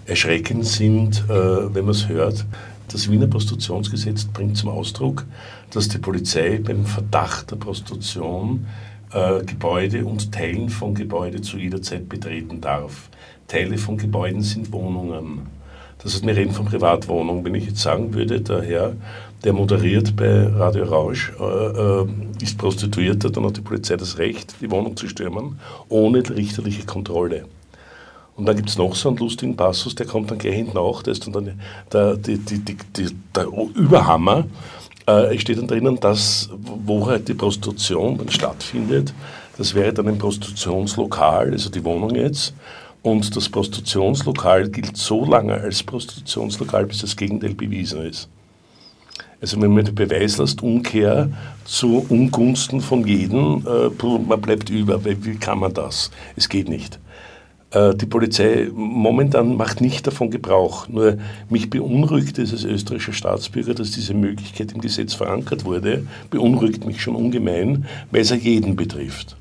erschreckend 0.05 0.65
sind, 0.65 1.24
äh, 1.28 1.74
wenn 1.74 1.86
man 1.86 1.95
es 1.95 2.07
hört. 2.07 2.45
Das 2.91 3.09
Wiener 3.09 3.27
Prostitutionsgesetz 3.27 4.25
bringt 4.25 4.57
zum 4.57 4.69
Ausdruck, 4.69 5.25
dass 5.69 5.89
die 5.89 5.99
Polizei 5.99 6.59
beim 6.63 6.85
Verdacht 6.85 7.51
der 7.51 7.55
Prostitution 7.57 8.65
äh, 9.13 9.43
Gebäude 9.43 10.05
und 10.05 10.31
Teilen 10.31 10.69
von 10.69 10.95
Gebäuden 10.95 11.43
zu 11.43 11.57
jeder 11.57 11.83
Zeit 11.83 12.09
betreten 12.09 12.61
darf. 12.61 13.09
Teile 13.47 13.77
von 13.77 13.97
Gebäuden 13.97 14.41
sind 14.41 14.71
Wohnungen. 14.71 15.47
Das 15.99 16.13
heißt, 16.13 16.25
wir 16.25 16.35
reden 16.35 16.51
von 16.51 16.65
Privatwohnungen. 16.65 17.45
Wenn 17.45 17.55
ich 17.55 17.67
jetzt 17.67 17.81
sagen 17.81 18.13
würde, 18.13 18.41
der 18.41 18.63
Herr, 18.63 18.93
der 19.43 19.53
moderiert 19.53 20.15
bei 20.15 20.47
Radio 20.47 20.85
Rausch, 20.85 21.31
äh, 21.39 21.43
äh, 21.43 22.07
ist 22.41 22.57
Prostituierter, 22.57 23.29
dann 23.29 23.45
hat 23.45 23.57
die 23.57 23.61
Polizei 23.61 23.97
das 23.97 24.17
Recht, 24.17 24.55
die 24.61 24.71
Wohnung 24.71 24.97
zu 24.97 25.07
stürmen, 25.07 25.59
ohne 25.89 26.27
richterliche 26.27 26.85
Kontrolle. 26.85 27.45
Und 28.39 28.45
dann 28.45 28.55
gibt 28.55 28.69
es 28.69 28.77
noch 28.77 28.95
so 28.95 29.09
einen 29.09 29.17
lustigen 29.17 29.57
Passus, 29.57 29.95
der 29.95 30.05
kommt 30.05 30.31
dann 30.31 30.37
gleich 30.37 30.55
hinten 30.55 30.77
auch, 30.77 31.03
der 31.03 31.11
ist 31.11 31.27
dann 31.27 31.43
der, 31.43 31.55
der, 31.91 32.15
die, 32.15 32.37
die, 32.37 32.77
die, 32.95 33.07
der 33.35 33.47
Überhammer. 33.75 34.45
Äh, 35.05 35.37
steht 35.39 35.57
dann 35.57 35.67
drinnen, 35.67 35.99
dass, 35.99 36.49
wo 36.85 37.05
halt 37.05 37.27
die 37.27 37.33
Prostitution 37.33 38.17
dann 38.17 38.29
stattfindet, 38.29 39.13
Das 39.57 39.75
wäre 39.75 39.91
dann 39.91 40.07
ein 40.07 40.17
Prostitutionslokal, 40.17 41.51
also 41.51 41.69
die 41.69 41.83
Wohnung 41.83 42.15
jetzt. 42.15 42.53
Und 43.01 43.35
das 43.35 43.49
Prostitutionslokal 43.49 44.69
gilt 44.69 44.95
so 44.95 45.25
lange 45.25 45.55
als 45.55 45.83
Prostitutionslokal, 45.83 46.85
bis 46.85 46.99
das 46.99 47.17
Gegenteil 47.17 47.55
bewiesen 47.55 48.03
ist. 48.03 48.29
Also 49.41 49.61
wenn 49.61 49.73
man 49.73 49.83
die 49.83 49.91
Beweislastumkehr 49.91 51.29
zu 51.65 52.05
Ungunsten 52.07 52.79
von 52.79 53.05
jedem, 53.05 53.65
äh, 53.67 54.05
man 54.27 54.39
bleibt 54.39 54.69
über, 54.69 55.03
wie 55.03 55.35
kann 55.35 55.59
man 55.59 55.73
das? 55.73 56.09
Es 56.37 56.47
geht 56.47 56.69
nicht. 56.69 56.99
Äh, 57.72 57.95
die 57.95 58.05
Polizei 58.05 58.70
momentan 58.74 59.55
macht 59.57 59.82
nicht 59.82 60.07
davon 60.07 60.32
Gebrauch. 60.32 60.88
Nur 60.88 61.17
mich 61.49 61.70
beunruhigt 61.70 62.39
es 62.39 62.51
als 62.51 62.63
österreichischer 62.63 63.13
Staatsbürger, 63.13 63.74
dass 63.74 63.91
diese 63.91 64.13
Möglichkeit 64.13 64.72
im 64.72 64.82
Gesetz 64.82 65.13
verankert 65.13 65.65
wurde, 65.65 66.05
beunruhigt 66.30 66.86
mich 66.86 67.01
schon 67.01 67.15
ungemein, 67.15 67.86
weil 68.11 68.22
es 68.22 68.30
ja 68.30 68.36
jeden 68.36 68.76
betrifft. 68.76 69.36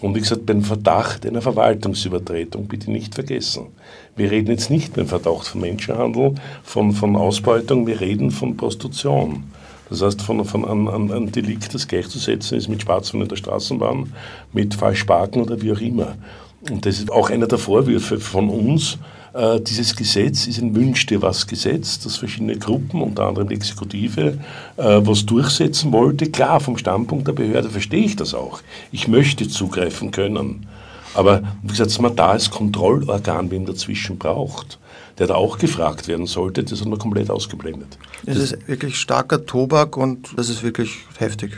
Und 0.00 0.14
wie 0.14 0.20
gesagt, 0.20 0.46
beim 0.46 0.62
Verdacht 0.62 1.26
einer 1.26 1.42
Verwaltungsübertretung 1.42 2.68
bitte 2.68 2.90
nicht 2.90 3.16
vergessen. 3.16 3.66
Wir 4.14 4.30
reden 4.30 4.52
jetzt 4.52 4.70
nicht 4.70 4.94
beim 4.94 5.08
Verdacht 5.08 5.48
von 5.48 5.60
Menschenhandel, 5.60 6.36
von, 6.62 6.92
von 6.92 7.16
Ausbeutung, 7.16 7.84
wir 7.86 8.00
reden 8.00 8.30
von 8.30 8.56
Prostitution. 8.56 9.42
Das 9.90 10.02
heißt, 10.02 10.22
von, 10.22 10.44
von 10.44 10.64
einem, 10.64 11.10
einem 11.10 11.32
Delikt, 11.32 11.74
das 11.74 11.88
gleichzusetzen 11.88 12.58
ist 12.58 12.68
mit 12.68 12.82
Schwarzfahren 12.82 13.22
in 13.22 13.28
der 13.28 13.36
Straßenbahn, 13.36 14.12
mit 14.52 14.74
Falschparken 14.74 15.42
oder 15.42 15.60
wie 15.62 15.72
auch 15.72 15.80
immer. 15.80 16.16
Und 16.60 16.84
das 16.86 16.98
ist 16.98 17.12
auch 17.12 17.30
einer 17.30 17.46
der 17.46 17.58
Vorwürfe 17.58 18.18
von 18.18 18.48
uns. 18.50 18.98
Äh, 19.32 19.60
dieses 19.60 19.94
Gesetz 19.94 20.46
ist 20.46 20.60
ein 20.60 20.74
Wünsch 20.74 21.06
dir 21.06 21.22
was 21.22 21.46
Gesetz, 21.46 22.00
das 22.00 22.16
verschiedene 22.16 22.58
Gruppen, 22.58 23.00
unter 23.00 23.26
anderem 23.26 23.48
die 23.48 23.54
Exekutive, 23.54 24.38
äh, 24.76 24.82
was 24.82 25.24
durchsetzen 25.26 25.92
wollte. 25.92 26.30
Klar, 26.30 26.60
vom 26.60 26.76
Standpunkt 26.76 27.28
der 27.28 27.32
Behörde 27.32 27.70
verstehe 27.70 28.04
ich 28.04 28.16
das 28.16 28.34
auch. 28.34 28.60
Ich 28.90 29.06
möchte 29.06 29.48
zugreifen 29.48 30.10
können. 30.10 30.66
Aber 31.14 31.42
wie 31.62 31.68
gesagt, 31.68 31.90
dass 31.90 32.00
man 32.00 32.14
da 32.16 32.30
als 32.30 32.50
Kontrollorgan 32.50 33.50
wen 33.50 33.64
dazwischen 33.64 34.18
braucht, 34.18 34.78
der 35.18 35.26
da 35.26 35.34
auch 35.34 35.58
gefragt 35.58 36.06
werden 36.06 36.26
sollte, 36.26 36.62
das 36.62 36.80
hat 36.80 36.88
man 36.88 36.98
komplett 36.98 37.30
ausgeblendet. 37.30 37.98
Es 38.26 38.36
ist 38.36 38.68
wirklich 38.68 38.96
starker 38.96 39.44
Tobak 39.44 39.96
und 39.96 40.30
das 40.36 40.48
ist 40.48 40.62
wirklich 40.62 40.90
heftig. 41.18 41.52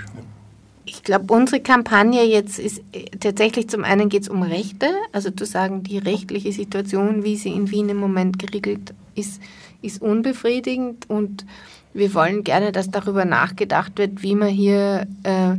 Ich 1.00 1.04
glaube, 1.04 1.32
unsere 1.32 1.62
Kampagne 1.62 2.24
jetzt 2.24 2.58
ist 2.58 2.82
äh, 2.92 3.06
tatsächlich 3.18 3.70
zum 3.70 3.84
einen 3.84 4.10
geht 4.10 4.24
es 4.24 4.28
um 4.28 4.42
Rechte, 4.42 4.86
also 5.12 5.30
zu 5.30 5.46
sagen, 5.46 5.82
die 5.82 5.96
rechtliche 5.96 6.52
Situation, 6.52 7.24
wie 7.24 7.36
sie 7.36 7.54
in 7.54 7.70
Wien 7.70 7.88
im 7.88 7.96
Moment 7.96 8.38
geregelt 8.38 8.92
ist, 9.14 9.40
ist 9.80 10.02
unbefriedigend 10.02 11.08
und 11.08 11.46
wir 11.94 12.12
wollen 12.12 12.44
gerne, 12.44 12.70
dass 12.70 12.90
darüber 12.90 13.24
nachgedacht 13.24 13.96
wird, 13.96 14.22
wie 14.22 14.34
man 14.34 14.50
hier 14.50 15.06
äh, 15.22 15.54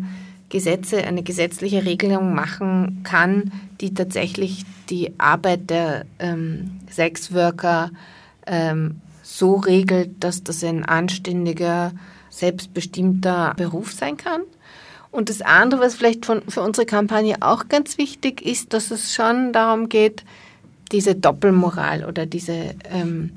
Gesetze, 0.50 1.04
eine 1.04 1.24
gesetzliche 1.24 1.86
Regelung 1.86 2.36
machen 2.36 3.02
kann, 3.04 3.52
die 3.82 3.96
tatsächlich 3.96 4.64
die 4.92 5.20
Arbeit 5.20 5.72
der 5.72 6.06
ähm, 6.20 6.82
Sexworker 6.88 7.89
ähm, 8.46 9.02
so 9.24 9.56
regelt, 9.56 10.24
dass 10.24 10.44
das 10.44 10.64
ein 10.64 10.86
anständiger, 10.86 11.94
selbstbestimmter 12.30 13.56
Beruf 13.58 13.92
sein 13.92 14.18
kann. 14.18 14.42
Und 15.12 15.30
das 15.30 15.41
andere, 15.41 15.82
was 15.82 15.95
vielleicht 15.95 16.26
von, 16.26 16.41
für 16.47 16.62
unsere 16.62 16.86
Kampagne 16.86 17.36
auch 17.41 17.68
ganz 17.68 17.97
wichtig 17.97 18.41
ist, 18.41 18.74
dass 18.74 18.91
es 18.91 19.14
schon 19.14 19.51
darum 19.51 19.89
geht, 19.89 20.24
diese 20.91 21.16
Doppelmoral 21.16 22.05
oder 22.05 22.26
diese, 22.26 22.76
ähm, 22.89 23.32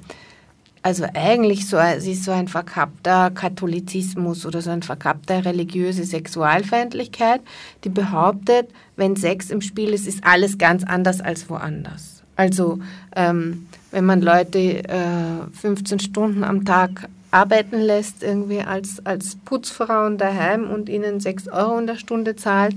also 0.82 1.04
eigentlich 1.14 1.68
so, 1.68 1.76
es 1.78 2.06
ist 2.06 2.24
so 2.24 2.30
ein 2.30 2.46
verkappter 2.46 3.30
Katholizismus 3.30 4.44
oder 4.46 4.60
so 4.60 4.70
ein 4.70 4.82
verkappter 4.82 5.44
religiöse 5.44 6.04
Sexualfeindlichkeit, 6.04 7.40
die 7.84 7.88
behauptet, 7.88 8.68
wenn 8.96 9.16
Sex 9.16 9.50
im 9.50 9.60
Spiel 9.60 9.94
ist, 9.94 10.06
ist 10.06 10.24
alles 10.24 10.58
ganz 10.58 10.84
anders 10.84 11.20
als 11.20 11.48
woanders. 11.48 12.22
Also 12.36 12.80
ähm, 13.16 13.66
wenn 13.90 14.04
man 14.04 14.20
Leute 14.20 14.84
äh, 14.84 15.58
15 15.60 16.00
Stunden 16.00 16.44
am 16.44 16.64
Tag 16.64 17.08
arbeiten 17.35 17.80
lässt, 17.80 18.22
irgendwie 18.22 18.61
als, 18.61 19.05
als 19.05 19.37
Putzfrauen 19.45 20.18
daheim 20.18 20.70
und 20.70 20.89
ihnen 20.89 21.18
6 21.18 21.49
Euro 21.49 21.78
in 21.78 21.89
der 21.89 21.97
Stunde 21.97 22.37
zahlt, 22.37 22.76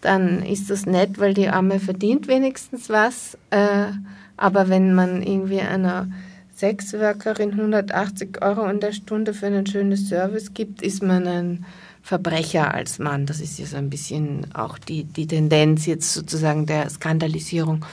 dann 0.00 0.42
ist 0.42 0.68
das 0.68 0.84
nett, 0.84 1.18
weil 1.18 1.32
die 1.32 1.48
Arme 1.48 1.78
verdient 1.78 2.26
wenigstens 2.26 2.90
was. 2.90 3.38
Äh, 3.50 3.86
aber 4.36 4.68
wenn 4.68 4.94
man 4.94 5.22
irgendwie 5.22 5.60
einer 5.60 6.08
Sexworkerin 6.56 7.52
180 7.52 8.42
Euro 8.42 8.66
in 8.66 8.80
der 8.80 8.92
Stunde 8.92 9.32
für 9.32 9.46
einen 9.46 9.66
schönen 9.66 9.96
Service 9.96 10.54
gibt, 10.54 10.82
ist 10.82 11.02
man 11.02 11.26
ein 11.26 11.64
Verbrecher 12.02 12.74
als 12.74 12.98
Mann. 12.98 13.26
Das 13.26 13.40
ist 13.40 13.60
ja 13.60 13.66
so 13.66 13.76
ein 13.76 13.90
bisschen 13.90 14.46
auch 14.54 14.78
die, 14.78 15.04
die 15.04 15.28
Tendenz 15.28 15.86
jetzt 15.86 16.14
sozusagen 16.14 16.66
der 16.66 16.90
Skandalisierung. 16.90 17.84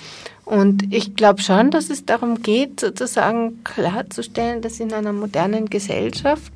Und 0.45 0.93
ich 0.93 1.15
glaube 1.15 1.41
schon, 1.41 1.71
dass 1.71 1.89
es 1.89 2.05
darum 2.05 2.41
geht, 2.43 2.79
sozusagen 2.79 3.63
klarzustellen, 3.63 4.61
dass 4.61 4.79
in 4.79 4.93
einer 4.93 5.11
modernen 5.11 5.69
Gesellschaft 5.69 6.53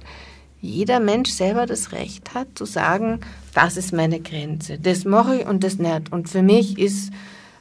jeder 0.61 0.99
Mensch 0.99 1.31
selber 1.31 1.65
das 1.65 1.91
Recht 1.91 2.33
hat, 2.33 2.47
zu 2.55 2.65
sagen, 2.65 3.21
das 3.55 3.77
ist 3.77 3.93
meine 3.93 4.19
Grenze, 4.19 4.77
das 4.77 5.05
mache 5.05 5.37
ich 5.37 5.47
und 5.47 5.63
das 5.63 5.79
nicht. 5.79 6.11
Und 6.11 6.29
für 6.29 6.43
mich 6.43 6.77
ist 6.77 7.11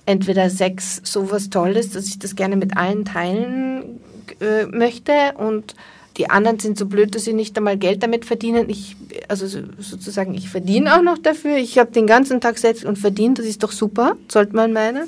entweder 0.04 0.50
Sex 0.50 1.00
so 1.04 1.30
was 1.30 1.48
Tolles, 1.48 1.90
dass 1.90 2.06
ich 2.06 2.18
das 2.18 2.36
gerne 2.36 2.56
mit 2.56 2.76
allen 2.76 3.04
teilen 3.04 4.00
äh, 4.40 4.66
möchte 4.66 5.12
und 5.36 5.74
die 6.18 6.28
anderen 6.28 6.58
sind 6.58 6.76
so 6.76 6.86
blöd, 6.86 7.14
dass 7.14 7.24
sie 7.24 7.32
nicht 7.32 7.56
einmal 7.56 7.78
Geld 7.78 8.02
damit 8.02 8.24
verdienen. 8.24 8.68
Ich, 8.68 8.96
also 9.28 9.46
sozusagen, 9.78 10.34
ich 10.34 10.48
verdiene 10.48 10.96
auch 10.96 11.02
noch 11.02 11.18
dafür. 11.18 11.56
Ich 11.58 11.78
habe 11.78 11.92
den 11.92 12.08
ganzen 12.08 12.40
Tag 12.40 12.58
Sex 12.58 12.84
und 12.84 12.98
verdient, 12.98 13.38
das 13.38 13.46
ist 13.46 13.62
doch 13.62 13.70
super, 13.70 14.16
sollte 14.26 14.56
man 14.56 14.72
meinen. 14.72 15.06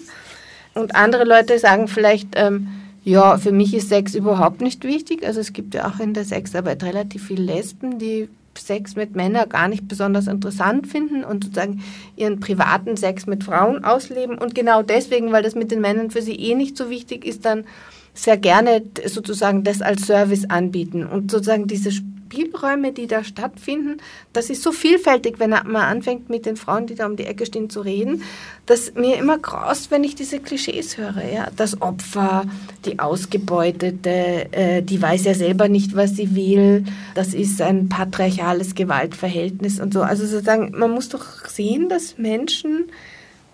Und 0.81 0.95
andere 0.95 1.25
Leute 1.25 1.59
sagen 1.59 1.89
vielleicht, 1.89 2.29
ähm, 2.35 2.69
ja, 3.05 3.39
für 3.39 3.53
mich 3.53 3.75
ist 3.75 3.89
Sex 3.89 4.15
überhaupt 4.15 4.61
nicht 4.61 4.85
wichtig. 4.85 5.27
Also 5.27 5.41
es 5.41 5.53
gibt 5.53 5.75
ja 5.75 5.89
auch 5.89 6.01
in 6.01 6.15
der 6.15 6.25
Sexarbeit 6.25 6.83
relativ 6.83 7.27
viele 7.27 7.43
Lesben, 7.43 7.99
die 7.99 8.29
Sex 8.59 8.97
mit 8.97 9.17
Männern 9.17 9.49
gar 9.49 9.69
nicht 9.69 9.89
besonders 9.89 10.27
interessant 10.27 10.87
finden 10.87 11.25
und 11.25 11.45
sozusagen 11.45 11.83
ihren 12.17 12.41
privaten 12.41 12.97
Sex 12.97 13.27
mit 13.27 13.45
Frauen 13.45 13.85
ausleben. 13.85 14.37
Und 14.37 14.55
genau 14.55 14.83
deswegen, 14.83 15.33
weil 15.33 15.43
das 15.43 15.55
mit 15.55 15.71
den 15.71 15.81
Männern 15.81 16.11
für 16.11 16.23
sie 16.23 16.35
eh 16.35 16.55
nicht 16.55 16.77
so 16.77 16.91
wichtig 16.91 17.25
ist, 17.25 17.45
dann 17.45 17.65
sehr 18.13 18.37
gerne 18.37 18.83
sozusagen 19.07 19.65
das 19.65 19.83
als 19.83 20.07
Service 20.07 20.45
anbieten. 20.51 21.07
Und 21.07 21.31
sozusagen 21.31 21.67
diese 21.69 21.91
Spielräume, 22.31 22.93
die 22.93 23.09
da 23.09 23.25
stattfinden, 23.25 23.97
das 24.33 24.51
ist 24.51 24.63
so 24.63 24.71
vielfältig, 24.71 25.41
wenn 25.41 25.51
man 25.51 25.77
anfängt 25.77 26.31
mit 26.31 26.47
den 26.47 26.57
Frauen, 26.57 26.87
die 26.87 26.95
da 26.95 27.07
um 27.07 27.17
die 27.17 27.27
Ecke 27.27 27.45
stehen, 27.45 27.71
zu 27.71 27.81
reden, 27.81 28.23
dass 28.67 28.95
mir 28.95 29.17
immer 29.17 29.39
graust, 29.39 29.91
wenn 29.91 30.05
ich 30.05 30.15
diese 30.15 30.39
Klischees 30.39 30.97
höre. 30.97 31.25
Ja? 31.33 31.49
Das 31.57 31.83
Opfer, 31.83 32.45
die 32.85 33.01
Ausgebeutete, 33.01 34.53
äh, 34.53 34.83
die 34.83 35.03
weiß 35.03 35.25
ja 35.25 35.35
selber 35.35 35.69
nicht, 35.69 35.97
was 35.97 36.15
sie 36.15 36.37
will. 36.37 36.85
Das 37.15 37.35
ist 37.35 37.61
ein 37.61 37.89
patriarchales 37.89 38.77
Gewaltverhältnis 38.77 39.81
und 39.81 39.93
so. 39.93 40.03
Also 40.03 40.25
sozusagen, 40.25 40.71
man 40.79 40.93
muss 40.93 41.09
doch 41.09 41.47
sehen, 41.49 41.89
dass 41.89 42.17
Menschen 42.17 42.85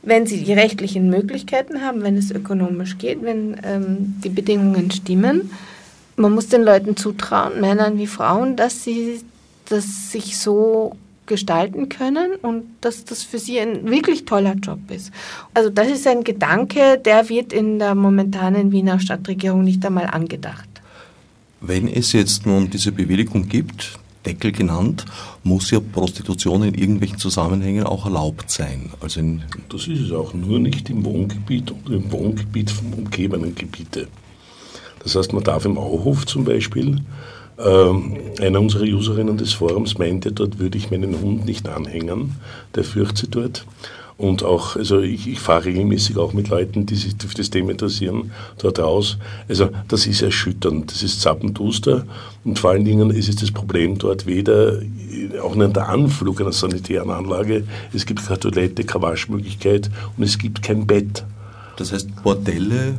wenn 0.02 0.24
sie 0.24 0.44
die 0.44 0.52
rechtlichen 0.52 1.10
Möglichkeiten 1.10 1.80
haben, 1.80 2.04
wenn 2.04 2.16
es 2.16 2.30
ökonomisch 2.30 2.96
geht, 2.96 3.24
wenn 3.24 3.56
ähm, 3.64 4.14
die 4.22 4.28
Bedingungen 4.28 4.92
stimmen. 4.92 5.50
Man 6.16 6.32
muss 6.32 6.48
den 6.48 6.62
Leuten 6.62 6.96
zutrauen, 6.96 7.60
Männern 7.60 7.98
wie 7.98 8.06
Frauen, 8.06 8.56
dass 8.56 8.84
sie 8.84 9.20
das 9.68 10.10
sich 10.12 10.38
so 10.38 10.96
gestalten 11.26 11.88
können 11.88 12.36
und 12.40 12.64
dass 12.80 13.04
das 13.04 13.22
für 13.22 13.38
sie 13.38 13.58
ein 13.58 13.90
wirklich 13.90 14.24
toller 14.24 14.54
Job 14.54 14.78
ist. 14.90 15.10
Also 15.54 15.70
das 15.70 15.88
ist 15.88 16.06
ein 16.06 16.24
Gedanke, 16.24 16.98
der 17.04 17.28
wird 17.28 17.52
in 17.52 17.78
der 17.78 17.94
momentanen 17.94 18.72
Wiener 18.72 19.00
Stadtregierung 19.00 19.64
nicht 19.64 19.84
einmal 19.84 20.06
angedacht. 20.06 20.68
Wenn 21.60 21.88
es 21.88 22.12
jetzt 22.12 22.46
nun 22.46 22.70
diese 22.70 22.92
Bewilligung 22.92 23.48
gibt, 23.48 23.98
Deckel 24.24 24.52
genannt, 24.52 25.04
muss 25.44 25.70
ja 25.70 25.80
Prostitution 25.80 26.64
in 26.64 26.74
irgendwelchen 26.74 27.18
Zusammenhängen 27.18 27.84
auch 27.84 28.04
erlaubt 28.04 28.50
sein. 28.50 28.90
Also 29.00 29.20
das 29.68 29.86
ist 29.86 30.00
es 30.00 30.12
auch, 30.12 30.34
nur 30.34 30.58
nicht 30.58 30.90
im 30.90 31.04
Wohngebiet 31.04 31.72
oder 31.72 31.94
im 31.94 32.10
Wohngebiet 32.10 32.70
von 32.70 32.92
umgebenden 32.92 33.54
Gebiete. 33.54 34.08
Das 35.06 35.14
heißt, 35.14 35.32
man 35.32 35.44
darf 35.44 35.64
im 35.64 35.78
Auhof 35.78 36.26
zum 36.26 36.44
Beispiel, 36.44 37.00
äh, 37.58 38.42
einer 38.42 38.60
unserer 38.60 38.82
Userinnen 38.82 39.36
des 39.36 39.52
Forums 39.52 39.98
meinte, 39.98 40.32
dort 40.32 40.58
würde 40.58 40.76
ich 40.76 40.90
meinen 40.90 41.20
Hund 41.20 41.46
nicht 41.46 41.68
anhängen, 41.68 42.34
der 42.74 42.82
fürchtet 42.82 43.36
dort. 43.36 43.64
Und 44.18 44.42
auch, 44.42 44.74
also 44.74 44.98
ich, 44.98 45.28
ich 45.28 45.38
fahre 45.38 45.66
regelmäßig 45.66 46.16
auch 46.16 46.32
mit 46.32 46.48
Leuten, 46.48 46.86
die 46.86 46.96
sich 46.96 47.14
für 47.24 47.36
das 47.36 47.50
Thema 47.50 47.70
interessieren, 47.70 48.32
dort 48.58 48.80
raus. 48.80 49.16
Also 49.48 49.68
das 49.86 50.08
ist 50.08 50.22
erschütternd, 50.22 50.90
das 50.90 51.04
ist 51.04 51.20
zappenduster 51.20 52.04
und 52.44 52.58
vor 52.58 52.70
allen 52.70 52.84
Dingen 52.84 53.10
ist 53.10 53.28
es 53.28 53.36
das 53.36 53.52
Problem 53.52 53.98
dort 53.98 54.26
weder, 54.26 54.80
auch 55.40 55.54
nicht 55.54 55.76
der 55.76 55.88
Anflug 55.88 56.40
einer 56.40 56.50
sanitären 56.50 57.10
Anlage, 57.10 57.62
es 57.94 58.06
gibt 58.06 58.26
keine 58.26 58.40
Toilette, 58.40 58.82
keine 58.82 59.02
Waschmöglichkeit 59.02 59.88
und 60.16 60.24
es 60.24 60.36
gibt 60.36 60.64
kein 60.64 60.84
Bett. 60.84 61.24
Das 61.76 61.92
heißt, 61.92 62.24
Bordelle, 62.24 62.94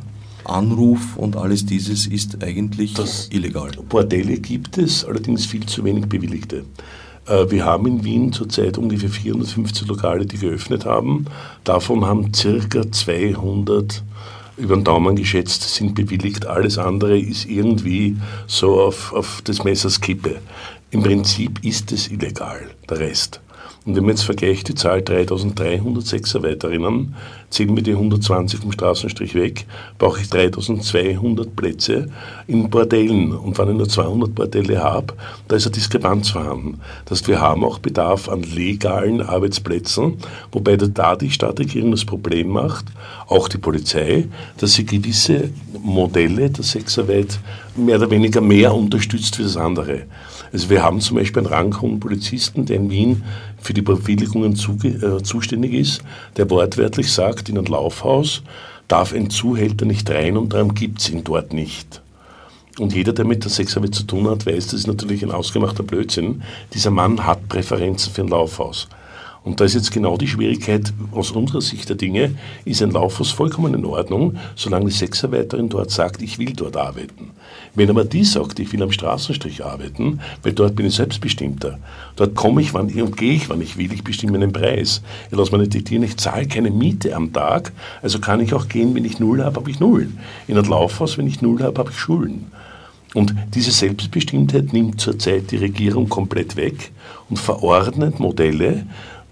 Anruf 0.49 1.15
und 1.17 1.35
alles 1.35 1.65
dieses 1.65 2.07
ist 2.07 2.43
eigentlich 2.43 2.93
das 2.93 3.29
illegal. 3.31 3.71
Bordelle 3.89 4.37
gibt 4.39 4.77
es, 4.77 5.05
allerdings 5.05 5.45
viel 5.45 5.65
zu 5.65 5.83
wenig 5.83 6.07
Bewilligte. 6.07 6.65
Äh, 7.25 7.49
wir 7.49 7.65
haben 7.65 7.87
in 7.87 8.03
Wien 8.03 8.33
zurzeit 8.33 8.77
ungefähr 8.77 9.09
450 9.09 9.87
Lokale, 9.87 10.25
die 10.25 10.37
geöffnet 10.37 10.85
haben. 10.85 11.25
Davon 11.63 12.05
haben 12.05 12.33
circa 12.33 12.91
200 12.91 14.03
über 14.57 14.75
den 14.75 14.83
Daumen 14.83 15.15
geschätzt 15.15 15.75
sind 15.75 15.93
bewilligt. 15.93 16.47
Alles 16.47 16.77
andere 16.77 17.19
ist 17.19 17.45
irgendwie 17.45 18.17
so 18.47 18.81
auf, 18.81 19.13
auf 19.13 19.41
des 19.43 19.63
Messers 19.63 20.01
Kippe. 20.01 20.41
Im 20.89 21.03
Prinzip 21.03 21.63
ist 21.63 21.91
es 21.91 22.07
illegal, 22.07 22.61
der 22.89 22.99
Rest. 22.99 23.41
Und 23.87 23.95
wenn 23.95 24.03
man 24.03 24.15
jetzt 24.15 24.23
vergleicht 24.23 24.67
die 24.67 24.75
Zahl 24.75 25.01
3300 25.01 26.05
Sexarbeiterinnen, 26.05 27.15
zählen 27.49 27.73
wir 27.73 27.81
die 27.81 27.93
120 27.93 28.59
vom 28.59 28.73
Straßenstrich 28.73 29.33
weg, 29.33 29.65
brauche 29.97 30.19
ich 30.19 30.29
3200 30.29 31.55
Plätze 31.55 32.09
in 32.47 32.69
Bordellen. 32.69 33.31
Und 33.31 33.57
wenn 33.57 33.69
ich 33.69 33.75
nur 33.77 33.87
200 33.87 34.35
Bordelle 34.35 34.83
habe, 34.83 35.13
da 35.47 35.55
ist 35.55 35.67
eine 35.67 35.75
Diskrepanz 35.75 36.31
vorhanden. 36.31 36.81
Das 37.05 37.19
heißt, 37.19 37.29
wir 37.29 37.39
haben 37.39 37.63
auch 37.63 37.79
Bedarf 37.79 38.27
an 38.27 38.43
legalen 38.43 39.21
Arbeitsplätzen, 39.21 40.17
wobei 40.51 40.75
da 40.75 41.15
die 41.15 41.31
Stadtregierung 41.31 41.91
das 41.91 42.03
Problem 42.03 42.49
macht, 42.49 42.87
auch 43.27 43.47
die 43.47 43.57
Polizei, 43.57 44.27
dass 44.57 44.73
sie 44.73 44.85
gewisse 44.85 45.49
Modelle 45.81 46.49
der 46.49 46.65
Sexarbeit 46.65 47.39
mehr 47.77 47.95
oder 47.95 48.11
weniger 48.11 48.41
mehr 48.41 48.75
unterstützt 48.75 49.39
wie 49.39 49.43
das 49.43 49.55
andere. 49.55 50.07
Also 50.51 50.69
wir 50.69 50.81
haben 50.83 51.01
zum 51.01 51.17
Beispiel 51.17 51.43
einen 51.43 51.53
ranghohen 51.53 51.99
Polizisten, 51.99 52.65
der 52.65 52.77
in 52.77 52.89
Wien 52.89 53.23
für 53.59 53.73
die 53.73 53.81
Bewilligungen 53.81 54.53
äh, 54.53 55.23
zuständig 55.23 55.73
ist, 55.73 56.03
der 56.37 56.49
wortwörtlich 56.49 57.11
sagt, 57.11 57.49
in 57.49 57.57
ein 57.57 57.65
Laufhaus 57.65 58.43
darf 58.87 59.13
ein 59.13 59.29
Zuhälter 59.29 59.85
nicht 59.85 60.09
rein 60.09 60.37
und 60.37 60.53
darum 60.53 60.73
gibt 60.73 60.99
es 60.99 61.09
ihn 61.09 61.23
dort 61.23 61.53
nicht. 61.53 62.01
Und 62.79 62.93
jeder, 62.93 63.11
der 63.11 63.25
mit 63.25 63.43
der 63.43 63.51
Sexarbeit 63.51 63.95
zu 63.95 64.03
tun 64.03 64.29
hat, 64.29 64.45
weiß, 64.45 64.67
das 64.67 64.81
ist 64.81 64.87
natürlich 64.87 65.23
ein 65.23 65.31
ausgemachter 65.31 65.83
Blödsinn. 65.83 66.43
Dieser 66.73 66.91
Mann 66.91 67.25
hat 67.25 67.49
Präferenzen 67.49 68.13
für 68.13 68.21
ein 68.21 68.27
Laufhaus. 68.27 68.87
Und 69.43 69.59
da 69.59 69.65
ist 69.65 69.75
jetzt 69.75 69.91
genau 69.91 70.17
die 70.17 70.27
Schwierigkeit 70.27 70.93
aus 71.11 71.31
unserer 71.31 71.61
Sicht 71.61 71.89
der 71.89 71.95
Dinge, 71.95 72.35
ist 72.65 72.81
ein 72.81 72.91
Laufhaus 72.91 73.31
vollkommen 73.31 73.73
in 73.73 73.85
Ordnung, 73.85 74.37
solange 74.55 74.85
die 74.85 74.91
Sexarbeiterin 74.91 75.69
dort 75.69 75.89
sagt, 75.89 76.21
ich 76.21 76.37
will 76.37 76.53
dort 76.53 76.77
arbeiten. 76.77 77.31
Wenn 77.75 77.89
aber 77.89 78.05
die 78.05 78.23
sagt, 78.23 78.59
ich 78.59 78.71
will 78.73 78.83
am 78.83 78.91
Straßenstrich 78.91 79.63
arbeiten, 79.63 80.19
weil 80.43 80.53
dort 80.53 80.75
bin 80.75 80.85
ich 80.85 80.95
selbstbestimmter, 80.95 81.79
dort 82.15 82.35
komme 82.35 82.61
ich 82.61 82.73
wann, 82.73 82.91
und 82.91 83.17
gehe 83.17 83.33
ich, 83.33 83.49
wann 83.49 83.61
ich 83.61 83.77
will, 83.77 83.91
ich 83.93 84.03
bestimme 84.03 84.39
den 84.39 84.53
Preis. 84.53 85.01
Ich 85.31 85.37
lasse 85.37 85.51
meine 85.51 85.67
diktieren, 85.67 86.03
ich 86.03 86.17
zahle 86.17 86.47
keine 86.47 86.71
Miete 86.71 87.15
am 87.15 87.31
Tag, 87.33 87.71
also 88.01 88.19
kann 88.19 88.41
ich 88.41 88.53
auch 88.53 88.67
gehen, 88.67 88.95
wenn 88.95 89.05
ich 89.05 89.19
null 89.19 89.43
habe, 89.43 89.57
habe 89.57 89.69
ich 89.69 89.79
null. 89.79 90.09
In 90.47 90.57
ein 90.57 90.65
Laufhaus, 90.65 91.17
wenn 91.17 91.27
ich 91.27 91.41
null 91.41 91.61
habe, 91.61 91.79
habe 91.79 91.91
ich 91.91 91.97
Schulden. 91.97 92.51
Und 93.13 93.33
diese 93.55 93.71
Selbstbestimmtheit 93.71 94.73
nimmt 94.73 94.99
zurzeit 94.99 95.51
die 95.51 95.57
Regierung 95.57 96.09
komplett 96.09 96.55
weg 96.55 96.91
und 97.29 97.39
verordnet 97.39 98.19
Modelle, 98.19 98.85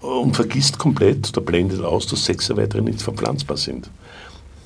und 0.05 0.35
vergisst 0.35 0.77
komplett 0.77 1.29
oder 1.29 1.41
blendet 1.41 1.83
aus, 1.83 2.07
dass 2.07 2.25
Sexarbeiter 2.25 2.81
nicht 2.81 3.01
verpflanzbar 3.01 3.57
sind. 3.57 3.89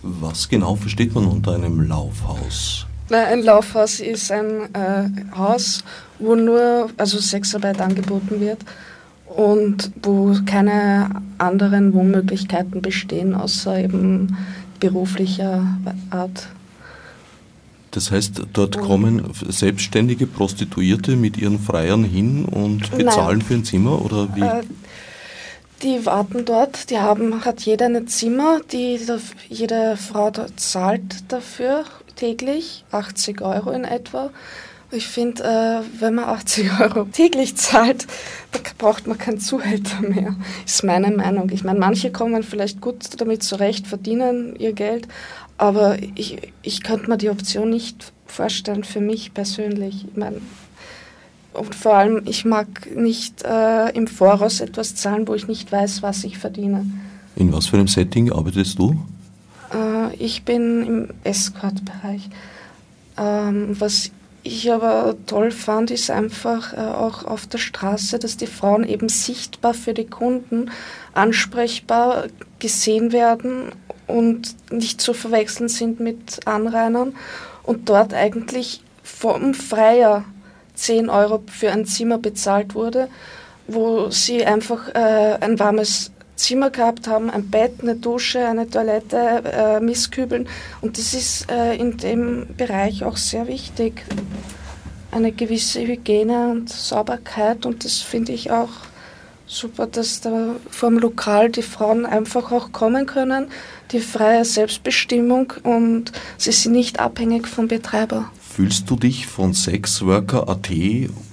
Was 0.02 0.48
genau 0.48 0.76
versteht 0.76 1.14
man 1.14 1.26
unter 1.26 1.54
einem 1.54 1.82
Laufhaus? 1.82 2.86
Ein 3.12 3.42
Laufhaus 3.42 4.00
ist 4.00 4.32
ein 4.32 4.74
äh, 4.74 5.10
Haus, 5.36 5.84
wo 6.20 6.36
nur 6.36 6.90
also 6.98 7.20
Sexarbeit 7.20 7.82
angeboten 7.82 8.40
wird 8.40 8.60
und 9.26 9.92
wo 10.02 10.36
keine 10.46 11.10
anderen 11.38 11.94
Wohnmöglichkeiten 11.94 12.82
bestehen, 12.82 13.36
außer 13.36 13.80
eben 13.80 14.38
beruflicher 14.80 15.66
Art. 16.10 16.48
Das 17.92 18.12
heißt, 18.12 18.44
dort 18.54 18.78
kommen 18.78 19.32
selbstständige 19.48 20.28
Prostituierte 20.28 21.16
mit 21.16 21.38
ihren 21.38 21.60
Freiern 21.60 22.04
hin 22.04 22.46
und 22.46 22.92
bezahlen 22.96 23.40
Nein. 23.40 23.42
für 23.42 23.54
ein 23.56 23.64
Zimmer 23.66 24.04
oder 24.04 24.36
wie? 24.36 24.42
Äh, 24.42 24.64
die 25.82 26.06
warten 26.06 26.46
dort, 26.46 26.90
die 26.90 27.00
haben, 27.00 27.46
hat 27.46 27.62
jeder 27.62 27.86
ein 27.86 28.08
Zimmer, 28.08 28.60
die, 28.72 29.00
jede 29.48 29.98
Frau 29.98 30.30
dort 30.30 30.60
zahlt 30.60 31.24
dafür 31.30 31.86
täglich, 32.20 32.84
80 32.92 33.42
Euro 33.42 33.72
in 33.72 33.86
etwa. 33.86 34.30
Ich 34.92 35.08
finde, 35.08 35.44
äh, 35.44 36.02
wenn 36.02 36.16
man 36.16 36.26
80 36.26 36.70
Euro 36.82 37.06
täglich 37.06 37.56
zahlt, 37.56 38.08
da 38.52 38.60
braucht 38.78 39.08
man 39.08 39.18
keinen 39.18 39.40
Zuhälter 39.40 40.02
mehr, 40.02 40.36
ist 40.66 40.84
meine 40.84 41.12
Meinung. 41.12 41.50
Ich 41.52 41.64
meine, 41.64 41.80
manche 41.80 42.12
kommen 42.12 42.44
vielleicht 42.44 42.82
gut 42.82 43.22
damit 43.22 43.44
zurecht, 43.44 43.88
verdienen 43.88 44.56
ihr 44.58 44.74
Geld, 44.74 45.08
aber 45.58 45.98
ich, 46.16 46.52
ich 46.62 46.84
könnte 46.84 47.10
mir 47.10 47.18
die 47.18 47.30
Option 47.30 47.70
nicht 47.70 48.12
vorstellen 48.26 48.84
für 48.84 49.02
mich 49.02 49.34
persönlich. 49.34 50.06
Ich 50.10 50.18
meine, 50.18 50.42
und 51.54 51.74
vor 51.74 51.96
allem, 51.96 52.24
ich 52.26 52.46
mag 52.46 52.68
nicht 52.96 53.44
äh, 53.44 53.90
im 53.92 54.08
Voraus 54.08 54.60
etwas 54.60 54.96
zahlen, 54.96 55.28
wo 55.28 55.36
ich 55.36 55.48
nicht 55.48 55.72
weiß, 55.72 56.02
was 56.02 56.24
ich 56.24 56.38
verdiene. 56.38 56.86
In 57.36 57.54
was 57.54 57.68
für 57.68 57.78
einem 57.78 57.88
Setting 57.88 58.32
arbeitest 58.32 58.78
du? 58.78 58.96
Äh, 59.74 60.16
ich 60.16 60.44
bin 60.44 60.86
im 60.86 61.10
Escort-Bereich. 61.24 62.30
Ähm, 63.18 63.80
was 63.80 64.12
ich 64.44 64.72
aber 64.72 65.16
toll 65.26 65.52
fand, 65.52 65.92
ist 65.92 66.10
einfach 66.10 66.74
äh, 66.74 66.78
auch 66.78 67.26
auf 67.26 67.48
der 67.48 67.58
Straße, 67.58 68.20
dass 68.20 68.38
die 68.38 68.48
Frauen 68.48 68.84
eben 68.84 69.10
sichtbar 69.10 69.74
für 69.74 69.94
die 69.94 70.08
Kunden 70.08 70.72
ansprechbar 71.14 72.28
gesehen 72.60 73.12
werden 73.12 73.72
und 74.08 74.56
nicht 74.72 75.02
zu 75.02 75.14
verwechseln 75.14 75.70
sind 75.70 76.00
mit 76.00 76.48
Anrainern 76.48 77.16
und 77.64 77.90
dort 77.90 78.14
eigentlich 78.14 78.82
vom 79.04 79.54
Freier 79.54 80.24
10 80.76 81.10
Euro 81.10 81.44
für 81.52 81.72
ein 81.72 81.86
Zimmer 81.86 82.18
bezahlt 82.18 82.74
wurde, 82.74 83.10
wo 83.68 84.10
sie 84.10 84.46
einfach 84.46 84.88
äh, 84.96 85.38
ein 85.42 85.60
warmes 85.60 86.12
Zimmer 86.50 86.72
gehabt 86.72 87.08
haben, 87.08 87.30
ein 87.30 87.48
Bett, 87.52 87.74
eine 87.84 87.96
Dusche, 87.96 88.44
eine 88.48 88.68
Toilette, 88.68 89.44
äh, 89.46 89.80
Mistkübeln. 89.80 90.48
Und 90.82 90.98
das 90.98 91.14
ist 91.14 91.46
äh, 91.52 91.76
in 91.76 91.98
dem 91.98 92.48
Bereich 92.58 93.04
auch 93.04 93.18
sehr 93.18 93.48
wichtig. 93.48 94.04
Eine 95.12 95.32
gewisse 95.32 95.86
Hygiene 95.86 96.50
und 96.50 96.68
Sauberkeit. 96.68 97.68
Und 97.68 97.86
das 97.86 98.00
finde 98.00 98.32
ich 98.32 98.50
auch 98.50 98.72
super, 99.46 99.86
dass 99.86 100.22
da 100.22 100.56
vom 100.72 100.98
Lokal 100.98 101.52
die 101.52 101.62
Frauen 101.62 102.08
einfach 102.08 102.52
auch 102.52 102.72
kommen 102.72 103.06
können, 103.06 103.50
die 103.92 104.00
freie 104.00 104.44
Selbstbestimmung 104.44 105.54
und 105.62 106.12
sie 106.40 106.52
sind 106.52 106.72
nicht 106.72 107.00
abhängig 107.00 107.48
vom 107.48 107.68
Betreiber. 107.68 108.32
Fühlst 108.42 108.90
du 108.90 108.96
dich 108.96 109.28
von 109.28 109.54
Sexworker.at 109.54 110.72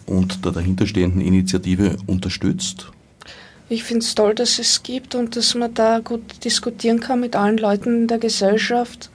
und 0.05 0.45
der 0.45 0.53
dahinterstehenden 0.53 1.23
Initiative 1.23 1.97
unterstützt? 2.07 2.93
Ich 3.69 3.83
finde 3.83 4.05
es 4.05 4.15
toll, 4.15 4.35
dass 4.35 4.59
es 4.61 4.83
gibt 4.85 5.15
und 5.15 5.37
dass 5.37 5.55
man 5.55 5.75
da 5.75 5.99
gut 5.99 6.45
diskutieren 6.45 7.01
kann 7.01 7.21
mit 7.21 7.35
allen 7.35 7.59
Leuten 7.59 8.03
in 8.03 8.07
der 8.07 8.19
Gesellschaft. 8.19 9.11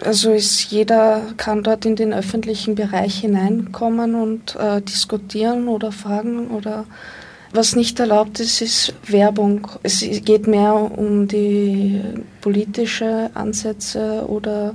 Also 0.00 0.32
ist 0.32 0.70
jeder 0.70 1.22
kann 1.36 1.62
dort 1.62 1.84
in 1.84 1.94
den 1.94 2.12
öffentlichen 2.12 2.74
Bereich 2.74 3.20
hineinkommen 3.20 4.14
und 4.14 4.56
äh, 4.56 4.80
diskutieren 4.80 5.68
oder 5.68 5.92
fragen 5.92 6.48
oder 6.48 6.84
was 7.52 7.76
nicht 7.76 8.00
erlaubt 8.00 8.40
ist, 8.40 8.60
ist 8.60 8.94
Werbung. 9.06 9.68
Es 9.84 10.00
geht 10.00 10.48
mehr 10.48 10.74
um 10.74 11.28
die 11.28 12.00
politische 12.40 13.30
Ansätze 13.34 14.24
oder 14.26 14.74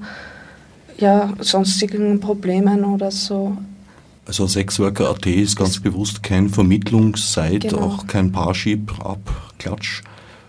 ja, 0.98 1.34
sonstigen 1.40 2.22
Problemen 2.22 2.86
oder 2.86 3.12
so. 3.12 3.58
Also 4.30 4.46
Sexworker.at 4.46 5.26
ist 5.26 5.58
ganz 5.58 5.80
bewusst 5.80 6.22
kein 6.22 6.50
Vermittlungsseite, 6.50 7.70
genau. 7.70 7.82
auch 7.82 8.06
kein 8.06 8.32
Parship, 8.32 8.92
Abklatsch. 9.04 10.04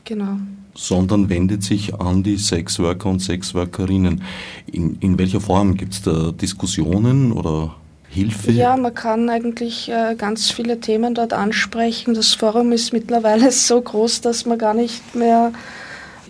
Genau. 0.04 0.36
Sondern 0.74 1.30
wendet 1.30 1.62
sich 1.62 1.94
an 1.94 2.22
die 2.22 2.36
Sexworker 2.36 3.08
und 3.08 3.20
Sexworkerinnen. 3.20 4.22
In, 4.70 4.98
in 5.00 5.18
welcher 5.18 5.40
Form 5.40 5.78
gibt 5.78 5.94
es 5.94 6.02
da 6.02 6.30
Diskussionen 6.30 7.32
oder 7.32 7.74
Hilfe? 8.10 8.52
Ja, 8.52 8.76
man 8.76 8.92
kann 8.92 9.30
eigentlich 9.30 9.88
äh, 9.88 10.14
ganz 10.14 10.50
viele 10.50 10.80
Themen 10.80 11.14
dort 11.14 11.32
ansprechen. 11.32 12.12
Das 12.12 12.34
Forum 12.34 12.72
ist 12.72 12.92
mittlerweile 12.92 13.50
so 13.50 13.80
groß, 13.80 14.20
dass 14.20 14.44
man 14.44 14.58
gar 14.58 14.74
nicht 14.74 15.14
mehr 15.14 15.52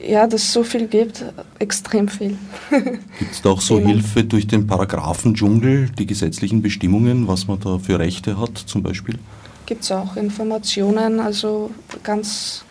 ja, 0.07 0.27
dass 0.27 0.43
es 0.43 0.53
so 0.53 0.63
viel 0.63 0.87
gibt, 0.87 1.25
extrem 1.59 2.09
viel. 2.09 2.39
Gibt 2.71 3.33
es 3.33 3.43
da 3.43 3.51
auch 3.51 3.61
so 3.61 3.77
Themen. 3.77 3.89
Hilfe 3.89 4.25
durch 4.25 4.47
den 4.47 4.67
Paragraphendschungel, 4.67 5.91
die 5.91 6.07
gesetzlichen 6.07 6.63
Bestimmungen, 6.63 7.29
was 7.29 7.47
man 7.47 7.61
da 7.61 7.79
für 7.79 7.99
Rechte 7.99 8.41
hat 8.41 8.57
zum 8.59 8.83
Beispiel? 8.83 9.19
Gibt 9.67 9.85
es 9.85 9.93
auch 9.93 10.17
Informationen, 10.17 11.21
also 11.21 11.71
ganz 12.03 12.65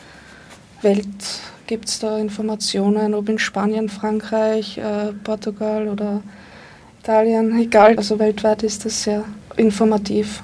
Welt 0.82 1.08
gibt 1.68 1.88
es 1.88 2.00
da 2.00 2.18
Informationen, 2.18 3.14
ob 3.14 3.30
in 3.30 3.38
Spanien, 3.38 3.90
Frankreich, 3.90 4.80
äh, 4.80 5.14
Portugal 5.24 5.88
oder 5.88 6.22
Italien, 7.02 7.60
egal, 7.62 7.96
also 7.96 8.18
weltweit 8.18 8.64
ist 8.64 8.86
das 8.86 9.04
sehr 9.04 9.24
informativ. 9.56 10.42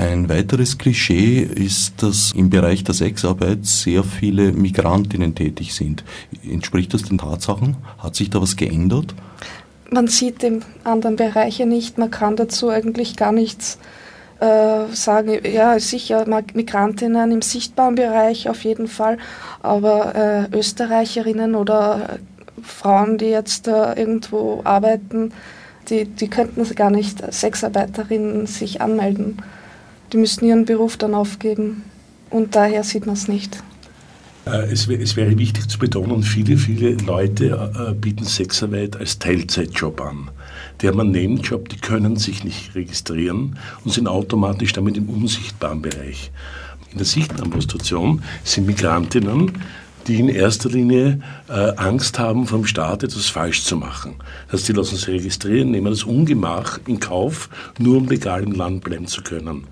Ein 0.00 0.30
weiteres 0.30 0.78
Klischee 0.78 1.40
ist, 1.40 2.02
dass 2.02 2.32
im 2.34 2.48
Bereich 2.48 2.84
der 2.84 2.94
Sexarbeit 2.94 3.66
sehr 3.66 4.02
viele 4.02 4.50
Migrantinnen 4.50 5.34
tätig 5.34 5.74
sind. 5.74 6.04
Entspricht 6.42 6.94
das 6.94 7.02
den 7.02 7.18
Tatsachen? 7.18 7.76
Hat 7.98 8.16
sich 8.16 8.30
da 8.30 8.40
was 8.40 8.56
geändert? 8.56 9.14
Man 9.90 10.06
sieht 10.06 10.40
die 10.40 10.60
anderen 10.84 11.16
Bereiche 11.16 11.66
nicht, 11.66 11.98
man 11.98 12.10
kann 12.10 12.34
dazu 12.34 12.70
eigentlich 12.70 13.16
gar 13.16 13.32
nichts 13.32 13.78
äh, 14.38 14.86
sagen, 14.90 15.38
ja 15.44 15.78
sicher 15.78 16.24
Migrantinnen 16.54 17.30
im 17.30 17.42
sichtbaren 17.42 17.96
Bereich 17.96 18.48
auf 18.48 18.64
jeden 18.64 18.88
Fall, 18.88 19.18
aber 19.62 20.14
äh, 20.14 20.56
Österreicherinnen 20.56 21.54
oder 21.54 22.20
Frauen, 22.62 23.18
die 23.18 23.26
jetzt 23.26 23.68
äh, 23.68 23.92
irgendwo 24.00 24.62
arbeiten, 24.64 25.34
die, 25.90 26.06
die 26.06 26.28
könnten 26.28 26.64
gar 26.74 26.90
nicht 26.90 27.22
Sexarbeiterinnen 27.34 28.46
sich 28.46 28.80
anmelden. 28.80 29.42
Die 30.12 30.16
müssten 30.16 30.44
ihren 30.46 30.64
Beruf 30.64 30.96
dann 30.96 31.14
aufgeben. 31.14 31.82
Und 32.30 32.54
daher 32.56 32.84
sieht 32.84 33.06
man 33.06 33.14
es 33.14 33.28
nicht. 33.28 33.62
Äh, 34.46 34.72
es, 34.72 34.88
es, 34.88 35.16
wäre 35.16 35.38
wichtig 35.38 35.68
zu 35.68 35.78
betonen, 35.78 36.22
viele, 36.22 36.56
viele 36.56 36.92
Leute 36.94 37.70
äh, 37.90 37.94
bieten 37.94 38.24
Sexarbeit 38.24 38.96
als 38.96 39.18
Teilzeitjob 39.18 40.00
an. 40.00 40.30
Die 40.80 40.88
haben 40.88 41.00
einen 41.00 41.10
Nebenjob, 41.10 41.68
die 41.68 41.76
können 41.76 42.16
sich 42.16 42.44
nicht 42.44 42.74
registrieren 42.74 43.58
und 43.84 43.92
sind 43.92 44.08
automatisch 44.08 44.72
damit 44.72 44.96
im 44.96 45.08
unsichtbaren 45.08 45.82
Bereich. 45.82 46.30
In 46.92 46.98
der 46.98 47.06
sichtbaren 47.06 47.50
Prostitution 47.50 48.22
sind 48.42 48.66
Migrantinnen, 48.66 49.52
die 50.06 50.18
in 50.18 50.28
erster 50.28 50.70
Linie 50.70 51.20
äh, 51.48 51.52
Angst 51.76 52.18
haben, 52.18 52.46
vom 52.46 52.64
Staat 52.64 53.02
etwas 53.02 53.28
falsch 53.28 53.62
zu 53.62 53.76
machen. 53.76 54.14
Das 54.46 54.60
heißt, 54.60 54.68
die 54.68 54.72
lassen 54.72 54.96
sich 54.96 55.08
registrieren, 55.08 55.70
nehmen 55.70 55.90
das 55.90 56.04
Ungemach 56.04 56.80
in 56.86 56.98
Kauf, 56.98 57.48
nur 57.78 57.98
um 57.98 58.08
legal 58.08 58.42
im 58.42 58.52
Land 58.52 58.82
bleiben 58.82 59.06
zu 59.06 59.22
können. 59.22 59.66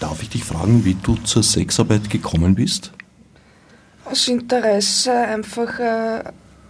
Darf 0.00 0.22
ich 0.22 0.28
dich 0.28 0.44
fragen, 0.44 0.84
wie 0.84 0.94
du 0.94 1.16
zur 1.16 1.42
Sexarbeit 1.42 2.08
gekommen 2.08 2.54
bist? 2.54 2.92
Aus 4.04 4.28
Interesse 4.28 5.12
einfach, 5.12 5.78
äh, 5.80 6.22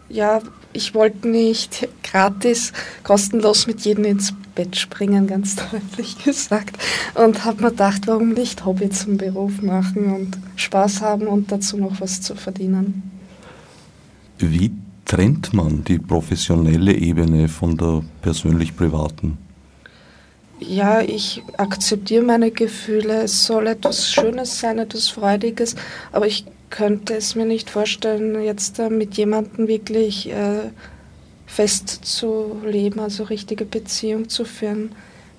ja, 0.09 0.41
ich 0.73 0.95
wollte 0.95 1.29
nicht 1.29 1.89
gratis, 2.03 2.73
kostenlos 3.03 3.67
mit 3.67 3.83
jedem 3.83 4.05
ins 4.05 4.33
Bett 4.55 4.77
springen, 4.77 5.27
ganz 5.27 5.57
deutlich 5.57 6.19
gesagt. 6.25 6.79
Und 7.15 7.45
habe 7.45 7.63
mir 7.63 7.71
gedacht, 7.71 8.07
warum 8.07 8.31
nicht 8.31 8.65
Hobby 8.65 8.91
zum 8.91 9.19
Beruf 9.19 9.63
machen 9.63 10.13
und 10.15 10.39
Spaß 10.57 11.03
haben 11.03 11.27
und 11.27 11.53
dazu 11.53 11.77
noch 11.77 12.01
was 12.01 12.21
zu 12.23 12.35
verdienen. 12.35 13.03
Wie 14.39 14.73
trennt 15.05 15.53
man 15.53 15.85
die 15.85 15.99
professionelle 15.99 16.95
Ebene 16.95 17.49
von 17.49 17.77
der 17.77 18.03
persönlich-privaten? 18.23 19.39
Ja, 20.61 21.01
ich 21.01 21.43
akzeptiere 21.57 22.23
meine 22.23 22.51
Gefühle. 22.51 23.23
Es 23.23 23.45
soll 23.45 23.67
etwas 23.67 24.11
Schönes 24.11 24.61
sein, 24.61 24.79
etwas 24.79 25.09
Freudiges, 25.09 25.77
aber 26.13 26.27
ich 26.27 26.45
könnte 26.71 27.15
es 27.15 27.35
mir 27.35 27.47
nicht 27.47 27.71
vorstellen, 27.71 28.43
jetzt 28.43 28.79
äh, 28.79 28.91
mit 28.91 29.17
jemandem 29.17 29.69
wirklich 29.69 30.31
äh, 30.31 30.71
fest 31.47 32.05
also 32.99 33.25
richtige 33.25 33.65
Beziehung 33.65 34.29
zu 34.29 34.45
führen 34.45 34.91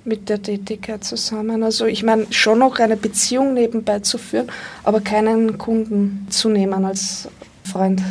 mit 0.05 0.29
der 0.29 0.41
Tätigkeit 0.41 1.03
zusammen. 1.03 1.61
Also 1.63 1.85
ich 1.85 2.03
meine 2.03 2.25
schon 2.31 2.59
noch 2.59 2.79
eine 2.79 2.97
Beziehung 2.97 3.53
nebenbei 3.53 3.99
zu 3.99 4.17
führen, 4.17 4.47
aber 4.83 5.01
keinen 5.01 5.57
Kunden 5.57 6.25
zu 6.29 6.49
nehmen 6.49 6.83
als 6.85 7.27
Freund. 7.63 8.01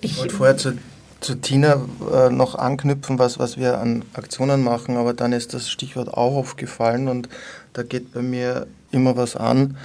Ich 0.00 0.18
wollte 0.18 0.34
vorher 0.34 0.56
zu 0.56 0.72
zu 1.20 1.36
Tina 1.36 1.80
äh, 2.12 2.30
noch 2.30 2.54
anknüpfen, 2.54 3.18
was, 3.18 3.38
was 3.38 3.56
wir 3.56 3.78
an 3.78 4.04
Aktionen 4.14 4.62
machen, 4.62 4.96
aber 4.96 5.14
dann 5.14 5.32
ist 5.32 5.54
das 5.54 5.70
Stichwort 5.70 6.08
auch 6.08 6.36
aufgefallen 6.36 7.08
und 7.08 7.28
da 7.72 7.82
geht 7.82 8.12
bei 8.12 8.22
mir 8.22 8.66
immer 8.90 9.16
was 9.16 9.36
an. 9.36 9.76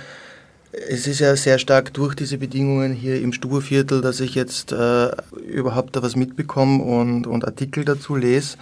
Es 0.89 1.05
ist 1.05 1.19
ja 1.19 1.36
sehr 1.36 1.59
stark 1.59 1.93
durch 1.93 2.15
diese 2.15 2.38
Bedingungen 2.38 2.93
hier 2.93 3.21
im 3.21 3.34
Stuberviertel, 3.34 4.01
dass 4.01 4.21
ich 4.21 4.36
jetzt 4.36 4.71
äh, 4.71 5.11
überhaupt 5.45 5.95
da 5.95 6.01
was 6.01 6.15
mitbekomme 6.15 6.82
und, 6.82 7.27
und 7.27 7.45
Artikel 7.45 7.84
dazu 7.84 8.15
lese. 8.15 8.57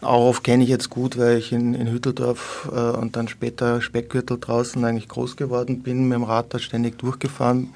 Auch 0.00 0.42
kenne 0.42 0.62
ich 0.62 0.70
jetzt 0.70 0.88
gut, 0.88 1.18
weil 1.18 1.36
ich 1.36 1.52
in, 1.52 1.74
in 1.74 1.90
Hütteldorf 1.90 2.70
äh, 2.72 2.96
und 2.96 3.16
dann 3.16 3.28
später 3.28 3.82
Speckgürtel 3.82 4.38
draußen 4.38 4.82
eigentlich 4.84 5.08
groß 5.08 5.36
geworden 5.36 5.82
bin, 5.82 6.08
mit 6.08 6.16
dem 6.16 6.24
Rad 6.24 6.54
da 6.54 6.58
ständig 6.58 6.98
durchgefahren 6.98 7.70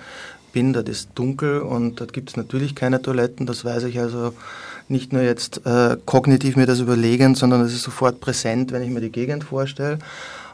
bin, 0.54 0.72
dort 0.72 0.88
ist 0.88 1.10
dunkel 1.14 1.60
und 1.60 2.00
dort 2.00 2.14
gibt 2.14 2.30
es 2.30 2.36
natürlich 2.36 2.74
keine 2.74 3.02
Toiletten. 3.02 3.44
Das 3.44 3.64
weiß 3.64 3.82
ich 3.84 3.98
also 3.98 4.32
nicht 4.88 5.12
nur 5.12 5.22
jetzt 5.22 5.66
äh, 5.66 5.96
kognitiv 6.06 6.56
mir 6.56 6.66
das 6.66 6.80
überlegen, 6.80 7.34
sondern 7.34 7.60
es 7.60 7.74
ist 7.74 7.82
sofort 7.82 8.20
präsent, 8.20 8.72
wenn 8.72 8.82
ich 8.82 8.90
mir 8.90 9.00
die 9.02 9.12
Gegend 9.12 9.44
vorstelle. 9.44 9.98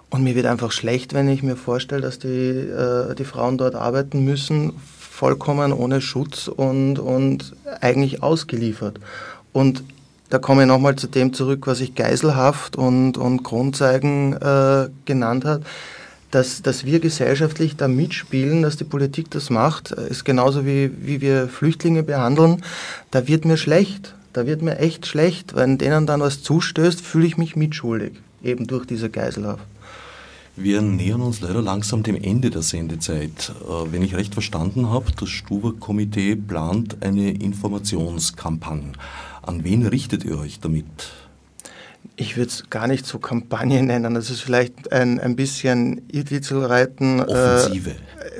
Und 0.08 0.24
mir 0.24 0.34
wird 0.34 0.46
einfach 0.46 0.72
schlecht, 0.72 1.14
wenn 1.14 1.28
ich 1.28 1.44
mir 1.44 1.54
vorstelle, 1.54 2.02
dass 2.02 2.18
die, 2.18 2.28
äh, 2.28 3.14
die 3.14 3.24
Frauen 3.24 3.58
dort 3.58 3.76
arbeiten 3.76 4.24
müssen, 4.24 4.72
vollkommen 4.98 5.72
ohne 5.72 6.00
Schutz 6.00 6.48
und, 6.48 6.98
und 6.98 7.54
eigentlich 7.80 8.22
ausgeliefert. 8.22 8.98
Und 9.52 9.84
da 10.30 10.38
komme 10.38 10.62
ich 10.62 10.68
nochmal 10.68 10.96
zu 10.96 11.08
dem 11.08 11.32
zurück, 11.32 11.66
was 11.66 11.80
ich 11.80 11.94
Geiselhaft 11.94 12.76
und, 12.76 13.18
und 13.18 13.42
Grundzeigen 13.42 14.32
äh, 14.32 14.88
genannt 15.04 15.44
habe 15.44 15.62
dass, 16.30 16.62
dass 16.62 16.84
wir 16.84 17.00
gesellschaftlich 17.00 17.76
da 17.76 17.88
mitspielen, 17.88 18.62
dass 18.62 18.76
die 18.76 18.84
Politik 18.84 19.30
das 19.30 19.50
macht, 19.50 19.90
ist 19.90 20.24
genauso 20.24 20.64
wie, 20.64 20.90
wie 21.00 21.20
wir 21.20 21.48
Flüchtlinge 21.48 22.02
behandeln. 22.02 22.62
Da 23.10 23.26
wird 23.26 23.44
mir 23.44 23.56
schlecht. 23.56 24.14
Da 24.32 24.46
wird 24.46 24.62
mir 24.62 24.78
echt 24.78 25.06
schlecht. 25.06 25.56
Wenn 25.56 25.78
denen 25.78 26.06
dann 26.06 26.20
was 26.20 26.42
zustößt, 26.42 27.00
fühle 27.00 27.26
ich 27.26 27.36
mich 27.36 27.56
mitschuldig, 27.56 28.12
eben 28.42 28.66
durch 28.66 28.86
diese 28.86 29.10
Geiselhaft. 29.10 29.64
Wir 30.56 30.82
nähern 30.82 31.22
uns 31.22 31.40
leider 31.40 31.62
langsam 31.62 32.02
dem 32.02 32.16
Ende 32.16 32.50
der 32.50 32.62
Sendezeit. 32.62 33.52
Äh, 33.62 33.92
wenn 33.92 34.02
ich 34.02 34.14
recht 34.14 34.34
verstanden 34.34 34.90
habe, 34.90 35.06
das 35.18 35.30
Stuber-Komitee 35.30 36.36
plant 36.36 36.98
eine 37.02 37.30
Informationskampagne. 37.30 38.92
An 39.42 39.64
wen 39.64 39.86
richtet 39.86 40.24
ihr 40.24 40.38
euch 40.38 40.60
damit? 40.60 40.84
Ich 42.16 42.36
würde 42.36 42.48
es 42.48 42.68
gar 42.68 42.86
nicht 42.86 43.06
so 43.06 43.18
Kampagne 43.18 43.82
nennen. 43.82 44.14
Das 44.14 44.30
ist 44.30 44.40
vielleicht 44.40 44.92
ein, 44.92 45.18
ein 45.20 45.36
bisschen 45.36 46.02
Irrwitzelreiten. 46.08 47.20
Offensive. 47.20 47.90
Äh, 47.90 47.94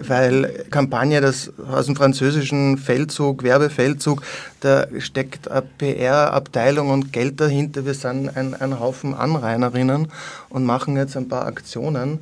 weil 0.07 0.66
Kampagne, 0.71 1.21
das 1.21 1.53
aus 1.71 1.87
dem 1.87 1.97
französischen 1.97 2.79
Feldzug, 2.79 3.43
Werbefeldzug, 3.43 4.23
da 4.61 4.87
steckt 4.99 5.51
eine 5.51 5.62
PR-Abteilung 5.62 6.91
und 6.91 7.12
Geld 7.12 7.41
dahinter. 7.41 7.85
Wir 7.87 7.95
sind 7.95 8.37
ein, 8.37 8.55
ein 8.55 8.81
Haufen 8.81 9.14
Anrainerinnen 9.14 10.09
und 10.49 10.64
machen 10.64 10.97
jetzt 10.97 11.16
ein 11.16 11.29
paar 11.29 11.47
Aktionen. 11.47 12.21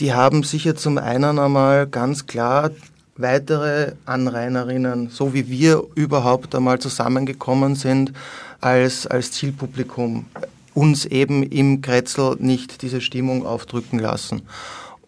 Die 0.00 0.14
haben 0.14 0.42
sicher 0.42 0.74
zum 0.74 0.98
einen 0.98 1.38
einmal 1.38 1.86
ganz 1.86 2.26
klar 2.26 2.70
weitere 3.16 3.92
Anrainerinnen, 4.06 5.10
so 5.10 5.34
wie 5.34 5.48
wir 5.48 5.84
überhaupt 5.94 6.54
einmal 6.54 6.78
zusammengekommen 6.78 7.74
sind, 7.74 8.12
als, 8.60 9.06
als 9.06 9.32
Zielpublikum 9.32 10.26
uns 10.74 11.04
eben 11.06 11.42
im 11.42 11.80
Kretzel 11.82 12.36
nicht 12.38 12.82
diese 12.82 13.00
Stimmung 13.00 13.46
aufdrücken 13.46 13.98
lassen. 13.98 14.42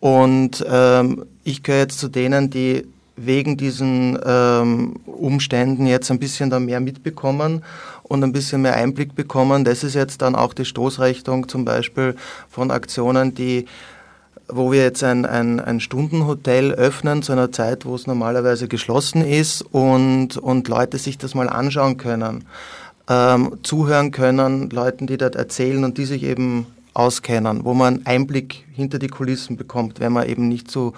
Und 0.00 0.64
ähm, 0.68 1.24
ich 1.44 1.62
gehöre 1.62 1.82
jetzt 1.82 1.98
zu 1.98 2.08
denen, 2.08 2.50
die 2.50 2.86
wegen 3.16 3.56
diesen 3.56 4.18
ähm, 4.24 4.96
Umständen 5.06 5.86
jetzt 5.86 6.10
ein 6.10 6.18
bisschen 6.18 6.50
da 6.50 6.58
mehr 6.58 6.80
mitbekommen 6.80 7.62
und 8.02 8.22
ein 8.24 8.32
bisschen 8.32 8.62
mehr 8.62 8.74
Einblick 8.74 9.14
bekommen. 9.14 9.64
Das 9.64 9.84
ist 9.84 9.94
jetzt 9.94 10.20
dann 10.20 10.34
auch 10.34 10.52
die 10.52 10.64
Stoßrichtung 10.64 11.48
zum 11.48 11.64
Beispiel 11.64 12.16
von 12.50 12.70
Aktionen, 12.70 13.34
die 13.34 13.66
wo 14.46 14.70
wir 14.72 14.82
jetzt 14.82 15.02
ein, 15.02 15.24
ein, 15.24 15.58
ein 15.58 15.80
Stundenhotel 15.80 16.72
öffnen 16.72 17.22
zu 17.22 17.32
einer 17.32 17.50
Zeit, 17.50 17.86
wo 17.86 17.94
es 17.94 18.06
normalerweise 18.06 18.68
geschlossen 18.68 19.24
ist 19.24 19.62
und, 19.62 20.36
und 20.36 20.68
Leute 20.68 20.98
sich 20.98 21.16
das 21.16 21.34
mal 21.34 21.48
anschauen 21.48 21.96
können 21.96 22.44
ähm, 23.08 23.58
zuhören 23.62 24.10
können, 24.10 24.70
Leuten, 24.70 25.06
die 25.06 25.16
dort 25.16 25.34
erzählen 25.36 25.84
und 25.84 25.98
die 25.98 26.04
sich 26.04 26.22
eben 26.22 26.66
auskennen, 26.94 27.64
wo 27.64 27.74
man 27.74 28.06
Einblick 28.06 28.64
hinter 28.72 28.98
die 28.98 29.08
Kulissen 29.08 29.56
bekommt, 29.56 30.00
wenn 30.00 30.12
man 30.12 30.28
eben 30.28 30.48
nicht 30.48 30.70
zu 30.70 30.92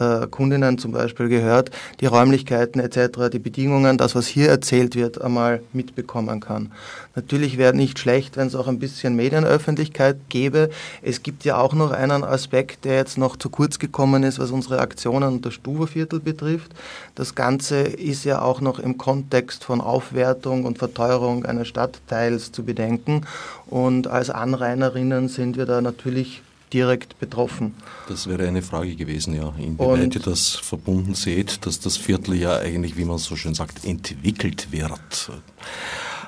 äh, 0.00 0.26
Kundinnen 0.28 0.78
zum 0.78 0.92
Beispiel 0.92 1.28
gehört, 1.28 1.70
die 2.00 2.06
Räumlichkeiten 2.06 2.80
etc., 2.80 3.30
die 3.32 3.38
Bedingungen, 3.38 3.98
das, 3.98 4.14
was 4.14 4.26
hier 4.26 4.48
erzählt 4.48 4.96
wird, 4.96 5.20
einmal 5.20 5.60
mitbekommen 5.72 6.40
kann. 6.40 6.72
Natürlich 7.14 7.58
wäre 7.58 7.74
nicht 7.74 7.98
schlecht, 7.98 8.36
wenn 8.36 8.46
es 8.46 8.54
auch 8.54 8.68
ein 8.68 8.78
bisschen 8.78 9.14
Medienöffentlichkeit 9.16 10.16
gäbe. 10.28 10.70
Es 11.02 11.22
gibt 11.22 11.44
ja 11.44 11.58
auch 11.58 11.74
noch 11.74 11.90
einen 11.90 12.24
Aspekt, 12.24 12.84
der 12.84 12.96
jetzt 12.96 13.18
noch 13.18 13.36
zu 13.36 13.50
kurz 13.50 13.78
gekommen 13.78 14.22
ist, 14.22 14.38
was 14.38 14.50
unsere 14.50 14.78
Aktionen 14.80 15.34
und 15.34 15.46
das 15.46 15.54
Stuberviertel 15.54 16.20
betrifft. 16.20 16.72
Das 17.14 17.34
Ganze 17.34 17.80
ist 17.80 18.24
ja 18.24 18.40
auch 18.42 18.60
noch 18.60 18.78
im 18.78 18.96
Kontext 18.96 19.64
von 19.64 19.80
Aufwertung 19.80 20.64
und 20.64 20.78
Verteuerung 20.78 21.44
eines 21.44 21.68
Stadtteils 21.68 22.52
zu 22.52 22.64
bedenken. 22.64 23.26
Und 23.66 24.06
als 24.06 24.30
Anrainerinnen 24.30 25.28
sind 25.28 25.56
wir 25.56 25.66
da 25.66 25.80
natürlich 25.80 26.42
direkt 26.72 27.18
betroffen. 27.18 27.74
Das 28.08 28.28
wäre 28.28 28.46
eine 28.46 28.62
Frage 28.62 28.96
gewesen, 28.96 29.34
ja, 29.34 29.52
inwieweit 29.58 30.02
und 30.02 30.14
ihr 30.14 30.20
das 30.20 30.56
verbunden 30.56 31.14
seht, 31.14 31.66
dass 31.66 31.80
das 31.80 31.96
Viertel 31.96 32.34
ja 32.34 32.56
eigentlich, 32.58 32.96
wie 32.96 33.04
man 33.04 33.18
so 33.18 33.36
schön 33.36 33.54
sagt, 33.54 33.84
entwickelt 33.84 34.72
wird. 34.72 35.30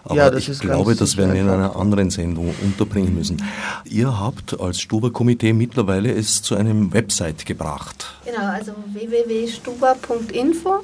Aber 0.05 0.16
ja, 0.16 0.34
ich 0.34 0.59
glaube, 0.59 0.97
das 0.97 1.16
werden 1.16 1.32
wir 1.32 1.43
in 1.43 1.49
einer 1.49 1.76
anderen 1.76 2.11
Sendung 2.11 2.55
unterbringen 2.62 3.14
müssen. 3.14 3.43
Ihr 3.84 4.18
habt 4.18 4.59
als 4.61 4.80
Stuber-Komitee 4.80 5.53
mittlerweile 5.53 6.12
es 6.12 6.43
zu 6.43 6.57
einem 6.57 6.93
Website 6.93 7.47
gebracht. 7.47 8.12
Genau, 8.24 8.47
also 8.47 8.74
www.stuber.info. 8.93 10.80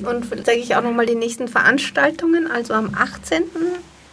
Und 0.00 0.26
vielleicht 0.26 0.46
sage 0.46 0.58
ich 0.58 0.76
auch 0.76 0.82
nochmal 0.82 1.06
die 1.06 1.14
nächsten 1.14 1.48
Veranstaltungen. 1.48 2.50
Also 2.50 2.74
am 2.74 2.94
18. 2.94 3.44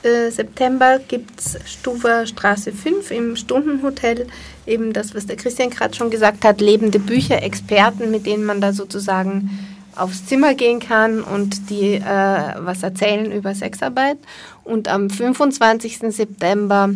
äh, 0.04 0.30
September 0.30 1.00
gibt 1.00 1.40
es 1.40 1.58
Stufer 1.66 2.26
Straße 2.26 2.72
5 2.72 3.12
im 3.12 3.36
Stundenhotel. 3.36 4.28
Eben 4.68 4.94
das, 4.94 5.16
was 5.16 5.26
der 5.26 5.38
Christian 5.38 5.70
gerade 5.70 5.96
schon 5.96 6.12
gesagt 6.12 6.44
hat, 6.44 6.62
lebende 6.62 7.00
Bücher, 7.00 7.42
Experten, 7.42 8.12
mit 8.12 8.26
denen 8.26 8.46
man 8.46 8.62
da 8.62 8.74
sozusagen 8.74 9.50
aufs 9.96 10.26
Zimmer 10.26 10.54
gehen 10.54 10.80
kann 10.80 11.22
und 11.22 11.70
die 11.70 11.96
äh, 11.96 12.54
was 12.60 12.84
erzählen 12.84 13.32
über 13.32 13.54
Sexarbeit. 13.54 14.18
Und 14.64 14.88
am 14.88 15.10
25. 15.10 16.00
September 16.10 16.90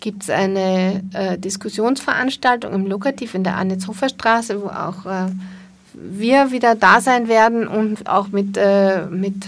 gibt 0.00 0.24
es 0.24 0.30
eine 0.30 1.02
äh, 1.12 1.38
Diskussionsveranstaltung 1.38 2.72
im 2.72 2.86
Lokativ 2.86 3.34
in 3.34 3.44
der 3.44 3.56
Annitz-Hofer 3.56 4.08
Straße, 4.08 4.62
wo 4.62 4.68
auch 4.68 5.06
äh, 5.06 5.30
wir 5.94 6.52
wieder 6.52 6.74
da 6.74 7.00
sein 7.00 7.28
werden 7.28 7.66
und 7.66 8.08
auch 8.08 8.28
mit, 8.28 8.56
äh, 8.56 9.06
mit 9.06 9.46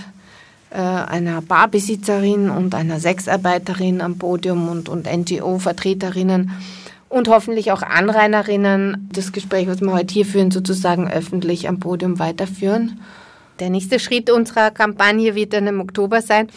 äh, 0.71 0.79
einer 0.79 1.43
Barbesitzerin 1.43 2.51
und 2.51 2.75
einer 2.75 3.01
Sexarbeiterin 3.01 4.01
am 4.01 4.19
Podium 4.19 4.69
und, 4.69 4.89
und 4.89 5.07
NGO-Vertreterinnen 5.07 6.51
und 7.09 7.29
hoffentlich 7.29 7.73
auch 7.73 7.83
Anrainerinnen 7.83 9.09
das 9.13 9.33
Gespräch, 9.33 9.67
was 9.67 9.81
wir 9.81 9.93
heute 9.93 10.13
hier 10.13 10.27
führen, 10.27 10.51
sozusagen 10.51 11.11
öffentlich 11.11 11.69
am 11.69 11.81
Podium 11.81 12.19
weiterführen. 12.19 13.01
Der 13.61 13.71
nächste 13.71 13.99
Schritt 13.99 14.31
unserer 14.31 14.71
Kampagne 14.71 15.35
wird 15.35 15.53
dann 15.53 15.67
im 15.67 15.81
Oktober 15.81 16.23
sein, 16.23 16.49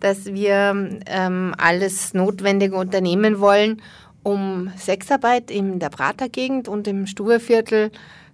dass 0.00 0.26
wir 0.26 1.00
ähm, 1.06 1.54
alles 1.56 2.14
Notwendige 2.14 2.76
unternehmen 2.76 3.40
wollen, 3.40 3.82
um 4.22 4.72
Sexarbeit 4.76 5.50
in 5.50 5.78
der 5.78 5.90
Pratergegend 5.90 6.68
und 6.68 6.88
im 6.88 7.06
Stuhlviertel 7.06 7.90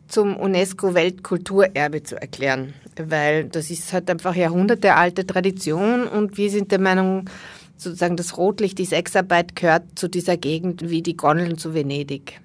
zum 0.09 0.37
UNESCO-Weltkulturerbe 0.37 2.03
zu 2.03 2.21
erklären, 2.21 2.75
weil 2.97 3.45
das 3.45 3.71
ist 3.71 3.93
halt 3.93 4.11
einfach 4.11 4.35
jahrhundertealte 4.35 5.27
Tradition 5.27 6.07
und 6.07 6.37
wir 6.37 6.51
sind 6.51 6.73
der 6.73 6.81
Meinung, 6.81 7.25
sozusagen 7.77 8.17
das 8.17 8.37
Rotlicht, 8.37 8.79
die 8.79 8.85
Sexarbeit 8.85 9.57
gehört 9.57 9.83
zu 9.95 10.09
dieser 10.09 10.37
Gegend 10.37 10.89
wie 10.89 11.03
die 11.03 11.17
Gondeln 11.17 11.59
zu 11.59 11.75
Venedig. 11.75 12.41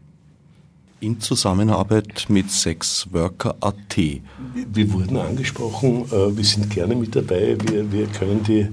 In 1.01 1.21
Zusammenarbeit 1.21 2.25
mit 2.27 2.51
Sexworker.at. 2.51 3.97
Wir 3.97 4.93
wurden 4.93 5.17
angesprochen, 5.17 6.03
äh, 6.11 6.35
wir 6.35 6.43
sind 6.43 6.69
gerne 6.69 6.95
mit 6.95 7.15
dabei, 7.15 7.57
wir, 7.67 7.89
wir 7.91 8.07
können 8.07 8.43
die, 8.43 8.67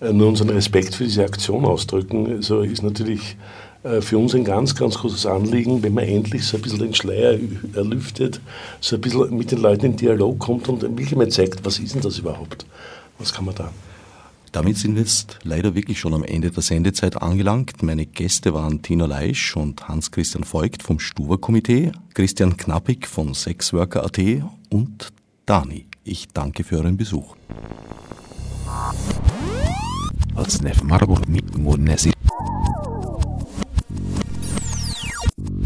äh, 0.00 0.12
nur 0.12 0.28
unseren 0.28 0.50
Respekt 0.50 0.94
für 0.94 1.04
diese 1.04 1.24
Aktion 1.24 1.66
ausdrücken. 1.66 2.40
So 2.40 2.60
also 2.60 2.60
ist 2.62 2.82
natürlich 2.82 3.36
äh, 3.82 4.00
für 4.00 4.18
uns 4.18 4.34
ein 4.34 4.44
ganz, 4.44 4.74
ganz 4.74 4.98
großes 4.98 5.26
Anliegen, 5.26 5.82
wenn 5.82 5.94
man 5.94 6.04
endlich 6.04 6.44
so 6.44 6.56
ein 6.56 6.62
bisschen 6.62 6.80
den 6.80 6.94
Schleier 6.94 7.38
erlüftet, 7.74 8.40
so 8.80 8.96
ein 8.96 9.02
bisschen 9.02 9.36
mit 9.36 9.52
den 9.52 9.58
Leuten 9.58 9.86
in 9.86 9.96
Dialog 9.96 10.38
kommt 10.38 10.68
und 10.68 10.82
wirklich 10.82 11.14
mal 11.14 11.28
zeigt, 11.28 11.64
was 11.64 11.78
ist 11.78 11.94
denn 11.94 12.02
das 12.02 12.18
überhaupt? 12.18 12.66
Was 13.18 13.32
kann 13.32 13.44
man 13.44 13.54
da? 13.54 13.70
Damit 14.56 14.78
sind 14.78 14.94
wir 14.94 15.02
jetzt 15.02 15.38
leider 15.42 15.74
wirklich 15.74 16.00
schon 16.00 16.14
am 16.14 16.24
Ende 16.24 16.50
der 16.50 16.62
Sendezeit 16.62 17.20
angelangt. 17.20 17.82
Meine 17.82 18.06
Gäste 18.06 18.54
waren 18.54 18.80
Tina 18.80 19.04
Leisch 19.04 19.54
und 19.54 19.86
Hans-Christian 19.86 20.50
Voigt 20.50 20.82
vom 20.82 20.98
Stuber-Komitee, 20.98 21.92
Christian 22.14 22.56
Knappig 22.56 23.06
von 23.06 23.34
Sexworker.at 23.34 24.18
und 24.70 25.12
Dani. 25.44 25.84
Ich 26.04 26.28
danke 26.28 26.64
für 26.64 26.78
euren 26.78 26.96
Besuch. 26.96 27.36
Marburg 30.84 31.28
mit 31.28 31.44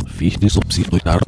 Fichte 0.09 0.49
subsidiar 0.49 1.21